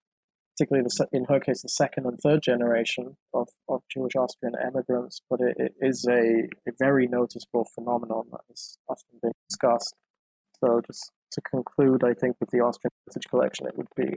particularly 0.55 0.87
the, 0.87 1.07
in 1.11 1.25
her 1.25 1.39
case, 1.39 1.61
the 1.61 1.69
second 1.69 2.05
and 2.05 2.17
third 2.19 2.41
generation 2.41 3.17
of, 3.33 3.49
of 3.67 3.81
Jewish 3.91 4.15
Austrian 4.15 4.55
immigrants, 4.65 5.21
but 5.29 5.41
it, 5.41 5.55
it 5.57 5.73
is 5.81 6.05
a, 6.09 6.47
a 6.67 6.71
very 6.79 7.07
noticeable 7.07 7.67
phenomenon 7.75 8.23
that 8.31 8.41
has 8.49 8.77
often 8.87 9.19
been 9.21 9.33
discussed. 9.49 9.93
So, 10.63 10.81
just 10.87 11.11
to 11.33 11.41
conclude, 11.41 12.03
I 12.03 12.13
think 12.13 12.37
with 12.39 12.51
the 12.51 12.61
Austrian 12.61 12.91
Heritage 13.05 13.29
Collection, 13.29 13.67
it 13.67 13.77
would 13.77 13.87
be, 13.97 14.15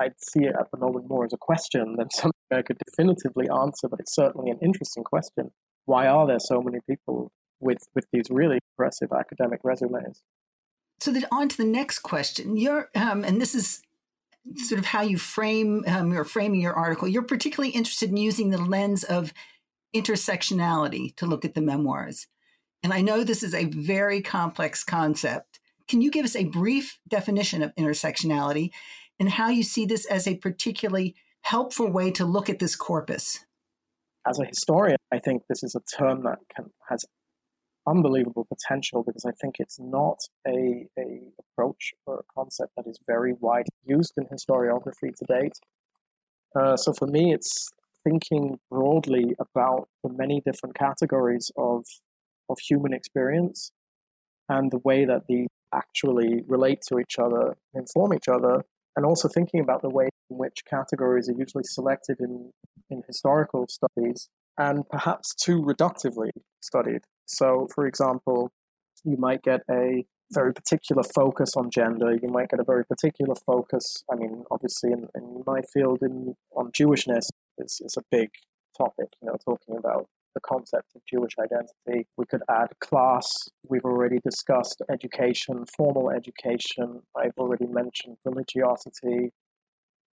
I'd 0.00 0.14
see 0.18 0.44
it 0.44 0.54
at 0.58 0.70
the 0.70 0.78
moment 0.78 1.08
more 1.08 1.24
as 1.24 1.32
a 1.32 1.38
question 1.38 1.96
than 1.96 2.10
something 2.12 2.32
I 2.50 2.62
could 2.62 2.78
definitively 2.78 3.48
answer, 3.48 3.88
but 3.88 4.00
it's 4.00 4.14
certainly 4.14 4.50
an 4.50 4.58
interesting 4.62 5.04
question. 5.04 5.50
Why 5.84 6.06
are 6.06 6.26
there 6.26 6.40
so 6.40 6.60
many 6.62 6.78
people 6.88 7.32
with, 7.60 7.78
with 7.94 8.06
these 8.12 8.26
really 8.30 8.58
impressive 8.76 9.10
academic 9.12 9.60
resumes? 9.62 10.22
So, 11.00 11.12
then 11.12 11.26
on 11.32 11.48
to 11.48 11.56
the 11.56 11.64
next 11.64 12.00
question. 12.00 12.56
You're, 12.56 12.88
um, 12.94 13.24
and 13.24 13.40
this 13.40 13.54
is 13.54 13.82
sort 14.56 14.78
of 14.78 14.86
how 14.86 15.02
you 15.02 15.18
frame 15.18 15.84
um, 15.86 16.24
framing 16.24 16.60
your 16.60 16.74
article 16.74 17.06
you're 17.06 17.22
particularly 17.22 17.70
interested 17.70 18.10
in 18.10 18.16
using 18.16 18.50
the 18.50 18.58
lens 18.58 19.04
of 19.04 19.32
intersectionality 19.94 21.14
to 21.16 21.26
look 21.26 21.44
at 21.44 21.54
the 21.54 21.60
memoirs 21.60 22.26
and 22.82 22.92
i 22.92 23.00
know 23.00 23.22
this 23.22 23.42
is 23.42 23.54
a 23.54 23.66
very 23.66 24.20
complex 24.20 24.82
concept 24.82 25.60
can 25.86 26.00
you 26.00 26.10
give 26.10 26.24
us 26.24 26.34
a 26.34 26.44
brief 26.44 26.98
definition 27.08 27.62
of 27.62 27.74
intersectionality 27.76 28.70
and 29.22 29.30
how 29.30 29.48
you 29.48 29.62
see 29.62 29.86
this 29.86 30.04
as 30.06 30.26
a 30.26 30.34
particularly 30.38 31.14
helpful 31.42 31.88
way 31.88 32.10
to 32.10 32.24
look 32.24 32.50
at 32.50 32.58
this 32.58 32.74
corpus 32.74 33.44
as 34.28 34.40
a 34.40 34.44
historian 34.44 34.98
i 35.12 35.18
think 35.18 35.42
this 35.48 35.62
is 35.62 35.76
a 35.76 35.96
term 35.96 36.24
that 36.24 36.38
can, 36.54 36.66
has 36.88 37.04
unbelievable 37.86 38.46
potential 38.48 39.02
because 39.02 39.24
I 39.24 39.32
think 39.40 39.56
it's 39.58 39.78
not 39.78 40.18
a, 40.46 40.86
a 40.96 41.20
approach 41.40 41.92
or 42.06 42.20
a 42.20 42.32
concept 42.32 42.72
that 42.76 42.86
is 42.86 42.98
very 43.06 43.34
widely 43.40 43.74
used 43.84 44.12
in 44.16 44.24
historiography 44.26 45.14
to 45.16 45.24
date. 45.28 45.58
Uh, 46.54 46.76
so 46.76 46.92
for 46.92 47.06
me, 47.06 47.32
it's 47.32 47.70
thinking 48.04 48.58
broadly 48.70 49.34
about 49.40 49.88
the 50.04 50.10
many 50.10 50.40
different 50.44 50.76
categories 50.76 51.50
of 51.56 51.84
of 52.48 52.58
human 52.58 52.92
experience 52.92 53.72
and 54.48 54.70
the 54.70 54.78
way 54.78 55.04
that 55.04 55.22
these 55.28 55.48
actually 55.72 56.42
relate 56.46 56.80
to 56.88 56.98
each 56.98 57.18
other, 57.18 57.56
inform 57.74 58.12
each 58.12 58.28
other, 58.28 58.62
and 58.96 59.06
also 59.06 59.28
thinking 59.28 59.60
about 59.60 59.82
the 59.82 59.88
way 59.88 60.08
in 60.30 60.38
which 60.38 60.64
categories 60.68 61.28
are 61.28 61.34
usually 61.34 61.64
selected 61.64 62.20
in, 62.20 62.50
in 62.90 63.02
historical 63.06 63.66
studies 63.68 64.28
and 64.58 64.88
perhaps 64.88 65.34
too 65.34 65.62
reductively 65.62 66.30
studied. 66.60 67.00
So, 67.26 67.68
for 67.74 67.86
example, 67.86 68.50
you 69.04 69.16
might 69.16 69.42
get 69.42 69.62
a 69.70 70.04
very 70.32 70.52
particular 70.52 71.02
focus 71.02 71.56
on 71.56 71.70
gender. 71.70 72.14
You 72.14 72.28
might 72.28 72.50
get 72.50 72.60
a 72.60 72.64
very 72.64 72.84
particular 72.84 73.34
focus. 73.34 74.04
I 74.10 74.16
mean, 74.16 74.44
obviously, 74.50 74.92
in, 74.92 75.08
in 75.14 75.42
my 75.46 75.62
field, 75.62 76.00
in 76.02 76.34
on 76.56 76.70
Jewishness 76.72 77.28
is, 77.58 77.80
is 77.84 77.96
a 77.96 78.02
big 78.10 78.30
topic. 78.76 79.08
You 79.20 79.28
know, 79.28 79.36
talking 79.44 79.76
about 79.76 80.08
the 80.34 80.40
concept 80.40 80.92
of 80.94 81.02
Jewish 81.08 81.32
identity. 81.38 82.08
We 82.16 82.26
could 82.26 82.42
add 82.50 82.68
class. 82.80 83.28
We've 83.68 83.84
already 83.84 84.18
discussed 84.24 84.82
education, 84.90 85.64
formal 85.76 86.10
education. 86.10 87.02
I've 87.16 87.36
already 87.38 87.66
mentioned 87.66 88.16
religiosity. 88.24 89.32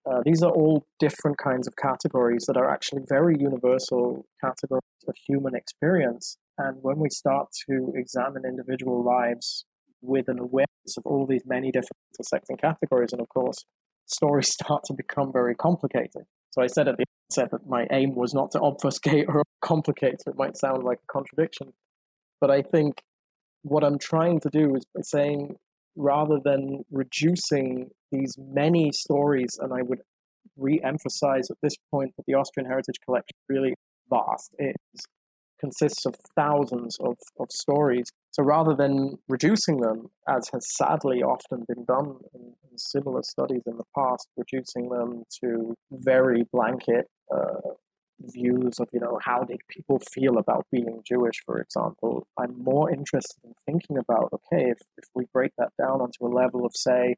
Uh, 0.09 0.21
these 0.23 0.41
are 0.41 0.51
all 0.51 0.85
different 0.99 1.37
kinds 1.37 1.67
of 1.67 1.75
categories 1.75 2.45
that 2.47 2.57
are 2.57 2.69
actually 2.69 3.01
very 3.09 3.35
universal 3.39 4.25
categories 4.41 4.81
of 5.07 5.15
human 5.27 5.53
experience. 5.53 6.37
And 6.57 6.77
when 6.81 6.97
we 6.97 7.09
start 7.09 7.49
to 7.69 7.91
examine 7.95 8.43
individual 8.45 9.03
lives 9.03 9.65
with 10.01 10.27
an 10.27 10.39
awareness 10.39 10.97
of 10.97 11.05
all 11.05 11.25
these 11.25 11.43
many 11.45 11.71
different 11.71 11.97
intersecting 12.13 12.57
categories, 12.57 13.11
and 13.11 13.21
of 13.21 13.29
course, 13.29 13.65
stories 14.05 14.51
start 14.53 14.83
to 14.85 14.93
become 14.93 15.31
very 15.33 15.55
complicated. 15.55 16.23
So 16.51 16.61
I 16.61 16.67
said 16.67 16.87
at 16.87 16.97
the 16.97 17.05
outset 17.29 17.51
that 17.51 17.67
my 17.67 17.87
aim 17.91 18.15
was 18.15 18.33
not 18.33 18.51
to 18.51 18.59
obfuscate 18.59 19.25
or 19.29 19.43
complicate, 19.61 20.21
so 20.21 20.31
it 20.31 20.37
might 20.37 20.57
sound 20.57 20.83
like 20.83 20.99
a 20.99 21.11
contradiction. 21.11 21.73
But 22.39 22.51
I 22.51 22.61
think 22.61 23.01
what 23.63 23.83
I'm 23.83 23.99
trying 23.99 24.39
to 24.41 24.49
do 24.49 24.75
is 24.75 24.83
by 24.93 25.01
saying 25.01 25.55
rather 25.95 26.39
than 26.43 26.83
reducing 26.91 27.89
these 28.11 28.35
many 28.37 28.91
stories, 28.91 29.57
and 29.59 29.73
I 29.73 29.81
would 29.81 29.99
re 30.55 30.79
emphasize 30.83 31.49
at 31.49 31.57
this 31.61 31.75
point 31.91 32.13
that 32.17 32.23
the 32.27 32.35
Austrian 32.35 32.67
Heritage 32.67 32.97
Collection 33.05 33.35
really 33.49 33.73
vast. 34.09 34.55
It 34.57 34.75
consists 35.59 36.05
of 36.05 36.15
thousands 36.35 36.97
of, 36.99 37.17
of 37.39 37.47
stories. 37.51 38.05
So 38.37 38.43
rather 38.43 38.75
than 38.75 39.17
reducing 39.27 39.81
them, 39.81 40.11
as 40.29 40.47
has 40.53 40.67
sadly 40.75 41.23
often 41.23 41.65
been 41.67 41.85
done 41.85 42.17
in, 42.35 42.53
in 42.69 42.77
similar 42.77 43.23
studies 43.23 43.63
in 43.65 43.77
the 43.77 43.83
past, 43.97 44.27
reducing 44.37 44.89
them 44.89 45.23
to 45.41 45.75
very 45.91 46.43
blanket 46.53 47.07
uh, 47.35 47.71
views 48.19 48.79
of, 48.79 48.89
you 48.93 48.99
know, 48.99 49.17
how 49.23 49.41
did 49.41 49.61
people 49.67 49.99
feel 50.13 50.37
about 50.37 50.67
being 50.71 51.01
Jewish, 51.03 51.41
for 51.47 51.59
example. 51.59 52.27
I'm 52.37 52.63
more 52.63 52.91
interested 52.91 53.39
in 53.43 53.53
thinking 53.65 53.97
about, 53.97 54.29
okay, 54.31 54.69
if, 54.69 54.77
if 54.97 55.09
we 55.15 55.25
break 55.33 55.53
that 55.57 55.71
down 55.81 56.01
onto 56.01 56.27
a 56.27 56.29
level 56.31 56.63
of, 56.63 56.73
say, 56.75 57.15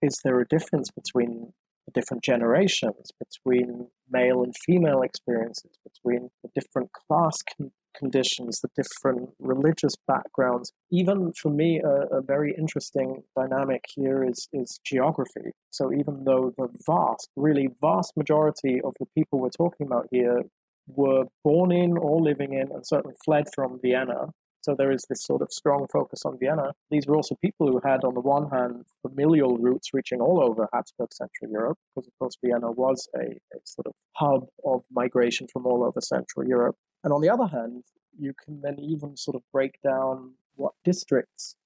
is 0.00 0.16
there 0.22 0.38
a 0.38 0.46
difference 0.46 0.90
between 0.92 1.54
the 1.86 1.92
different 1.92 2.22
generations, 2.22 3.10
between 3.18 3.88
male 4.08 4.44
and 4.44 4.54
female 4.64 5.02
experiences, 5.02 5.72
between 5.82 6.30
the 6.44 6.50
different 6.54 6.90
class 6.92 7.38
con- 7.56 7.72
conditions, 7.96 8.60
the 8.60 8.68
different 8.76 9.30
religious 9.38 9.94
backgrounds. 10.06 10.72
Even 10.90 11.32
for 11.32 11.50
me, 11.50 11.80
a, 11.80 12.18
a, 12.18 12.22
very 12.22 12.54
interesting 12.56 13.22
dynamic 13.36 13.84
here 13.94 14.24
is, 14.24 14.48
is 14.52 14.78
geography. 14.84 15.52
So 15.70 15.92
even 15.92 16.24
though 16.24 16.52
the 16.56 16.68
vast, 16.86 17.28
really 17.36 17.68
vast 17.80 18.16
majority 18.16 18.80
of 18.80 18.94
the 18.98 19.06
people 19.16 19.40
we're 19.40 19.50
talking 19.50 19.86
about 19.86 20.08
here 20.10 20.42
were 20.86 21.24
born 21.44 21.72
in 21.72 21.96
or 21.96 22.20
living 22.20 22.54
in 22.54 22.72
and 22.72 22.86
certainly 22.86 23.14
fled 23.24 23.46
from 23.54 23.78
Vienna, 23.80 24.28
so 24.62 24.76
there 24.76 24.92
is 24.92 25.04
this 25.08 25.24
sort 25.24 25.42
of 25.42 25.48
strong 25.50 25.86
focus 25.92 26.22
on 26.24 26.38
Vienna. 26.38 26.72
These 26.90 27.08
were 27.08 27.16
also 27.16 27.34
people 27.42 27.66
who 27.66 27.80
had, 27.84 28.04
on 28.04 28.14
the 28.14 28.20
one 28.20 28.48
hand, 28.48 28.84
familial 29.06 29.58
roots 29.58 29.88
reaching 29.92 30.20
all 30.20 30.40
over 30.40 30.68
Habsburg 30.72 31.12
Central 31.12 31.50
Europe, 31.50 31.78
because 31.94 32.06
of 32.06 32.12
course 32.20 32.36
Vienna 32.44 32.70
was 32.70 33.08
a, 33.16 33.22
a 33.22 33.58
sort 33.64 33.88
of 33.88 33.92
hub 34.14 34.46
of 34.64 34.84
migration 34.92 35.48
from 35.52 35.66
all 35.66 35.82
over 35.82 36.00
Central 36.00 36.46
Europe. 36.46 36.76
And 37.04 37.12
on 37.12 37.20
the 37.20 37.28
other 37.28 37.46
hand, 37.46 37.84
you 38.18 38.32
can 38.44 38.60
then 38.60 38.78
even 38.78 39.16
sort 39.16 39.34
of 39.34 39.42
break 39.52 39.80
down 39.82 40.32
what 40.56 40.72
districts 40.84 41.56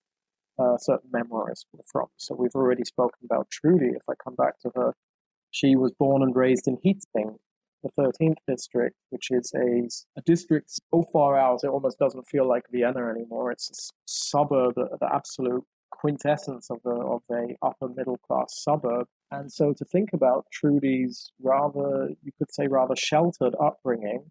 uh, 0.59 0.77
certain 0.79 1.11
memoirists 1.11 1.65
were 1.73 1.85
from. 1.85 2.07
So 2.17 2.35
we've 2.35 2.55
already 2.55 2.85
spoken 2.85 3.19
about 3.25 3.51
Trudy. 3.51 3.89
If 3.89 4.09
I 4.09 4.15
come 4.23 4.35
back 4.35 4.59
to 4.61 4.71
her, 4.75 4.95
she 5.51 5.77
was 5.77 5.93
born 5.93 6.23
and 6.23 6.35
raised 6.35 6.67
in 6.67 6.79
Hietzing, 6.85 7.37
the 7.83 7.91
13th 7.99 8.39
district, 8.47 8.97
which 9.11 9.31
is 9.31 9.53
a, 9.55 9.89
a 10.19 10.23
district 10.25 10.71
so 10.71 11.05
far 11.13 11.39
out 11.39 11.61
it 11.63 11.69
almost 11.69 11.99
doesn't 11.99 12.27
feel 12.29 12.49
like 12.49 12.65
Vienna 12.71 13.09
anymore. 13.09 13.53
It's 13.53 13.71
a 13.71 13.93
suburb, 14.07 14.75
the 14.77 15.15
absolute 15.15 15.65
quintessence 15.91 16.71
of, 16.71 16.79
a, 16.85 16.91
of 16.91 17.23
a 17.31 17.57
upper 17.63 17.89
middle 17.89 18.19
class 18.19 18.63
suburb. 18.63 19.07
And 19.31 19.53
so 19.53 19.73
to 19.73 19.85
think 19.85 20.11
about 20.13 20.47
Trudy's 20.53 21.33
rather, 21.43 22.11
you 22.23 22.33
could 22.39 22.53
say, 22.53 22.67
rather 22.67 22.97
sheltered 22.97 23.55
upbringing 23.61 24.31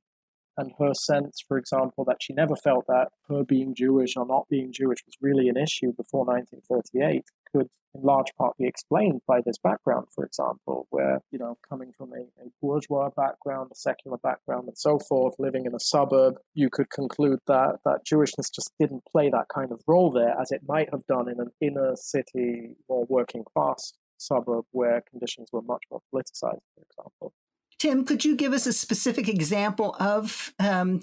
and 0.57 0.73
her 0.79 0.93
sense, 0.93 1.43
for 1.47 1.57
example, 1.57 2.05
that 2.05 2.21
she 2.21 2.33
never 2.33 2.55
felt 2.55 2.85
that 2.87 3.09
her 3.29 3.43
being 3.43 3.75
Jewish 3.75 4.15
or 4.15 4.25
not 4.25 4.47
being 4.49 4.71
Jewish 4.71 4.99
was 5.05 5.15
really 5.21 5.49
an 5.49 5.57
issue 5.57 5.91
before 5.93 6.25
1938 6.25 7.25
could 7.51 7.69
in 7.93 8.01
large 8.01 8.33
part 8.37 8.57
be 8.57 8.67
explained 8.67 9.21
by 9.27 9.39
this 9.41 9.57
background, 9.57 10.07
for 10.13 10.25
example, 10.25 10.87
where, 10.89 11.21
you 11.31 11.39
know, 11.39 11.57
coming 11.67 11.91
from 11.97 12.11
a, 12.13 12.21
a, 12.43 12.49
bourgeois 12.61 13.09
background, 13.15 13.69
a 13.71 13.75
secular 13.75 14.17
background, 14.17 14.67
and 14.67 14.77
so 14.77 14.99
forth, 14.99 15.35
living 15.39 15.65
in 15.65 15.73
a 15.73 15.79
suburb, 15.79 16.35
you 16.53 16.69
could 16.69 16.89
conclude 16.89 17.39
that, 17.47 17.79
that 17.85 18.05
Jewishness 18.05 18.53
just 18.53 18.71
didn't 18.79 19.03
play 19.09 19.29
that 19.29 19.47
kind 19.53 19.71
of 19.71 19.81
role 19.87 20.11
there 20.11 20.35
as 20.39 20.51
it 20.51 20.61
might 20.67 20.89
have 20.91 21.05
done 21.07 21.29
in 21.29 21.39
an 21.39 21.51
inner 21.61 21.95
city 21.95 22.75
or 22.87 23.05
working 23.05 23.43
class 23.55 23.93
suburb 24.17 24.65
where 24.71 25.03
conditions 25.09 25.49
were 25.51 25.61
much 25.61 25.83
more 25.89 26.01
politicized, 26.13 26.65
for 26.73 26.83
example. 26.89 27.33
Tim, 27.79 28.05
could 28.05 28.23
you 28.23 28.35
give 28.35 28.53
us 28.53 28.65
a 28.65 28.73
specific 28.73 29.27
example 29.27 29.95
of 29.99 30.53
um, 30.59 31.01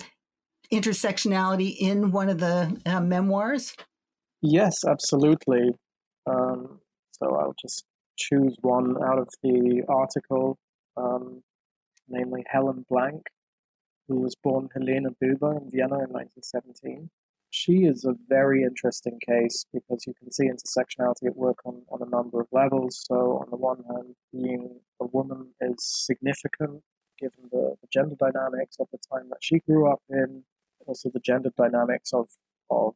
intersectionality 0.73 1.77
in 1.79 2.13
one 2.13 2.29
of 2.29 2.39
the 2.39 2.81
uh, 2.87 3.01
memoirs? 3.01 3.75
Yes, 4.41 4.75
absolutely. 4.89 5.73
Um, 6.27 6.81
so 7.13 7.37
I'll 7.37 7.55
just 7.61 7.85
choose 8.19 8.57
one 8.63 8.97
out 9.03 9.19
of 9.19 9.29
the 9.43 9.83
article, 9.89 10.59
um, 10.97 11.43
namely 12.09 12.45
Helen 12.49 12.85
Blank, 12.89 13.23
who 14.09 14.21
was 14.21 14.35
born 14.43 14.69
Helena 14.75 15.11
Bilber 15.21 15.57
in 15.59 15.71
Vienna 15.71 16.05
in 16.05 16.11
1917. 16.11 17.11
She 17.51 17.85
is 17.85 18.05
a 18.05 18.15
very 18.29 18.63
interesting 18.63 19.19
case 19.29 19.67
because 19.75 20.05
you 20.07 20.15
can 20.15 20.33
see 20.33 20.49
intersectionality 20.49 21.27
at 21.27 21.37
work 21.37 21.59
on, 21.67 21.83
on 21.91 22.01
a 22.01 22.11
number 22.11 22.41
of 22.41 22.47
levels. 22.51 23.05
So, 23.07 23.39
on 23.43 23.51
the 23.51 23.57
one 23.57 23.85
hand, 23.89 24.15
being 24.33 24.81
a 25.03 25.07
woman 25.17 25.55
is 25.61 25.77
significant 25.81 26.83
given 27.19 27.49
the, 27.51 27.77
the 27.81 27.89
gender 27.93 28.17
dynamics 28.19 28.77
of 28.81 28.89
the 28.93 28.99
time 29.11 29.29
that 29.31 29.43
she 29.43 29.59
grew 29.61 29.91
up 29.91 30.01
in, 30.09 30.43
also 30.87 31.11
the 31.11 31.21
gender 31.21 31.51
dynamics 31.57 32.13
of, 32.13 32.29
of 32.71 32.95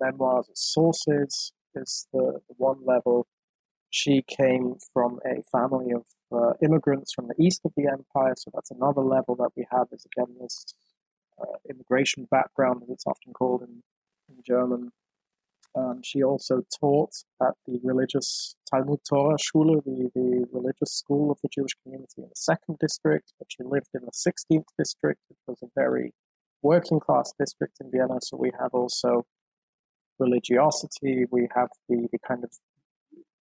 memoirs 0.00 0.46
as 0.50 0.60
sources, 0.60 1.52
is 1.74 2.06
the, 2.12 2.40
the 2.48 2.54
one 2.56 2.78
level. 2.84 3.26
She 3.90 4.22
came 4.22 4.76
from 4.92 5.18
a 5.24 5.42
family 5.50 5.92
of 5.92 6.04
uh, 6.30 6.52
immigrants 6.62 7.12
from 7.14 7.28
the 7.28 7.42
east 7.42 7.62
of 7.64 7.72
the 7.76 7.86
empire, 7.86 8.34
so 8.36 8.50
that's 8.52 8.70
another 8.70 9.00
level 9.00 9.34
that 9.36 9.50
we 9.56 9.66
have 9.72 9.88
is 9.92 10.06
again 10.06 10.36
this 10.40 10.74
uh, 11.40 11.56
immigration 11.70 12.28
background, 12.30 12.82
as 12.82 12.90
it's 12.90 13.06
often 13.06 13.32
called 13.32 13.62
in, 13.62 13.82
in 14.28 14.42
German. 14.46 14.90
Um, 15.78 16.00
she 16.02 16.22
also 16.22 16.62
taught 16.80 17.12
at 17.40 17.54
the 17.66 17.78
religious 17.84 18.56
Talmud 18.70 19.00
Torah 19.08 19.38
Schule, 19.38 19.80
the, 19.84 20.10
the 20.14 20.46
religious 20.52 20.92
school 20.92 21.30
of 21.30 21.38
the 21.42 21.48
Jewish 21.52 21.74
community 21.82 22.22
in 22.22 22.28
the 22.28 22.36
second 22.36 22.78
district, 22.80 23.32
but 23.38 23.48
she 23.48 23.62
lived 23.62 23.88
in 23.94 24.00
the 24.04 24.10
16th 24.10 24.64
district, 24.78 25.20
which 25.28 25.38
was 25.46 25.58
a 25.62 25.68
very 25.74 26.12
working 26.62 27.00
class 27.00 27.32
district 27.38 27.76
in 27.80 27.90
Vienna. 27.90 28.18
So 28.22 28.36
we 28.36 28.50
have 28.58 28.70
also 28.72 29.26
religiosity, 30.18 31.26
we 31.30 31.48
have 31.54 31.68
the, 31.88 32.08
the 32.10 32.18
kind 32.26 32.42
of 32.42 32.50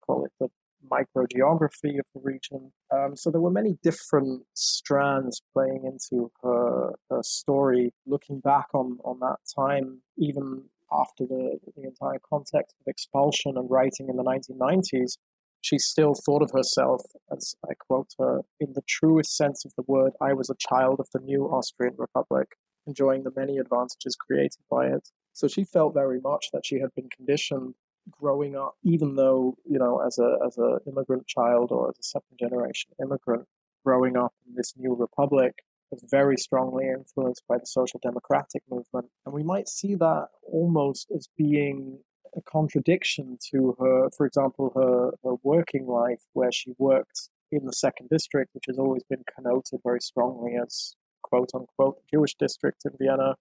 call 0.05 0.25
it 0.25 0.33
the 0.38 0.49
microgeography 0.90 1.99
of 1.99 2.07
the 2.14 2.20
region. 2.22 2.72
Um, 2.92 3.16
so 3.16 3.31
there 3.31 3.40
were 3.40 3.51
many 3.51 3.79
different 3.83 4.42
strands 4.55 5.40
playing 5.53 5.85
into 5.85 6.31
her, 6.42 6.92
her 7.11 7.22
story, 7.22 7.92
looking 8.07 8.40
back 8.40 8.66
on, 8.75 8.99
on 9.05 9.18
that 9.20 9.38
time, 9.57 10.03
even 10.18 10.64
after 10.92 11.25
the, 11.27 11.59
the 11.77 11.83
entire 11.85 12.20
context 12.29 12.77
of 12.81 12.87
expulsion 12.87 13.57
and 13.57 13.70
writing 13.70 14.09
in 14.09 14.16
the 14.16 14.25
1990s. 14.25 15.18
She 15.61 15.79
still 15.79 16.14
thought 16.14 16.42
of 16.42 16.53
herself, 16.53 17.03
as 17.33 17.55
I 17.68 17.75
quote 17.75 18.11
her, 18.18 18.42
in 18.61 18.75
the 18.75 18.83
truest 18.87 19.37
sense 19.37 19.64
of 19.64 19.72
the 19.77 19.85
word, 19.87 20.12
I 20.20 20.33
was 20.33 20.49
a 20.49 20.55
child 20.59 21.01
of 21.01 21.09
the 21.12 21.20
new 21.20 21.46
Austrian 21.46 21.94
Republic, 21.99 22.49
enjoying 22.87 23.25
the 23.25 23.33
many 23.35 23.59
advantages 23.59 24.16
created 24.16 24.62
by 24.70 24.87
it. 24.87 25.09
So 25.33 25.49
she 25.49 25.64
felt 25.64 25.94
very 25.94 26.20
much 26.20 26.46
that 26.53 26.64
she 26.64 26.79
had 26.79 26.94
been 26.94 27.09
conditioned 27.09 27.75
growing 28.11 28.57
up, 28.57 28.77
even 28.85 29.16
though, 29.16 29.57
you 29.64 29.79
know, 29.79 30.01
as 30.01 30.18
a 30.18 30.38
as 30.46 30.57
an 30.57 30.79
immigrant 30.87 31.27
child 31.27 31.72
or 31.72 31.88
as 31.88 31.99
a 31.99 32.03
second 32.03 32.38
generation 32.38 32.92
immigrant, 33.03 33.46
growing 33.85 34.16
up 34.16 34.33
in 34.46 34.55
this 34.55 34.75
new 34.77 34.94
republic 34.94 35.55
was 35.90 36.05
very 36.11 36.37
strongly 36.37 36.88
influenced 36.88 37.42
by 37.49 37.59
the 37.59 37.66
social 37.66 38.01
democratic 38.03 38.62
movement. 38.70 39.07
And 39.25 39.35
we 39.35 39.42
might 39.42 39.68
see 39.68 39.94
that 39.94 40.29
almost 40.42 41.11
as 41.14 41.29
being 41.37 41.99
a 42.37 42.42
contradiction 42.42 43.38
to 43.51 43.77
her, 43.79 44.11
for 44.16 44.27
example, 44.27 44.72
her, 44.75 45.12
her 45.25 45.37
working 45.42 45.87
life, 45.87 46.22
where 46.33 46.53
she 46.53 46.75
worked 46.79 47.31
in 47.51 47.64
the 47.64 47.72
second 47.72 48.09
district, 48.11 48.55
which 48.55 48.64
has 48.66 48.79
always 48.79 49.03
been 49.09 49.22
connoted 49.35 49.81
very 49.85 50.01
strongly 50.01 50.57
as 50.57 50.94
quote 51.22 51.51
unquote 51.55 51.99
Jewish 52.12 52.35
district 52.38 52.83
in 52.85 52.92
Vienna, 52.99 53.37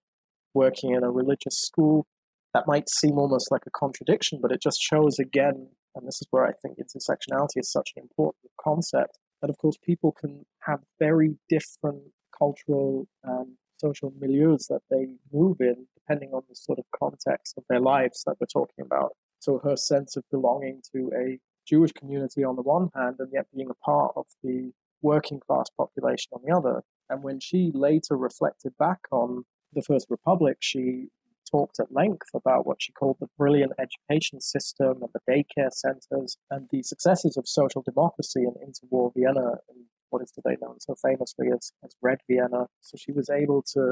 working 0.54 0.94
in 0.94 1.02
a 1.02 1.10
religious 1.10 1.58
school. 1.60 2.06
That 2.54 2.66
might 2.66 2.88
seem 2.88 3.18
almost 3.18 3.50
like 3.50 3.64
a 3.66 3.70
contradiction, 3.70 4.38
but 4.40 4.52
it 4.52 4.62
just 4.62 4.80
shows 4.80 5.18
again, 5.18 5.68
and 5.94 6.06
this 6.06 6.20
is 6.22 6.26
where 6.30 6.46
I 6.46 6.52
think 6.52 6.78
intersectionality 6.78 7.58
is 7.58 7.70
such 7.70 7.92
an 7.96 8.02
important 8.02 8.50
concept, 8.58 9.18
that 9.42 9.50
of 9.50 9.58
course 9.58 9.76
people 9.82 10.12
can 10.12 10.46
have 10.60 10.80
very 10.98 11.36
different 11.50 12.02
cultural 12.38 13.06
and 13.24 13.48
social 13.78 14.10
milieus 14.12 14.66
that 14.68 14.82
they 14.90 15.06
move 15.32 15.56
in, 15.60 15.86
depending 15.94 16.30
on 16.32 16.42
the 16.48 16.56
sort 16.56 16.78
of 16.78 16.84
context 16.98 17.54
of 17.56 17.64
their 17.68 17.80
lives 17.80 18.22
that 18.26 18.36
we're 18.40 18.46
talking 18.46 18.84
about. 18.84 19.12
So 19.38 19.60
her 19.62 19.76
sense 19.76 20.16
of 20.16 20.24
belonging 20.30 20.82
to 20.94 21.10
a 21.16 21.38
Jewish 21.66 21.92
community 21.92 22.44
on 22.44 22.56
the 22.56 22.62
one 22.62 22.90
hand, 22.94 23.16
and 23.18 23.30
yet 23.32 23.46
being 23.54 23.70
a 23.70 23.84
part 23.84 24.12
of 24.16 24.26
the 24.42 24.72
working 25.02 25.40
class 25.40 25.66
population 25.76 26.30
on 26.32 26.40
the 26.44 26.56
other. 26.56 26.82
And 27.10 27.22
when 27.22 27.40
she 27.40 27.70
later 27.74 28.16
reflected 28.16 28.72
back 28.78 29.00
on 29.10 29.44
the 29.72 29.82
First 29.82 30.06
Republic, 30.10 30.56
she 30.60 31.08
talked 31.50 31.78
at 31.78 31.92
length 31.92 32.28
about 32.34 32.66
what 32.66 32.78
she 32.80 32.92
called 32.92 33.16
the 33.20 33.28
brilliant 33.38 33.72
education 33.78 34.40
system 34.40 35.00
and 35.02 35.10
the 35.14 35.20
daycare 35.30 35.72
centers 35.72 36.36
and 36.50 36.68
the 36.72 36.82
successes 36.82 37.36
of 37.36 37.46
social 37.46 37.82
democracy 37.82 38.42
in 38.42 38.54
interwar 38.66 39.12
Vienna 39.14 39.58
and 39.68 39.84
what 40.16 40.22
is 40.22 40.30
today 40.30 40.56
known 40.62 40.80
so 40.80 40.94
famously 40.94 41.48
as, 41.54 41.72
as 41.84 41.94
Red 42.00 42.18
Vienna. 42.26 42.66
So 42.80 42.96
she 42.96 43.12
was 43.12 43.28
able 43.28 43.62
to 43.74 43.82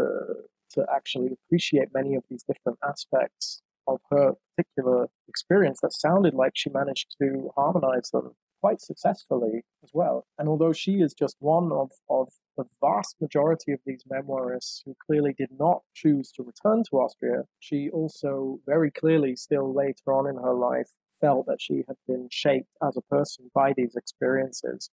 to 0.70 0.86
actually 0.92 1.30
appreciate 1.32 1.88
many 1.92 2.14
of 2.14 2.24
these 2.30 2.42
different 2.42 2.78
aspects 2.82 3.60
of 3.86 4.00
her 4.10 4.32
particular 4.56 5.08
experience 5.28 5.80
that 5.82 5.92
sounded 5.92 6.32
like 6.32 6.52
she 6.54 6.70
managed 6.70 7.14
to 7.20 7.50
harmonize 7.54 8.10
them 8.10 8.32
quite 8.60 8.80
successfully 8.80 9.62
as 9.82 9.90
well. 9.92 10.26
And 10.38 10.48
although 10.48 10.72
she 10.72 11.02
is 11.02 11.12
just 11.12 11.36
one 11.40 11.70
of, 11.70 11.90
of 12.08 12.30
the 12.56 12.64
vast 12.80 13.16
majority 13.20 13.72
of 13.72 13.80
these 13.84 14.02
memoirists 14.10 14.80
who 14.86 14.96
clearly 15.06 15.34
did 15.36 15.50
not 15.60 15.82
choose 15.92 16.32
to 16.32 16.42
return 16.42 16.82
to 16.88 16.96
Austria, 16.96 17.42
she 17.60 17.90
also 17.90 18.58
very 18.66 18.90
clearly, 18.90 19.36
still 19.36 19.74
later 19.74 20.14
on 20.14 20.26
in 20.26 20.36
her 20.36 20.54
life, 20.54 20.88
felt 21.20 21.46
that 21.46 21.60
she 21.60 21.84
had 21.86 21.96
been 22.08 22.28
shaped 22.30 22.70
as 22.82 22.96
a 22.96 23.02
person 23.02 23.50
by 23.54 23.74
these 23.76 23.96
experiences. 23.96 24.90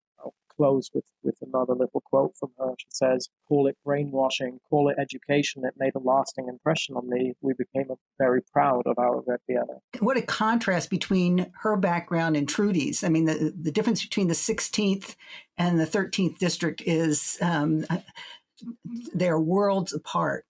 Close 0.61 0.91
with, 0.93 1.05
with 1.23 1.37
another 1.41 1.73
little 1.73 2.03
quote 2.05 2.37
from 2.39 2.51
her. 2.59 2.75
She 2.79 2.89
says, 2.91 3.29
Call 3.49 3.67
it 3.67 3.79
brainwashing, 3.85 4.59
call 4.69 4.91
it 4.91 4.97
education. 5.01 5.65
It 5.65 5.75
made 5.79 5.95
a 5.95 5.99
lasting 5.99 6.49
impression 6.49 6.97
on 6.97 7.09
me. 7.09 7.33
We 7.41 7.55
became 7.55 7.89
very 8.19 8.43
proud 8.53 8.83
of 8.87 8.99
our 8.99 9.23
Red 9.27 9.41
Vienna. 9.49 9.79
What 10.01 10.19
a 10.19 10.23
contrast 10.23 10.91
between 10.91 11.51
her 11.63 11.77
background 11.77 12.37
and 12.37 12.47
Trudy's. 12.47 13.03
I 13.03 13.09
mean, 13.09 13.25
the, 13.25 13.55
the 13.59 13.73
difference 13.73 14.03
between 14.03 14.29
the 14.29 14.35
16th 14.35 15.17
and 15.57 15.81
the 15.81 15.87
13th 15.87 16.39
district 16.39 16.83
is 16.85 17.39
um, 17.41 17.87
they're 19.15 19.41
worlds 19.41 19.95
apart. 19.95 20.45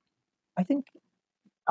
I 0.59 0.65
think 0.65 0.87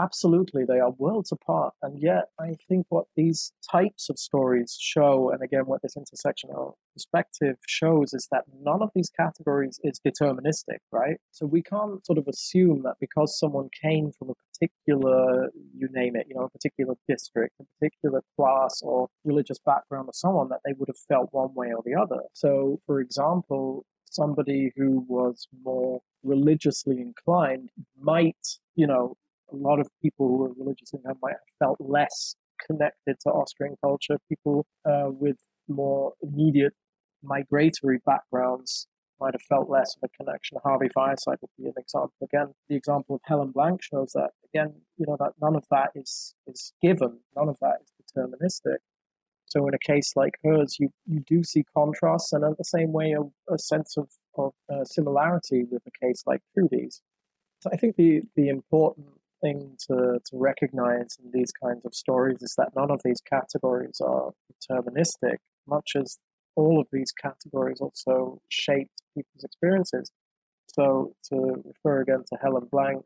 absolutely 0.01 0.63
they 0.65 0.79
are 0.79 0.91
worlds 0.91 1.31
apart 1.31 1.73
and 1.81 2.01
yet 2.01 2.25
i 2.39 2.55
think 2.67 2.85
what 2.89 3.05
these 3.15 3.51
types 3.69 4.09
of 4.09 4.17
stories 4.17 4.77
show 4.79 5.31
and 5.31 5.41
again 5.41 5.65
what 5.65 5.81
this 5.81 5.95
intersectional 5.95 6.73
perspective 6.93 7.55
shows 7.67 8.13
is 8.13 8.27
that 8.31 8.43
none 8.61 8.81
of 8.81 8.89
these 8.95 9.09
categories 9.09 9.79
is 9.83 9.99
deterministic 10.05 10.79
right? 10.91 11.17
So 11.31 11.45
we 11.45 11.61
can't 11.61 12.05
sort 12.05 12.17
of 12.17 12.27
assume 12.27 12.83
that 12.83 12.95
because 12.99 13.37
someone 13.37 13.69
came 13.81 14.11
from 14.17 14.29
a 14.29 14.33
particular 14.51 15.49
you 15.77 15.87
name 15.91 16.15
it 16.15 16.27
you 16.29 16.35
know 16.35 16.43
a 16.43 16.49
particular 16.49 16.95
district 17.07 17.55
a 17.59 17.63
particular 17.79 18.21
class 18.35 18.81
or 18.81 19.07
religious 19.23 19.59
background 19.65 20.09
or 20.09 20.13
so 20.13 20.37
on 20.37 20.49
that 20.49 20.59
they 20.65 20.73
would 20.77 20.89
have 20.89 20.97
felt 21.07 21.29
one 21.31 21.53
way 21.53 21.71
or 21.73 21.81
the 21.85 21.95
other. 21.95 22.21
So 22.33 22.79
for 22.85 22.99
example 22.99 23.85
somebody 24.05 24.71
who 24.75 25.05
was 25.07 25.47
more 25.63 26.01
religiously 26.23 26.99
inclined 26.99 27.69
might 28.01 28.47
you 28.75 28.87
know 28.87 29.15
a 29.51 29.55
lot 29.55 29.79
of 29.79 29.87
people 30.01 30.27
who 30.27 30.37
were 30.37 30.53
religious 30.57 30.93
in 30.93 31.01
might 31.21 31.31
have 31.31 31.57
felt 31.59 31.77
less 31.79 32.35
connected 32.65 33.17
to 33.21 33.29
Austrian 33.29 33.75
culture. 33.83 34.17
People 34.27 34.65
uh, 34.85 35.09
with 35.09 35.37
more 35.67 36.13
immediate 36.21 36.73
migratory 37.23 37.99
backgrounds 38.05 38.87
might 39.19 39.33
have 39.33 39.41
felt 39.41 39.69
less 39.69 39.95
of 39.95 40.09
a 40.09 40.23
connection. 40.23 40.57
Harvey 40.63 40.89
Fireside 40.93 41.37
would 41.41 41.49
be 41.57 41.65
an 41.65 41.73
example. 41.77 42.13
Again, 42.23 42.53
the 42.69 42.75
example 42.75 43.15
of 43.15 43.21
Helen 43.25 43.51
Blank 43.51 43.81
shows 43.83 44.11
that 44.13 44.31
again, 44.53 44.73
you 44.97 45.05
know, 45.07 45.17
that 45.19 45.33
none 45.41 45.55
of 45.55 45.65
that 45.71 45.89
is 45.95 46.33
is 46.47 46.73
given, 46.81 47.19
none 47.35 47.49
of 47.49 47.57
that 47.61 47.77
is 47.83 47.91
deterministic. 48.01 48.77
So 49.49 49.67
in 49.67 49.73
a 49.73 49.79
case 49.79 50.13
like 50.15 50.35
hers, 50.43 50.77
you, 50.79 50.89
you 51.07 51.21
do 51.21 51.43
see 51.43 51.63
contrasts 51.75 52.31
and 52.33 52.43
in 52.43 52.53
the 52.57 52.63
same 52.63 52.93
way 52.93 53.13
a, 53.13 53.21
a 53.51 53.57
sense 53.57 53.97
of, 53.97 54.07
of 54.37 54.53
uh, 54.71 54.85
similarity 54.85 55.65
with 55.69 55.81
a 55.87 56.05
case 56.05 56.23
like 56.27 56.41
Trudy's. 56.53 57.01
So 57.61 57.71
I 57.73 57.75
think 57.75 57.95
the, 57.95 58.21
the 58.35 58.47
important 58.47 59.07
thing 59.41 59.77
to, 59.87 60.19
to 60.25 60.37
recognize 60.37 61.17
in 61.23 61.31
these 61.31 61.51
kinds 61.51 61.85
of 61.85 61.93
stories 61.93 62.41
is 62.41 62.53
that 62.57 62.75
none 62.75 62.91
of 62.91 63.01
these 63.03 63.21
categories 63.21 64.01
are 64.01 64.31
deterministic, 64.51 65.37
much 65.67 65.91
as 65.95 66.17
all 66.55 66.79
of 66.79 66.87
these 66.91 67.11
categories 67.11 67.79
also 67.79 68.41
shaped 68.49 69.01
people's 69.15 69.43
experiences. 69.43 70.11
So, 70.67 71.13
to 71.31 71.63
refer 71.65 72.01
again 72.01 72.23
to 72.27 72.37
Helen 72.41 72.67
Blank, 72.71 73.03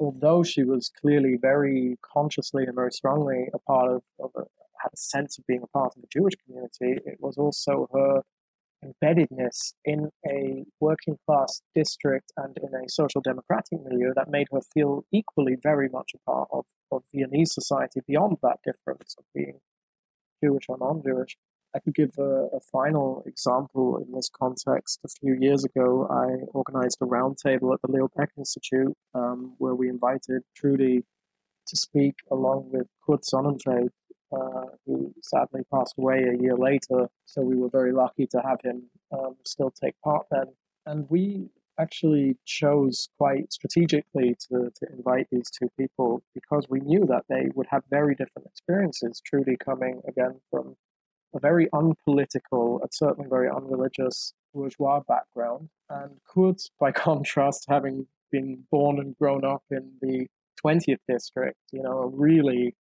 although 0.00 0.42
she 0.42 0.64
was 0.64 0.90
clearly 1.00 1.36
very 1.40 1.98
consciously 2.02 2.64
and 2.64 2.74
very 2.74 2.92
strongly 2.92 3.48
a 3.52 3.58
part 3.58 3.90
of, 3.90 4.02
of 4.18 4.30
a, 4.36 4.44
had 4.82 4.92
a 4.92 4.96
sense 4.96 5.38
of 5.38 5.46
being 5.46 5.62
a 5.62 5.66
part 5.78 5.92
of 5.94 6.02
the 6.02 6.08
Jewish 6.12 6.34
community, 6.44 7.00
it 7.04 7.18
was 7.20 7.36
also 7.36 7.88
her 7.92 8.22
embeddedness 8.84 9.74
in 9.84 10.10
a 10.26 10.64
working 10.80 11.16
class 11.26 11.62
district 11.74 12.32
and 12.36 12.56
in 12.58 12.74
a 12.74 12.88
social 12.88 13.20
democratic 13.20 13.80
milieu 13.84 14.12
that 14.14 14.30
made 14.30 14.48
her 14.52 14.60
feel 14.74 15.04
equally 15.12 15.56
very 15.62 15.88
much 15.88 16.12
a 16.14 16.30
part 16.30 16.48
of, 16.52 16.64
of 16.90 17.02
Viennese 17.12 17.54
society 17.54 18.00
beyond 18.06 18.38
that 18.42 18.58
difference 18.64 19.14
of 19.18 19.24
being 19.34 19.60
Jewish 20.42 20.64
or 20.68 20.76
non 20.78 21.02
Jewish. 21.02 21.36
I 21.74 21.78
could 21.78 21.94
give 21.94 22.12
a, 22.18 22.48
a, 22.52 22.60
final 22.70 23.22
example 23.24 23.96
in 23.96 24.12
this 24.12 24.28
context. 24.28 25.00
A 25.06 25.08
few 25.08 25.34
years 25.40 25.64
ago, 25.64 26.06
I 26.10 26.44
organized 26.52 26.98
a 27.00 27.06
roundtable 27.06 27.72
at 27.72 27.80
the 27.80 27.90
Leo 27.90 28.08
Baeck 28.08 28.28
Institute 28.36 28.94
um, 29.14 29.54
where 29.56 29.74
we 29.74 29.88
invited 29.88 30.42
Trudy 30.54 31.04
to 31.66 31.76
speak 31.76 32.16
along 32.30 32.70
with 32.72 32.88
Kurt 33.06 33.22
Sonnenfeld, 33.22 33.88
uh, 34.32 34.66
who 34.86 35.12
sadly 35.22 35.62
passed 35.72 35.94
away 35.98 36.24
a 36.24 36.42
year 36.42 36.56
later. 36.56 37.08
So 37.26 37.42
we 37.42 37.56
were 37.56 37.68
very 37.68 37.92
lucky 37.92 38.26
to 38.28 38.40
have 38.40 38.60
him 38.62 38.84
um, 39.12 39.36
still 39.44 39.70
take 39.70 39.94
part 40.02 40.26
then. 40.30 40.46
And 40.86 41.06
we 41.08 41.50
actually 41.78 42.36
chose 42.44 43.08
quite 43.18 43.52
strategically 43.52 44.36
to, 44.48 44.70
to 44.74 44.86
invite 44.92 45.26
these 45.30 45.50
two 45.50 45.68
people 45.78 46.22
because 46.34 46.66
we 46.68 46.80
knew 46.80 47.06
that 47.06 47.24
they 47.28 47.48
would 47.54 47.66
have 47.70 47.82
very 47.90 48.14
different 48.14 48.46
experiences, 48.46 49.20
Trudy 49.24 49.56
coming 49.56 50.00
again 50.06 50.40
from 50.50 50.76
a 51.34 51.40
very 51.40 51.68
unpolitical 51.72 52.80
and 52.82 52.90
certainly 52.92 53.28
very 53.28 53.48
unreligious 53.48 54.34
bourgeois 54.54 55.00
background. 55.08 55.70
And 55.88 56.20
Kurt, 56.28 56.62
by 56.78 56.92
contrast, 56.92 57.64
having 57.68 58.06
been 58.30 58.64
born 58.70 58.98
and 58.98 59.16
grown 59.18 59.44
up 59.44 59.62
in 59.70 59.92
the 60.00 60.26
20th 60.64 60.98
district, 61.08 61.58
you 61.72 61.82
know, 61.82 61.98
a 61.98 62.08
really 62.08 62.74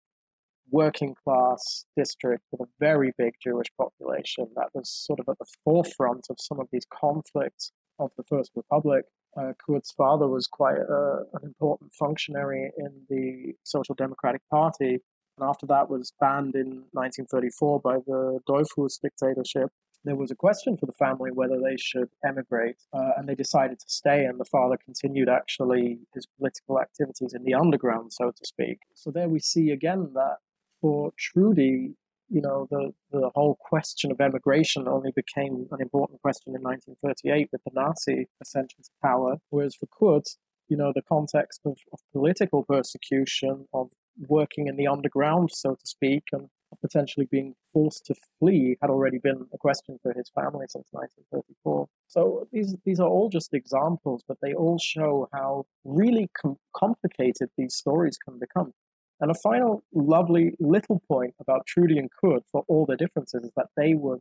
working 0.71 1.15
class 1.23 1.85
district 1.95 2.43
with 2.51 2.61
a 2.61 2.71
very 2.79 3.11
big 3.17 3.33
Jewish 3.41 3.67
population 3.77 4.47
that 4.55 4.69
was 4.73 4.89
sort 4.89 5.19
of 5.19 5.27
at 5.29 5.37
the 5.39 5.45
forefront 5.63 6.27
of 6.29 6.37
some 6.39 6.59
of 6.59 6.67
these 6.71 6.85
conflicts 6.93 7.71
of 7.99 8.11
the 8.17 8.23
First 8.23 8.51
Republic. 8.55 9.05
Uh, 9.37 9.53
Kurt's 9.63 9.91
father 9.91 10.27
was 10.27 10.47
quite 10.47 10.77
a, 10.77 11.23
an 11.33 11.43
important 11.43 11.93
functionary 11.93 12.71
in 12.77 12.91
the 13.09 13.53
Social 13.63 13.95
Democratic 13.95 14.41
Party, 14.49 14.99
and 15.37 15.47
after 15.47 15.65
that 15.67 15.89
was 15.89 16.13
banned 16.19 16.55
in 16.55 16.83
1934 16.93 17.79
by 17.81 17.97
the 18.05 18.39
Dollfuss 18.49 18.99
dictatorship. 19.01 19.69
There 20.05 20.15
was 20.15 20.31
a 20.31 20.35
question 20.35 20.77
for 20.77 20.85
the 20.85 20.93
family 20.93 21.29
whether 21.31 21.59
they 21.59 21.75
should 21.77 22.09
emigrate, 22.25 22.77
uh, 22.93 23.11
and 23.17 23.27
they 23.27 23.35
decided 23.35 23.79
to 23.79 23.89
stay. 23.89 24.23
And 24.23 24.39
the 24.39 24.45
father 24.45 24.77
continued 24.83 25.27
actually 25.27 25.99
his 26.13 26.25
political 26.37 26.79
activities 26.79 27.33
in 27.33 27.43
the 27.43 27.53
underground, 27.53 28.13
so 28.13 28.31
to 28.31 28.45
speak. 28.45 28.79
So 28.95 29.11
there 29.11 29.27
we 29.27 29.39
see 29.39 29.71
again 29.71 30.11
that 30.13 30.37
for 30.81 31.11
Trudy, 31.17 31.95
you 32.29 32.41
know, 32.41 32.67
the, 32.69 32.93
the 33.11 33.31
whole 33.33 33.57
question 33.59 34.11
of 34.11 34.21
emigration 34.21 34.87
only 34.87 35.11
became 35.15 35.67
an 35.71 35.81
important 35.81 36.21
question 36.21 36.55
in 36.55 36.61
1938 36.61 37.49
with 37.51 37.61
the 37.63 37.71
Nazi 37.73 38.27
ascension 38.41 38.83
to 38.83 38.89
power. 39.01 39.37
Whereas 39.49 39.75
for 39.75 39.87
Kurt, 39.87 40.29
you 40.67 40.77
know, 40.77 40.91
the 40.93 41.01
context 41.01 41.61
of, 41.65 41.77
of 41.91 41.99
political 42.13 42.63
persecution, 42.63 43.65
of 43.73 43.89
working 44.27 44.67
in 44.67 44.75
the 44.75 44.87
underground, 44.87 45.49
so 45.51 45.71
to 45.71 45.87
speak, 45.87 46.23
and 46.31 46.49
potentially 46.81 47.27
being 47.31 47.55
forced 47.73 48.05
to 48.05 48.15
flee 48.39 48.77
had 48.81 48.91
already 48.91 49.17
been 49.17 49.47
a 49.53 49.57
question 49.57 49.97
for 50.03 50.13
his 50.13 50.29
family 50.35 50.65
since 50.69 50.87
1934. 50.91 51.87
So 52.07 52.47
these 52.51 52.75
these 52.85 52.99
are 52.99 53.07
all 53.07 53.29
just 53.29 53.53
examples, 53.53 54.23
but 54.27 54.37
they 54.41 54.53
all 54.53 54.77
show 54.77 55.27
how 55.33 55.65
really 55.83 56.29
com- 56.39 56.57
complicated 56.75 57.49
these 57.57 57.75
stories 57.75 58.17
can 58.17 58.37
become. 58.39 58.73
And 59.21 59.31
a 59.31 59.35
final 59.35 59.83
lovely 59.93 60.53
little 60.59 61.01
point 61.07 61.33
about 61.39 61.65
Trudy 61.67 61.97
and 61.97 62.09
Kurt 62.09 62.43
for 62.51 62.63
all 62.67 62.85
their 62.85 62.95
differences 62.95 63.43
is 63.43 63.51
that 63.57 63.67
they 63.75 63.93
were 63.93 64.19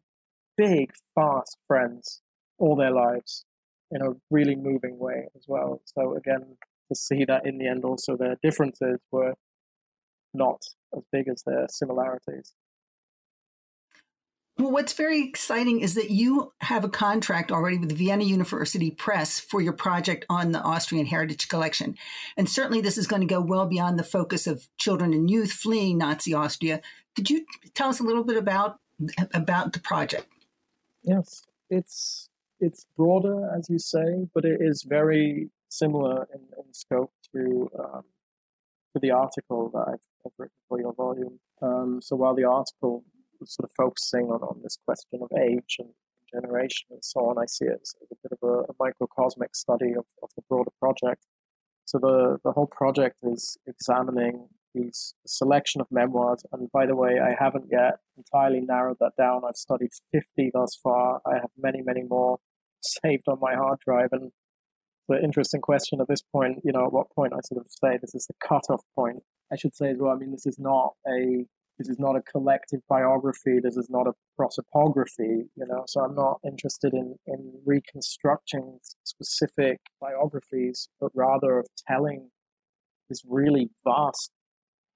big, 0.56 0.90
fast 1.14 1.56
friends 1.68 2.20
all 2.58 2.74
their 2.74 2.90
lives 2.90 3.44
in 3.90 4.02
a 4.02 4.16
really 4.30 4.56
moving 4.56 4.98
way 4.98 5.28
as 5.36 5.44
well. 5.46 5.80
So 5.84 6.16
again, 6.16 6.56
to 6.88 6.94
see 6.94 7.24
that 7.24 7.46
in 7.46 7.58
the 7.58 7.68
end 7.68 7.84
also 7.84 8.16
their 8.16 8.36
differences 8.42 8.98
were 9.12 9.34
not 10.34 10.62
as 10.96 11.02
big 11.12 11.28
as 11.28 11.42
their 11.46 11.66
similarities. 11.70 12.54
Well, 14.58 14.72
what's 14.72 14.92
very 14.92 15.22
exciting 15.22 15.80
is 15.80 15.94
that 15.94 16.10
you 16.10 16.52
have 16.62 16.82
a 16.82 16.88
contract 16.88 17.52
already 17.52 17.78
with 17.78 17.90
the 17.90 17.94
Vienna 17.94 18.24
University 18.24 18.90
Press 18.90 19.38
for 19.38 19.60
your 19.60 19.72
project 19.72 20.26
on 20.28 20.50
the 20.50 20.60
Austrian 20.60 21.06
Heritage 21.06 21.46
Collection. 21.46 21.96
And 22.36 22.48
certainly 22.48 22.80
this 22.80 22.98
is 22.98 23.06
going 23.06 23.20
to 23.20 23.26
go 23.26 23.40
well 23.40 23.66
beyond 23.66 24.00
the 24.00 24.04
focus 24.04 24.48
of 24.48 24.68
children 24.76 25.12
and 25.12 25.30
youth 25.30 25.52
fleeing 25.52 25.98
Nazi 25.98 26.34
Austria. 26.34 26.80
Could 27.14 27.30
you 27.30 27.46
tell 27.74 27.88
us 27.88 28.00
a 28.00 28.02
little 28.02 28.24
bit 28.24 28.36
about 28.36 28.80
about 29.32 29.74
the 29.74 29.80
project? 29.80 30.26
Yes, 31.04 31.44
it's 31.70 32.28
it's 32.58 32.84
broader, 32.96 33.48
as 33.56 33.70
you 33.70 33.78
say, 33.78 34.26
but 34.34 34.44
it 34.44 34.60
is 34.60 34.82
very 34.82 35.50
similar 35.68 36.26
in, 36.34 36.40
in 36.40 36.74
scope 36.74 37.12
to 37.32 37.70
um, 37.78 38.02
to 38.92 39.00
the 39.00 39.12
article 39.12 39.70
that 39.72 39.84
I've, 39.86 40.06
I've 40.26 40.32
written 40.36 40.56
for 40.68 40.80
your 40.80 40.94
volume. 40.94 41.38
Um, 41.62 42.00
so 42.02 42.16
while 42.16 42.34
the 42.34 42.44
article 42.44 43.04
sort 43.44 43.68
of 43.68 43.70
focusing 43.76 44.26
on, 44.26 44.42
on 44.42 44.60
this 44.62 44.76
question 44.84 45.20
of 45.22 45.30
age 45.38 45.76
and 45.78 45.90
generation 46.32 46.88
and 46.90 47.04
so 47.04 47.20
on, 47.20 47.38
I 47.38 47.46
see 47.46 47.66
it 47.66 47.80
as 47.82 47.94
a 48.10 48.14
bit 48.22 48.38
of 48.40 48.48
a, 48.48 48.72
a 48.72 48.74
microcosmic 48.78 49.54
study 49.54 49.92
of, 49.92 50.04
of 50.22 50.30
the 50.36 50.42
broader 50.48 50.70
project. 50.80 51.26
So 51.86 51.98
the, 51.98 52.38
the 52.44 52.52
whole 52.52 52.66
project 52.66 53.16
is 53.22 53.56
examining 53.66 54.48
these 54.74 55.14
selection 55.26 55.80
of 55.80 55.86
memoirs. 55.90 56.44
And 56.52 56.70
by 56.70 56.86
the 56.86 56.96
way, 56.96 57.18
I 57.18 57.34
haven't 57.38 57.66
yet 57.70 57.98
entirely 58.16 58.60
narrowed 58.60 58.98
that 59.00 59.12
down. 59.16 59.42
I've 59.46 59.56
studied 59.56 59.90
50 60.12 60.50
thus 60.52 60.78
far. 60.82 61.20
I 61.26 61.36
have 61.36 61.50
many, 61.56 61.80
many 61.82 62.02
more 62.02 62.38
saved 62.80 63.24
on 63.28 63.40
my 63.40 63.54
hard 63.54 63.78
drive. 63.80 64.10
And 64.12 64.30
the 65.08 65.22
interesting 65.22 65.60
question 65.60 66.00
at 66.00 66.08
this 66.08 66.22
point, 66.22 66.60
you 66.64 66.72
know, 66.72 66.86
at 66.86 66.92
what 66.92 67.10
point 67.14 67.32
I 67.32 67.40
sort 67.44 67.64
of 67.64 67.70
say 67.70 67.98
this 67.98 68.14
is 68.14 68.26
the 68.26 68.34
cutoff 68.46 68.82
point. 68.94 69.22
I 69.50 69.56
should 69.56 69.74
say 69.74 69.90
as 69.90 69.98
well, 69.98 70.12
I 70.12 70.16
mean, 70.16 70.32
this 70.32 70.46
is 70.46 70.58
not 70.58 70.92
a 71.06 71.46
this 71.78 71.88
is 71.88 71.98
not 71.98 72.16
a 72.16 72.22
collective 72.22 72.80
biography. 72.88 73.60
This 73.60 73.76
is 73.76 73.88
not 73.88 74.06
a 74.06 74.12
prosopography, 74.38 75.48
you 75.56 75.66
know. 75.66 75.84
So 75.86 76.00
I'm 76.00 76.14
not 76.14 76.40
interested 76.44 76.92
in, 76.92 77.16
in 77.26 77.52
reconstructing 77.64 78.80
specific 79.04 79.78
biographies, 80.00 80.88
but 81.00 81.12
rather 81.14 81.58
of 81.58 81.66
telling 81.86 82.30
this 83.08 83.22
really 83.26 83.70
vast 83.84 84.32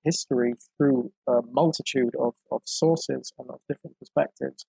history 0.05 0.55
through 0.77 1.13
a 1.29 1.41
multitude 1.51 2.15
of, 2.19 2.35
of 2.51 2.63
sources 2.65 3.33
and 3.39 3.49
of 3.49 3.61
different 3.69 3.97
perspectives 3.99 4.67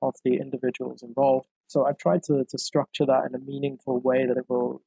of 0.00 0.14
the 0.24 0.36
individuals 0.36 1.02
involved. 1.02 1.46
So 1.66 1.86
I've 1.86 1.98
tried 1.98 2.22
to, 2.24 2.44
to 2.48 2.58
structure 2.58 3.04
that 3.06 3.24
in 3.28 3.34
a 3.34 3.38
meaningful 3.38 4.00
way 4.00 4.26
that 4.26 4.36
it 4.36 4.44
will 4.48 4.80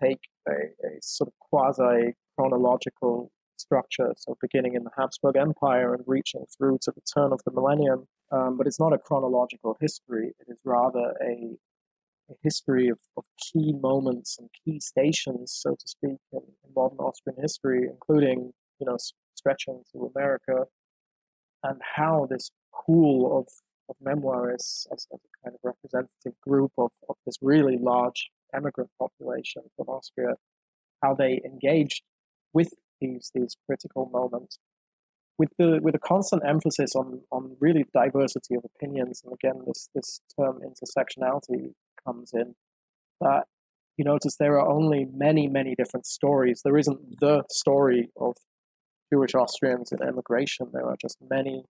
take 0.00 0.20
a, 0.48 0.52
a 0.52 0.98
sort 1.02 1.28
of 1.28 1.34
quasi 1.38 2.14
chronological 2.36 3.30
structure, 3.60 4.12
so 4.16 4.36
beginning 4.40 4.74
in 4.74 4.84
the 4.84 4.90
Habsburg 4.96 5.36
Empire 5.36 5.94
and 5.94 6.02
reaching 6.06 6.44
through 6.56 6.78
to 6.82 6.92
the 6.92 7.02
turn 7.02 7.32
of 7.32 7.40
the 7.44 7.52
millennium. 7.52 8.06
Um, 8.32 8.56
but 8.56 8.66
it's 8.66 8.80
not 8.80 8.92
a 8.92 8.98
chronological 8.98 9.76
history, 9.80 10.32
it 10.38 10.52
is 10.52 10.60
rather 10.64 11.14
a, 11.20 11.56
a 12.30 12.34
history 12.42 12.88
of, 12.88 12.98
of, 13.16 13.24
key 13.38 13.72
moments 13.72 14.38
and 14.38 14.48
key 14.64 14.78
stations, 14.78 15.52
so 15.52 15.70
to 15.70 15.88
speak, 15.88 16.18
in, 16.32 16.40
in 16.40 16.70
modern 16.76 16.98
Austrian 16.98 17.40
history, 17.40 17.88
including, 17.90 18.52
you 18.78 18.86
know, 18.86 18.96
stretching 19.34 19.82
to 19.92 20.12
America, 20.14 20.64
and 21.64 21.80
how 21.96 22.26
this 22.30 22.50
pool 22.72 23.38
of, 23.38 23.48
of 23.88 23.96
memoirists 24.04 24.86
as, 24.92 25.06
as 25.12 25.20
a 25.24 25.44
kind 25.44 25.54
of 25.54 25.60
representative 25.64 26.40
group 26.40 26.72
of, 26.78 26.90
of 27.08 27.16
this 27.26 27.36
really 27.42 27.78
large 27.78 28.30
emigrant 28.54 28.90
population 28.98 29.62
from 29.76 29.88
Austria, 29.88 30.34
how 31.02 31.14
they 31.14 31.40
engaged 31.44 32.02
with 32.52 32.72
these 33.00 33.30
these 33.34 33.56
critical 33.66 34.10
moments. 34.12 34.58
With 35.38 35.50
the 35.58 35.80
with 35.82 35.94
a 35.94 35.98
constant 35.98 36.42
emphasis 36.46 36.94
on 36.94 37.22
on 37.30 37.56
really 37.60 37.84
diversity 37.94 38.54
of 38.54 38.64
opinions 38.64 39.22
and 39.24 39.32
again 39.32 39.62
this 39.66 39.88
this 39.94 40.20
term 40.38 40.60
intersectionality 40.60 41.72
comes 42.04 42.32
in 42.34 42.54
that 43.20 43.44
you 43.96 44.04
notice 44.04 44.36
there 44.38 44.58
are 44.58 44.68
only 44.68 45.06
many 45.12 45.48
many 45.48 45.74
different 45.74 46.06
stories. 46.06 46.62
There 46.64 46.78
isn't 46.78 47.20
the 47.20 47.44
story 47.50 48.10
of 48.18 48.36
Jewish 49.12 49.34
Austrians 49.34 49.92
in 49.92 50.02
emigration. 50.02 50.68
There 50.72 50.86
are 50.86 50.96
just 51.00 51.18
many 51.28 51.64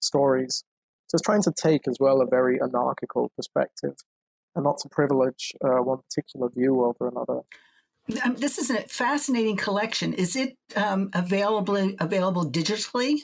stories. 0.00 0.64
So 1.08 1.16
it's 1.16 1.22
trying 1.22 1.42
to 1.42 1.52
take 1.52 1.88
as 1.88 1.96
well 1.98 2.20
a 2.20 2.26
very 2.26 2.60
anarchical 2.60 3.30
perspective 3.34 3.96
and 4.54 4.64
not 4.64 4.78
to 4.78 4.88
privilege 4.88 5.52
uh, 5.64 5.82
one 5.82 5.98
particular 5.98 6.48
view 6.50 6.84
over 6.84 7.08
another 7.08 7.40
um, 8.24 8.36
this 8.36 8.58
is 8.58 8.70
a 8.70 8.82
fascinating 8.82 9.56
collection. 9.56 10.12
Is 10.14 10.36
it 10.36 10.56
um, 10.76 11.10
available 11.12 11.76
available 12.00 12.50
digitally? 12.50 13.20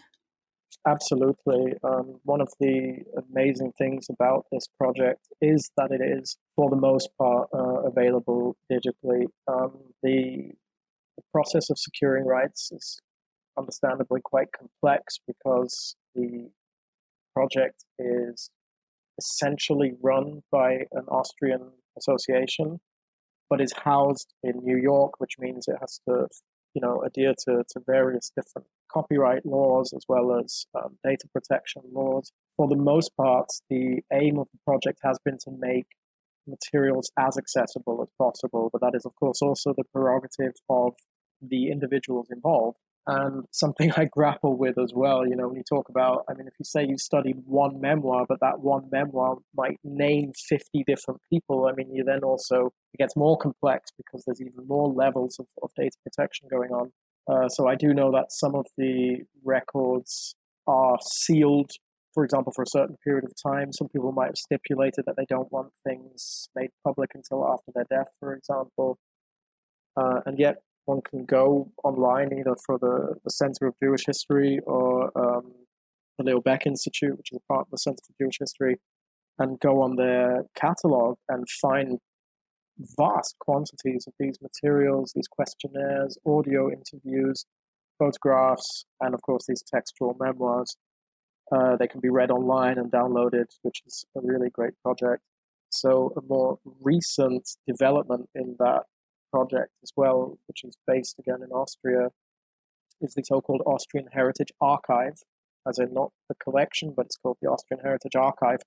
Absolutely. 0.86 1.74
Um, 1.82 2.20
one 2.24 2.42
of 2.42 2.52
the 2.60 2.98
amazing 3.30 3.72
things 3.78 4.06
about 4.10 4.44
this 4.52 4.66
project 4.78 5.20
is 5.40 5.70
that 5.78 5.90
it 5.90 6.02
is, 6.02 6.36
for 6.56 6.68
the 6.68 6.76
most 6.76 7.08
part, 7.18 7.48
uh, 7.54 7.84
available 7.84 8.56
digitally. 8.70 9.26
Um, 9.48 9.78
the, 10.02 10.52
the 11.16 11.22
process 11.32 11.70
of 11.70 11.78
securing 11.78 12.26
rights 12.26 12.70
is 12.70 13.00
understandably 13.56 14.20
quite 14.22 14.48
complex 14.52 15.18
because 15.26 15.96
the 16.14 16.50
project 17.32 17.84
is 17.98 18.50
essentially 19.18 19.92
run 20.02 20.42
by 20.50 20.84
an 20.92 21.04
Austrian 21.08 21.70
association 21.96 22.80
but 23.50 23.60
is 23.60 23.72
housed 23.72 24.32
in 24.42 24.64
New 24.64 24.76
York, 24.76 25.12
which 25.18 25.38
means 25.38 25.66
it 25.68 25.76
has 25.80 26.00
to, 26.08 26.28
you 26.74 26.80
know, 26.80 27.02
adhere 27.02 27.34
to, 27.46 27.64
to 27.68 27.80
various 27.86 28.30
different 28.36 28.66
copyright 28.92 29.44
laws 29.44 29.92
as 29.94 30.04
well 30.08 30.38
as 30.38 30.66
um, 30.74 30.96
data 31.04 31.26
protection 31.32 31.82
laws. 31.92 32.32
For 32.56 32.68
the 32.68 32.76
most 32.76 33.10
part, 33.16 33.48
the 33.68 34.00
aim 34.12 34.38
of 34.38 34.48
the 34.52 34.58
project 34.64 35.00
has 35.02 35.18
been 35.24 35.38
to 35.38 35.50
make 35.58 35.86
materials 36.46 37.10
as 37.18 37.36
accessible 37.36 38.02
as 38.02 38.08
possible, 38.18 38.70
but 38.72 38.80
that 38.82 38.94
is, 38.94 39.04
of 39.04 39.14
course, 39.16 39.40
also 39.42 39.74
the 39.76 39.84
prerogative 39.92 40.54
of 40.68 40.92
the 41.42 41.70
individuals 41.70 42.28
involved 42.30 42.78
and 43.06 43.44
something 43.50 43.92
I 43.96 44.06
grapple 44.06 44.56
with 44.56 44.78
as 44.78 44.92
well. 44.94 45.26
You 45.26 45.36
know, 45.36 45.48
when 45.48 45.56
you 45.56 45.64
talk 45.68 45.88
about, 45.88 46.24
I 46.28 46.34
mean, 46.34 46.46
if 46.46 46.54
you 46.58 46.64
say 46.64 46.86
you 46.86 46.98
study 46.98 47.32
one 47.46 47.80
memoir, 47.80 48.26
but 48.28 48.40
that 48.40 48.60
one 48.60 48.88
memoir 48.90 49.36
might 49.54 49.78
name 49.84 50.32
50 50.34 50.84
different 50.86 51.20
people, 51.30 51.66
I 51.66 51.72
mean, 51.72 51.94
you 51.94 52.04
then 52.04 52.22
also, 52.22 52.72
it 52.92 52.98
gets 52.98 53.16
more 53.16 53.36
complex 53.36 53.90
because 53.96 54.24
there's 54.24 54.40
even 54.40 54.66
more 54.66 54.88
levels 54.88 55.38
of, 55.38 55.46
of 55.62 55.70
data 55.76 55.96
protection 56.02 56.48
going 56.50 56.70
on. 56.70 56.92
Uh, 57.26 57.48
so 57.48 57.68
I 57.68 57.74
do 57.74 57.94
know 57.94 58.12
that 58.12 58.32
some 58.32 58.54
of 58.54 58.66
the 58.76 59.22
records 59.44 60.34
are 60.66 60.98
sealed, 61.02 61.70
for 62.12 62.24
example, 62.24 62.52
for 62.52 62.62
a 62.62 62.66
certain 62.66 62.96
period 63.02 63.24
of 63.24 63.32
time. 63.42 63.72
Some 63.72 63.88
people 63.88 64.12
might 64.12 64.26
have 64.26 64.36
stipulated 64.36 65.04
that 65.06 65.16
they 65.16 65.26
don't 65.28 65.50
want 65.50 65.72
things 65.86 66.48
made 66.54 66.70
public 66.84 67.10
until 67.14 67.46
after 67.46 67.72
their 67.74 67.86
death, 67.88 68.08
for 68.20 68.34
example. 68.34 68.98
Uh, 69.96 70.20
and 70.26 70.38
yet, 70.38 70.56
one 70.86 71.00
can 71.02 71.24
go 71.24 71.70
online 71.82 72.32
either 72.38 72.56
for 72.66 72.78
the, 72.78 73.14
the 73.24 73.30
Center 73.30 73.66
of 73.66 73.74
Jewish 73.82 74.04
History 74.06 74.60
or 74.66 75.10
um, 75.18 75.52
the 76.18 76.24
Leo 76.24 76.40
Baeck 76.40 76.66
Institute, 76.66 77.16
which 77.16 77.32
is 77.32 77.38
a 77.38 77.52
part 77.52 77.66
of 77.66 77.70
the 77.70 77.78
Center 77.78 78.00
for 78.06 78.24
Jewish 78.24 78.38
History, 78.38 78.76
and 79.38 79.58
go 79.60 79.82
on 79.82 79.96
their 79.96 80.44
catalog 80.54 81.16
and 81.28 81.48
find 81.60 81.98
vast 82.98 83.36
quantities 83.40 84.06
of 84.06 84.14
these 84.18 84.38
materials, 84.40 85.12
these 85.14 85.28
questionnaires, 85.28 86.18
audio 86.26 86.70
interviews, 86.70 87.46
photographs, 87.98 88.84
and 89.00 89.14
of 89.14 89.22
course 89.22 89.44
these 89.46 89.62
textual 89.62 90.16
memoirs. 90.18 90.76
Uh, 91.52 91.76
they 91.76 91.86
can 91.86 92.00
be 92.00 92.08
read 92.08 92.30
online 92.30 92.78
and 92.78 92.90
downloaded, 92.90 93.44
which 93.62 93.82
is 93.86 94.04
a 94.16 94.20
really 94.22 94.50
great 94.50 94.72
project. 94.82 95.22
So, 95.70 96.12
a 96.16 96.20
more 96.22 96.58
recent 96.80 97.48
development 97.66 98.28
in 98.34 98.56
that 98.58 98.84
project 99.34 99.72
as 99.82 99.92
well, 99.96 100.38
which 100.48 100.60
is 100.64 100.76
based 100.86 101.16
again 101.18 101.40
in 101.46 101.50
Austria, 101.50 102.10
is 103.00 103.14
the 103.14 103.22
so-called 103.22 103.62
Austrian 103.66 104.08
Heritage 104.12 104.52
Archive, 104.60 105.18
as 105.68 105.78
in 105.78 105.92
not 105.92 106.10
the 106.28 106.36
collection, 106.44 106.92
but 106.96 107.06
it's 107.06 107.18
called 107.20 107.38
the 107.42 107.48
Austrian 107.48 107.82
Heritage 107.82 108.16
Archive, 108.16 108.60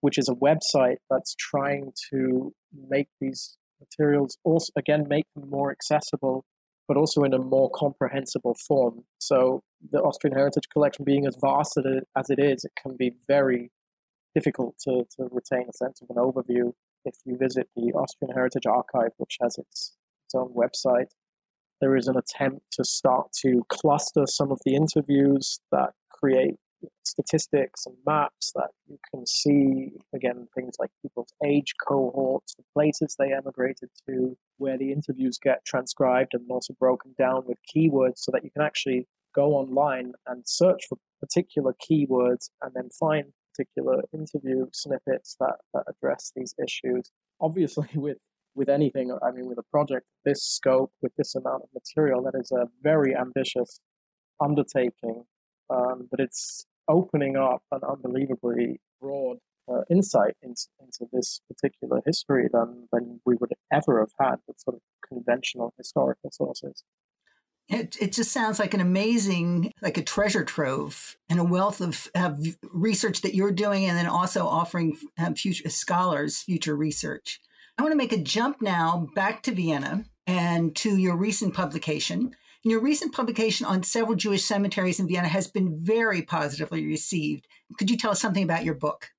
which 0.00 0.18
is 0.18 0.28
a 0.28 0.40
website 0.48 1.00
that's 1.10 1.34
trying 1.38 1.92
to 2.10 2.52
make 2.94 3.08
these 3.20 3.58
materials 3.84 4.38
also 4.44 4.72
again 4.76 5.06
make 5.08 5.26
them 5.34 5.48
more 5.50 5.70
accessible, 5.70 6.44
but 6.88 6.96
also 6.96 7.22
in 7.22 7.34
a 7.34 7.38
more 7.38 7.70
comprehensible 7.74 8.56
form. 8.66 9.04
So 9.18 9.62
the 9.92 10.00
Austrian 10.00 10.36
Heritage 10.36 10.68
Collection 10.72 11.04
being 11.04 11.26
as 11.26 11.36
vast 11.40 11.78
as 12.20 12.30
it 12.30 12.38
is, 12.38 12.64
it 12.64 12.72
can 12.82 12.96
be 12.96 13.12
very 13.26 13.70
difficult 14.34 14.74
to, 14.84 15.04
to 15.16 15.28
retain 15.30 15.66
a 15.68 15.76
sense 15.82 16.00
of 16.02 16.08
an 16.10 16.16
overview 16.16 16.72
if 17.04 17.14
you 17.24 17.36
visit 17.36 17.68
the 17.76 17.92
Austrian 17.92 18.34
Heritage 18.34 18.66
Archive, 18.66 19.12
which 19.16 19.36
has 19.40 19.56
its, 19.58 19.96
its 20.28 20.34
own 20.34 20.52
website, 20.54 21.08
there 21.80 21.96
is 21.96 22.08
an 22.08 22.16
attempt 22.16 22.62
to 22.72 22.84
start 22.84 23.28
to 23.42 23.62
cluster 23.68 24.26
some 24.26 24.50
of 24.50 24.60
the 24.64 24.74
interviews 24.74 25.60
that 25.72 25.90
create 26.10 26.56
statistics 27.04 27.86
and 27.86 27.96
maps 28.06 28.52
that 28.54 28.68
you 28.86 28.96
can 29.12 29.26
see 29.26 29.90
again 30.14 30.46
things 30.54 30.76
like 30.78 30.90
people's 31.02 31.32
age 31.44 31.74
cohorts 31.84 32.54
the 32.54 32.62
places 32.72 33.16
they 33.18 33.32
emigrated 33.32 33.88
to 34.08 34.36
where 34.58 34.78
the 34.78 34.92
interviews 34.92 35.38
get 35.42 35.64
transcribed 35.64 36.34
and 36.34 36.48
also 36.48 36.72
broken 36.78 37.12
down 37.18 37.42
with 37.46 37.58
keywords 37.74 38.18
so 38.18 38.30
that 38.30 38.44
you 38.44 38.50
can 38.50 38.62
actually 38.62 39.08
go 39.34 39.54
online 39.54 40.12
and 40.28 40.42
search 40.46 40.86
for 40.88 40.98
particular 41.20 41.74
keywords 41.90 42.50
and 42.62 42.72
then 42.74 42.88
find 42.90 43.24
particular 43.58 44.02
interview 44.12 44.66
snippets 44.72 45.36
that, 45.40 45.56
that 45.74 45.84
address 45.88 46.32
these 46.36 46.54
issues. 46.64 47.10
Obviously, 47.40 47.88
with 47.94 48.18
with 48.54 48.68
anything, 48.68 49.16
I 49.22 49.30
mean, 49.30 49.46
with 49.46 49.58
a 49.58 49.62
project 49.70 50.06
this 50.24 50.42
scope, 50.42 50.92
with 51.02 51.12
this 51.16 51.34
amount 51.34 51.62
of 51.62 51.68
material, 51.74 52.22
that 52.24 52.34
is 52.38 52.50
a 52.52 52.66
very 52.82 53.14
ambitious 53.14 53.80
undertaking. 54.40 55.24
Um, 55.70 56.08
but 56.10 56.20
it's 56.20 56.66
opening 56.88 57.36
up 57.36 57.62
an 57.70 57.80
unbelievably 57.88 58.80
broad 59.00 59.38
uh, 59.70 59.82
insight 59.90 60.34
into, 60.42 60.66
into 60.80 61.06
this 61.12 61.40
particular 61.48 62.00
history 62.06 62.48
than, 62.52 62.88
than 62.92 63.20
we 63.26 63.36
would 63.38 63.52
ever 63.72 64.00
have 64.00 64.12
had 64.18 64.36
with 64.46 64.58
sort 64.58 64.76
of 64.76 64.80
conventional 65.06 65.74
historical 65.76 66.30
sources. 66.32 66.84
It, 67.68 67.98
it 68.00 68.12
just 68.12 68.32
sounds 68.32 68.58
like 68.58 68.72
an 68.72 68.80
amazing, 68.80 69.72
like 69.82 69.98
a 69.98 70.02
treasure 70.02 70.42
trove 70.42 71.18
and 71.28 71.38
a 71.38 71.44
wealth 71.44 71.82
of, 71.82 72.08
of 72.14 72.56
research 72.72 73.20
that 73.20 73.34
you're 73.34 73.52
doing, 73.52 73.84
and 73.84 73.96
then 73.98 74.06
also 74.06 74.46
offering 74.46 74.96
um, 75.18 75.34
future 75.34 75.68
scholars 75.68 76.38
future 76.38 76.74
research. 76.74 77.40
I 77.78 77.82
want 77.82 77.92
to 77.92 77.96
make 77.96 78.12
a 78.12 78.18
jump 78.18 78.60
now 78.60 79.06
back 79.14 79.44
to 79.44 79.52
Vienna 79.52 80.04
and 80.26 80.74
to 80.76 80.96
your 80.96 81.16
recent 81.16 81.54
publication. 81.54 82.34
And 82.64 82.72
your 82.72 82.80
recent 82.80 83.14
publication 83.14 83.66
on 83.66 83.84
several 83.84 84.16
Jewish 84.16 84.44
cemeteries 84.44 84.98
in 84.98 85.06
Vienna 85.06 85.28
has 85.28 85.46
been 85.46 85.78
very 85.80 86.22
positively 86.22 86.84
received. 86.84 87.46
Could 87.78 87.88
you 87.88 87.96
tell 87.96 88.10
us 88.10 88.20
something 88.20 88.42
about 88.42 88.64
your 88.64 88.74
book? 88.74 89.10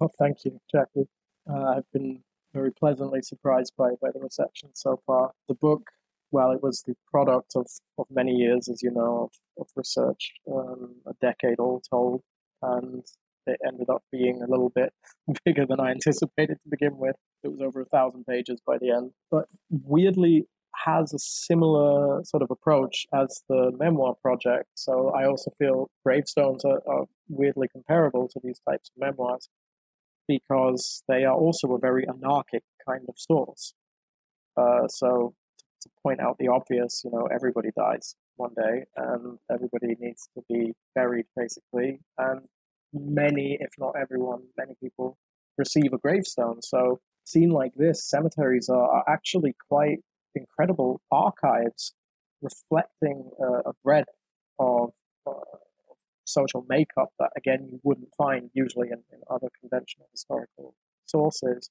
Well, 0.00 0.12
thank 0.18 0.44
you, 0.44 0.60
Jackie. 0.70 1.08
Uh, 1.48 1.76
I've 1.76 1.90
been 1.92 2.24
very 2.52 2.72
pleasantly 2.72 3.22
surprised 3.22 3.74
by, 3.78 3.90
by 4.02 4.10
the 4.12 4.18
reception 4.18 4.70
so 4.74 5.00
far. 5.06 5.30
The 5.46 5.54
book 5.54 5.88
well, 6.30 6.50
it 6.50 6.62
was 6.62 6.82
the 6.82 6.94
product 7.10 7.52
of, 7.56 7.66
of 7.98 8.06
many 8.10 8.32
years, 8.32 8.68
as 8.68 8.82
you 8.82 8.90
know, 8.90 9.30
of, 9.30 9.62
of 9.62 9.68
research, 9.76 10.32
um, 10.52 10.96
a 11.06 11.14
decade 11.20 11.58
all 11.58 11.80
told, 11.80 12.22
and 12.62 13.02
it 13.48 13.60
ended 13.66 13.88
up 13.90 14.02
being 14.12 14.42
a 14.42 14.50
little 14.50 14.70
bit 14.74 14.92
bigger 15.44 15.66
than 15.66 15.80
I 15.80 15.90
anticipated 15.90 16.58
to 16.62 16.68
begin 16.70 16.96
with. 16.98 17.16
It 17.42 17.48
was 17.48 17.60
over 17.60 17.80
a 17.80 17.86
thousand 17.86 18.24
pages 18.26 18.60
by 18.66 18.78
the 18.78 18.90
end, 18.90 19.12
but 19.30 19.46
weirdly 19.70 20.46
has 20.84 21.12
a 21.12 21.18
similar 21.18 22.22
sort 22.24 22.42
of 22.42 22.50
approach 22.50 23.06
as 23.14 23.42
the 23.48 23.72
memoir 23.78 24.14
project. 24.22 24.68
So 24.74 25.10
I 25.10 25.26
also 25.26 25.50
feel 25.58 25.90
gravestones 26.04 26.64
are, 26.64 26.80
are 26.86 27.06
weirdly 27.28 27.68
comparable 27.68 28.28
to 28.28 28.40
these 28.42 28.60
types 28.68 28.90
of 28.90 29.00
memoirs 29.00 29.48
because 30.26 31.02
they 31.08 31.24
are 31.24 31.34
also 31.34 31.72
a 31.72 31.78
very 31.78 32.06
anarchic 32.06 32.62
kind 32.86 33.04
of 33.08 33.14
source. 33.16 33.72
Uh, 34.56 34.86
so 34.88 35.34
to 35.82 35.88
point 36.02 36.20
out 36.20 36.36
the 36.38 36.48
obvious, 36.48 37.02
you 37.04 37.10
know, 37.10 37.26
everybody 37.32 37.70
dies 37.76 38.14
one 38.36 38.54
day 38.54 38.84
and 38.96 39.38
everybody 39.52 39.96
needs 39.98 40.28
to 40.36 40.42
be 40.48 40.72
buried 40.94 41.26
basically. 41.36 42.00
And 42.18 42.42
many, 42.92 43.58
if 43.60 43.72
not 43.78 43.94
everyone, 44.00 44.42
many 44.56 44.74
people 44.82 45.18
receive 45.56 45.92
a 45.92 45.98
gravestone. 45.98 46.62
So 46.62 47.00
seen 47.24 47.50
like 47.50 47.72
this, 47.76 48.08
cemeteries 48.08 48.68
are, 48.68 48.88
are 48.90 49.04
actually 49.08 49.54
quite 49.68 49.98
incredible 50.34 51.00
archives 51.10 51.94
reflecting 52.40 53.30
uh, 53.42 53.70
a 53.70 53.72
breadth 53.84 54.08
of 54.58 54.90
uh, 55.26 55.58
social 56.24 56.64
makeup 56.68 57.10
that, 57.18 57.30
again, 57.36 57.68
you 57.70 57.80
wouldn't 57.82 58.14
find 58.16 58.50
usually 58.54 58.88
in, 58.88 59.02
in 59.12 59.20
other 59.30 59.48
conventional 59.60 60.06
historical 60.12 60.74
sources. 61.06 61.70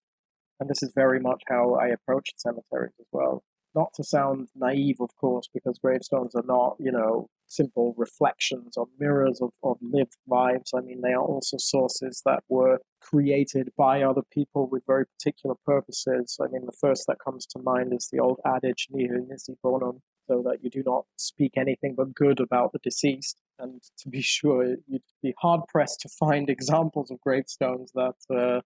And 0.59 0.70
this 0.70 0.82
is 0.82 0.91
very 0.93 1.20
much 1.20 1.43
how 1.47 1.76
I 1.76 1.88
approach 1.88 2.32
cemeteries 2.38 2.93
as 2.99 3.05
well. 3.11 3.43
Not 3.76 3.93
to 3.95 4.03
sound 4.03 4.49
naive, 4.55 4.97
of 4.99 5.15
course, 5.15 5.47
because 5.53 5.78
gravestones 5.78 6.34
are 6.36 6.43
not, 6.45 6.78
you 6.80 6.91
know, 6.91 7.30
simple 7.47 7.93
reflections 7.97 8.77
or 8.77 8.87
mirrors 8.99 9.41
of, 9.41 9.51
of 9.63 9.77
lived 9.81 10.17
lives. 10.27 10.71
I 10.75 10.81
mean, 10.81 11.01
they 11.01 11.13
are 11.13 11.23
also 11.23 11.57
sources 11.57 12.21
that 12.25 12.43
were 12.49 12.79
created 13.01 13.69
by 13.77 14.01
other 14.01 14.23
people 14.31 14.67
with 14.67 14.83
very 14.85 15.05
particular 15.05 15.55
purposes. 15.65 16.37
I 16.41 16.47
mean, 16.47 16.65
the 16.65 16.71
first 16.71 17.05
that 17.07 17.17
comes 17.23 17.45
to 17.47 17.59
mind 17.59 17.93
is 17.93 18.09
the 18.11 18.19
old 18.19 18.39
adage, 18.45 18.87
nihil 18.91 19.25
nisi 19.27 19.55
bonum, 19.63 20.01
so 20.27 20.41
that 20.45 20.63
you 20.63 20.69
do 20.69 20.83
not 20.85 21.05
speak 21.17 21.53
anything 21.57 21.95
but 21.95 22.13
good 22.13 22.39
about 22.39 22.73
the 22.73 22.79
deceased. 22.79 23.39
And 23.59 23.81
to 23.99 24.09
be 24.09 24.21
sure, 24.35 24.75
you'd 24.87 25.01
be 25.21 25.33
hard 25.39 25.61
pressed 25.67 26.01
to 26.01 26.09
find 26.09 26.49
examples 26.49 27.11
of 27.11 27.21
gravestones 27.21 27.91
that 27.95 28.15
uh, 28.33 28.61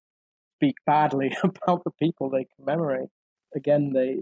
speak 0.57 0.75
badly 0.85 1.35
about 1.43 1.83
the 1.83 1.91
people 1.91 2.29
they 2.29 2.47
commemorate. 2.57 3.09
Again, 3.55 3.93
they, 3.93 4.21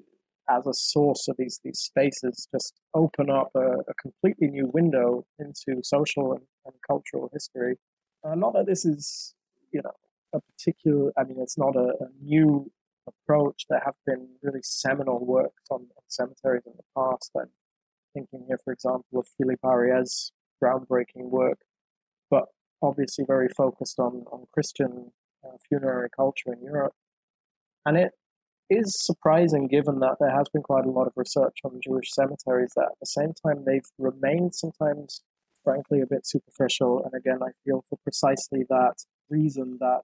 as 0.50 0.66
a 0.68 0.74
source 0.74 1.28
of 1.28 1.36
these 1.38 1.60
these 1.64 1.80
spaces, 1.80 2.48
just 2.52 2.74
open 2.94 3.30
up 3.30 3.52
a, 3.56 3.80
a 3.92 3.94
completely 4.02 4.48
new 4.48 4.68
window 4.74 5.26
into 5.38 5.82
social 5.84 6.34
and, 6.34 6.42
and 6.66 6.76
cultural 6.88 7.30
history. 7.34 7.76
Uh, 8.24 8.36
not 8.36 8.54
that 8.54 8.66
this 8.66 8.86
is, 8.86 9.34
you 9.72 9.82
know, 9.84 9.92
a 10.34 10.40
particular. 10.42 11.12
I 11.18 11.24
mean, 11.24 11.38
it's 11.40 11.58
not 11.58 11.76
a, 11.76 11.94
a 12.00 12.08
new 12.22 12.72
approach. 13.08 13.66
There 13.70 13.82
have 13.86 13.96
been 14.06 14.28
really 14.42 14.62
seminal 14.64 15.26
works 15.26 15.64
on, 15.72 15.82
on 15.82 16.04
cemeteries 16.08 16.64
in 16.66 16.74
the 16.78 16.84
past. 16.96 17.32
I'm 17.38 17.50
thinking 18.14 18.46
here, 18.48 18.60
for 18.64 18.74
example, 18.74 19.20
of 19.20 19.28
Philippe 19.38 19.62
Ariès' 19.64 20.32
groundbreaking 20.64 21.30
work, 21.30 21.60
but 22.30 22.46
obviously 22.82 23.26
very 23.26 23.50
focused 23.50 24.00
on, 24.00 24.26
on 24.32 24.46
Christian 24.54 25.12
uh, 25.44 25.58
funerary 25.68 26.10
culture 26.16 26.54
in 26.54 26.62
Europe. 26.62 26.94
And 27.86 27.98
it 27.98 28.12
is 28.70 28.96
surprising 29.04 29.68
given 29.68 30.00
that 30.00 30.18
there 30.20 30.36
has 30.36 30.48
been 30.50 30.62
quite 30.62 30.86
a 30.86 30.92
lot 30.92 31.08
of 31.08 31.14
research 31.16 31.58
on 31.64 31.80
Jewish 31.84 32.12
cemeteries 32.12 32.72
that 32.76 32.90
at 32.92 33.00
the 33.00 33.06
same 33.06 33.34
time 33.46 33.64
they've 33.66 33.90
remained 33.98 34.54
sometimes, 34.56 35.22
frankly, 35.64 36.02
a 36.02 36.06
bit 36.08 36.26
superficial. 36.26 37.04
And 37.04 37.14
again, 37.14 37.40
I 37.42 37.52
feel 37.66 37.84
for 37.90 37.98
precisely 38.04 38.66
that 38.70 38.96
reason 39.30 39.78
that 39.80 40.04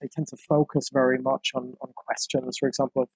they 0.00 0.08
tend 0.08 0.26
to 0.28 0.36
focus 0.36 0.90
very 0.92 1.18
much 1.18 1.52
on, 1.54 1.74
on 1.80 1.92
questions, 1.94 2.58
for 2.58 2.68
example, 2.68 3.02
of 3.02 3.08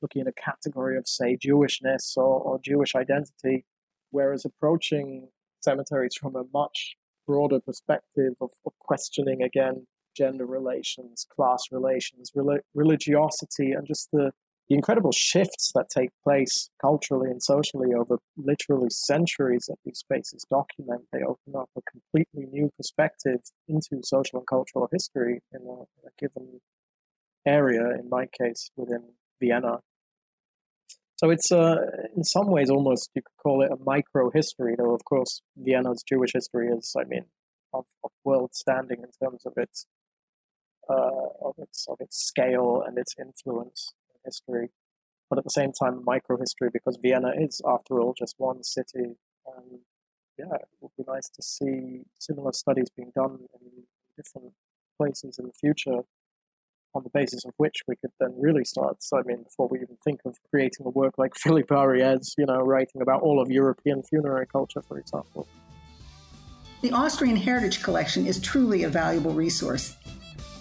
looking 0.00 0.22
at 0.22 0.28
a 0.28 0.32
category 0.32 0.96
of, 0.96 1.06
say, 1.06 1.36
Jewishness 1.36 2.16
or, 2.16 2.40
or 2.40 2.60
Jewish 2.64 2.94
identity, 2.94 3.64
whereas 4.10 4.44
approaching 4.44 5.28
cemeteries 5.60 6.14
from 6.14 6.36
a 6.36 6.44
much 6.54 6.96
broader 7.26 7.60
perspective 7.60 8.34
of, 8.40 8.50
of 8.64 8.72
questioning, 8.78 9.42
again, 9.42 9.86
gender 10.18 10.46
relations, 10.46 11.26
class 11.34 11.62
relations, 11.70 12.32
religiosity, 12.74 13.72
and 13.72 13.86
just 13.86 14.08
the, 14.12 14.32
the 14.68 14.74
incredible 14.74 15.12
shifts 15.12 15.70
that 15.74 15.86
take 15.88 16.10
place 16.24 16.70
culturally 16.82 17.30
and 17.30 17.42
socially 17.42 17.94
over 17.94 18.18
literally 18.36 18.90
centuries 18.90 19.66
that 19.68 19.76
these 19.84 19.98
spaces 19.98 20.44
document. 20.50 21.02
They 21.12 21.22
open 21.22 21.54
up 21.56 21.70
a 21.76 21.82
completely 21.90 22.50
new 22.50 22.70
perspective 22.76 23.40
into 23.68 24.00
social 24.02 24.40
and 24.40 24.48
cultural 24.48 24.88
history 24.90 25.40
in 25.52 25.60
a, 25.62 25.72
in 25.72 26.04
a 26.06 26.12
given 26.18 26.60
area, 27.46 27.84
in 27.98 28.08
my 28.10 28.26
case, 28.26 28.70
within 28.76 29.04
Vienna. 29.40 29.78
So 31.16 31.30
it's 31.30 31.50
uh, 31.50 31.76
in 32.16 32.22
some 32.22 32.48
ways 32.48 32.70
almost 32.70 33.10
you 33.14 33.22
could 33.22 33.42
call 33.42 33.62
it 33.62 33.72
a 33.72 33.82
micro 33.84 34.30
history, 34.30 34.74
though 34.76 34.94
of 34.94 35.04
course 35.04 35.42
Vienna's 35.56 36.04
Jewish 36.08 36.30
history 36.32 36.68
is, 36.68 36.94
I 36.96 37.04
mean, 37.04 37.24
of, 37.72 37.86
of 38.04 38.10
world 38.24 38.50
standing 38.54 38.98
in 38.98 39.10
terms 39.22 39.42
of 39.44 39.52
its 39.56 39.86
uh, 40.88 41.28
of 41.42 41.54
its 41.58 41.86
of 41.88 41.96
its 42.00 42.16
scale 42.16 42.82
and 42.86 42.98
its 42.98 43.14
influence 43.18 43.92
in 44.10 44.20
history, 44.24 44.70
but 45.28 45.38
at 45.38 45.44
the 45.44 45.50
same 45.50 45.72
time 45.72 46.02
micro 46.04 46.38
history 46.38 46.70
because 46.72 46.98
Vienna 47.00 47.32
is, 47.36 47.60
after 47.66 48.00
all, 48.00 48.14
just 48.18 48.34
one 48.38 48.62
city. 48.62 49.16
And 49.56 49.80
yeah, 50.38 50.54
it 50.54 50.68
would 50.80 50.92
be 50.96 51.04
nice 51.06 51.28
to 51.28 51.42
see 51.42 52.02
similar 52.18 52.52
studies 52.52 52.88
being 52.96 53.12
done 53.14 53.38
in 53.60 53.84
different 54.16 54.52
places 54.96 55.38
in 55.38 55.46
the 55.46 55.52
future, 55.52 56.00
on 56.94 57.02
the 57.02 57.10
basis 57.10 57.44
of 57.44 57.52
which 57.56 57.82
we 57.86 57.96
could 57.96 58.10
then 58.20 58.34
really 58.38 58.64
start. 58.64 59.02
So, 59.02 59.18
I 59.18 59.22
mean, 59.22 59.42
before 59.42 59.68
we 59.68 59.80
even 59.80 59.96
think 60.04 60.20
of 60.24 60.36
creating 60.50 60.86
a 60.86 60.90
work 60.90 61.18
like 61.18 61.34
Philippe 61.42 61.74
Ariès, 61.74 62.34
you 62.38 62.46
know, 62.46 62.58
writing 62.58 63.02
about 63.02 63.22
all 63.22 63.40
of 63.40 63.50
European 63.50 64.02
funerary 64.02 64.46
culture, 64.46 64.82
for 64.82 64.98
example. 64.98 65.46
The 66.80 66.92
Austrian 66.92 67.36
Heritage 67.36 67.82
Collection 67.82 68.26
is 68.26 68.40
truly 68.40 68.84
a 68.84 68.88
valuable 68.88 69.32
resource. 69.32 69.96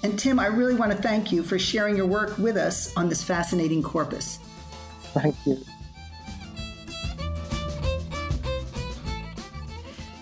And 0.04 0.18
Tim, 0.18 0.40
I 0.40 0.48
really 0.48 0.76
want 0.76 0.92
to 0.92 0.98
thank 0.98 1.32
you 1.32 1.44
for 1.44 1.58
sharing 1.58 1.96
your 1.96 2.06
work 2.06 2.38
with 2.38 2.58
us 2.58 2.96
on 2.96 3.10
this 3.10 3.24
fascinating 3.24 3.82
corpus. 3.82 4.40
Thank 5.14 5.36
you. 5.46 5.58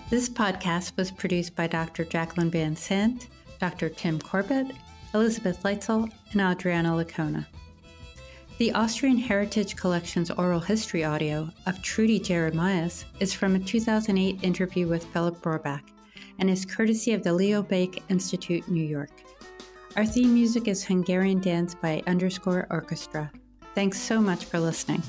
This 0.09 0.29
podcast 0.29 0.95
was 0.97 1.11
produced 1.11 1.55
by 1.55 1.67
Dr. 1.67 2.05
Jacqueline 2.05 2.51
Vansant, 2.51 3.27
Dr. 3.59 3.89
Tim 3.89 4.19
Corbett, 4.19 4.71
Elizabeth 5.13 5.61
Leitzel, 5.63 6.11
and 6.31 6.41
Adriana 6.41 6.91
Licona. 6.91 7.45
The 8.57 8.71
Austrian 8.71 9.17
Heritage 9.17 9.75
Collection's 9.75 10.31
oral 10.31 10.61
history 10.61 11.03
audio 11.03 11.49
of 11.65 11.81
Trudy 11.81 12.19
Jeremias 12.19 13.03
is 13.19 13.33
from 13.33 13.55
a 13.55 13.59
2008 13.59 14.43
interview 14.43 14.87
with 14.87 15.03
Philip 15.07 15.41
Rohrbach 15.41 15.81
and 16.39 16.49
is 16.49 16.65
courtesy 16.65 17.11
of 17.11 17.23
the 17.23 17.33
Leo 17.33 17.61
Baeck 17.61 18.01
Institute, 18.07 18.67
New 18.69 18.85
York. 18.85 19.09
Our 19.95 20.05
theme 20.05 20.33
music 20.33 20.67
is 20.67 20.83
Hungarian 20.83 21.39
Dance 21.39 21.73
by 21.73 22.03
Underscore 22.05 22.67
Orchestra. 22.69 23.31
Thanks 23.75 23.97
so 23.97 24.19
much 24.19 24.43
for 24.43 24.59
listening. 24.59 25.01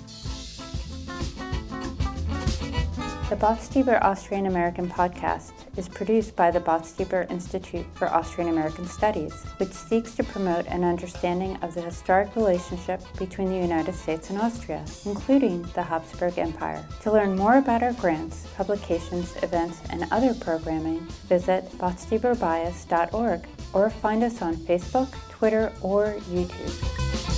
The 3.28 3.34
Botstiber 3.34 4.00
Austrian 4.00 4.46
American 4.46 4.88
podcast 4.88 5.54
is 5.76 5.88
produced 5.88 6.36
by 6.36 6.52
the 6.52 6.60
Botstiber 6.60 7.28
Institute 7.32 7.84
for 7.94 8.08
Austrian 8.14 8.48
American 8.48 8.86
Studies, 8.86 9.34
which 9.56 9.72
seeks 9.72 10.14
to 10.14 10.22
promote 10.22 10.66
an 10.66 10.84
understanding 10.84 11.56
of 11.62 11.74
the 11.74 11.82
historic 11.82 12.36
relationship 12.36 13.02
between 13.18 13.48
the 13.48 13.58
United 13.58 13.96
States 13.96 14.30
and 14.30 14.40
Austria, 14.40 14.84
including 15.04 15.62
the 15.74 15.82
Habsburg 15.82 16.38
Empire. 16.38 16.86
To 17.00 17.10
learn 17.10 17.34
more 17.34 17.56
about 17.56 17.82
our 17.82 17.94
grants, 17.94 18.46
publications, 18.56 19.34
events, 19.42 19.80
and 19.90 20.06
other 20.12 20.32
programming, 20.32 21.00
visit 21.26 21.68
botstiberbias.org 21.78 23.48
or 23.76 23.90
find 23.90 24.24
us 24.24 24.40
on 24.40 24.56
Facebook, 24.56 25.12
Twitter, 25.28 25.70
or 25.82 26.14
YouTube. 26.30 27.35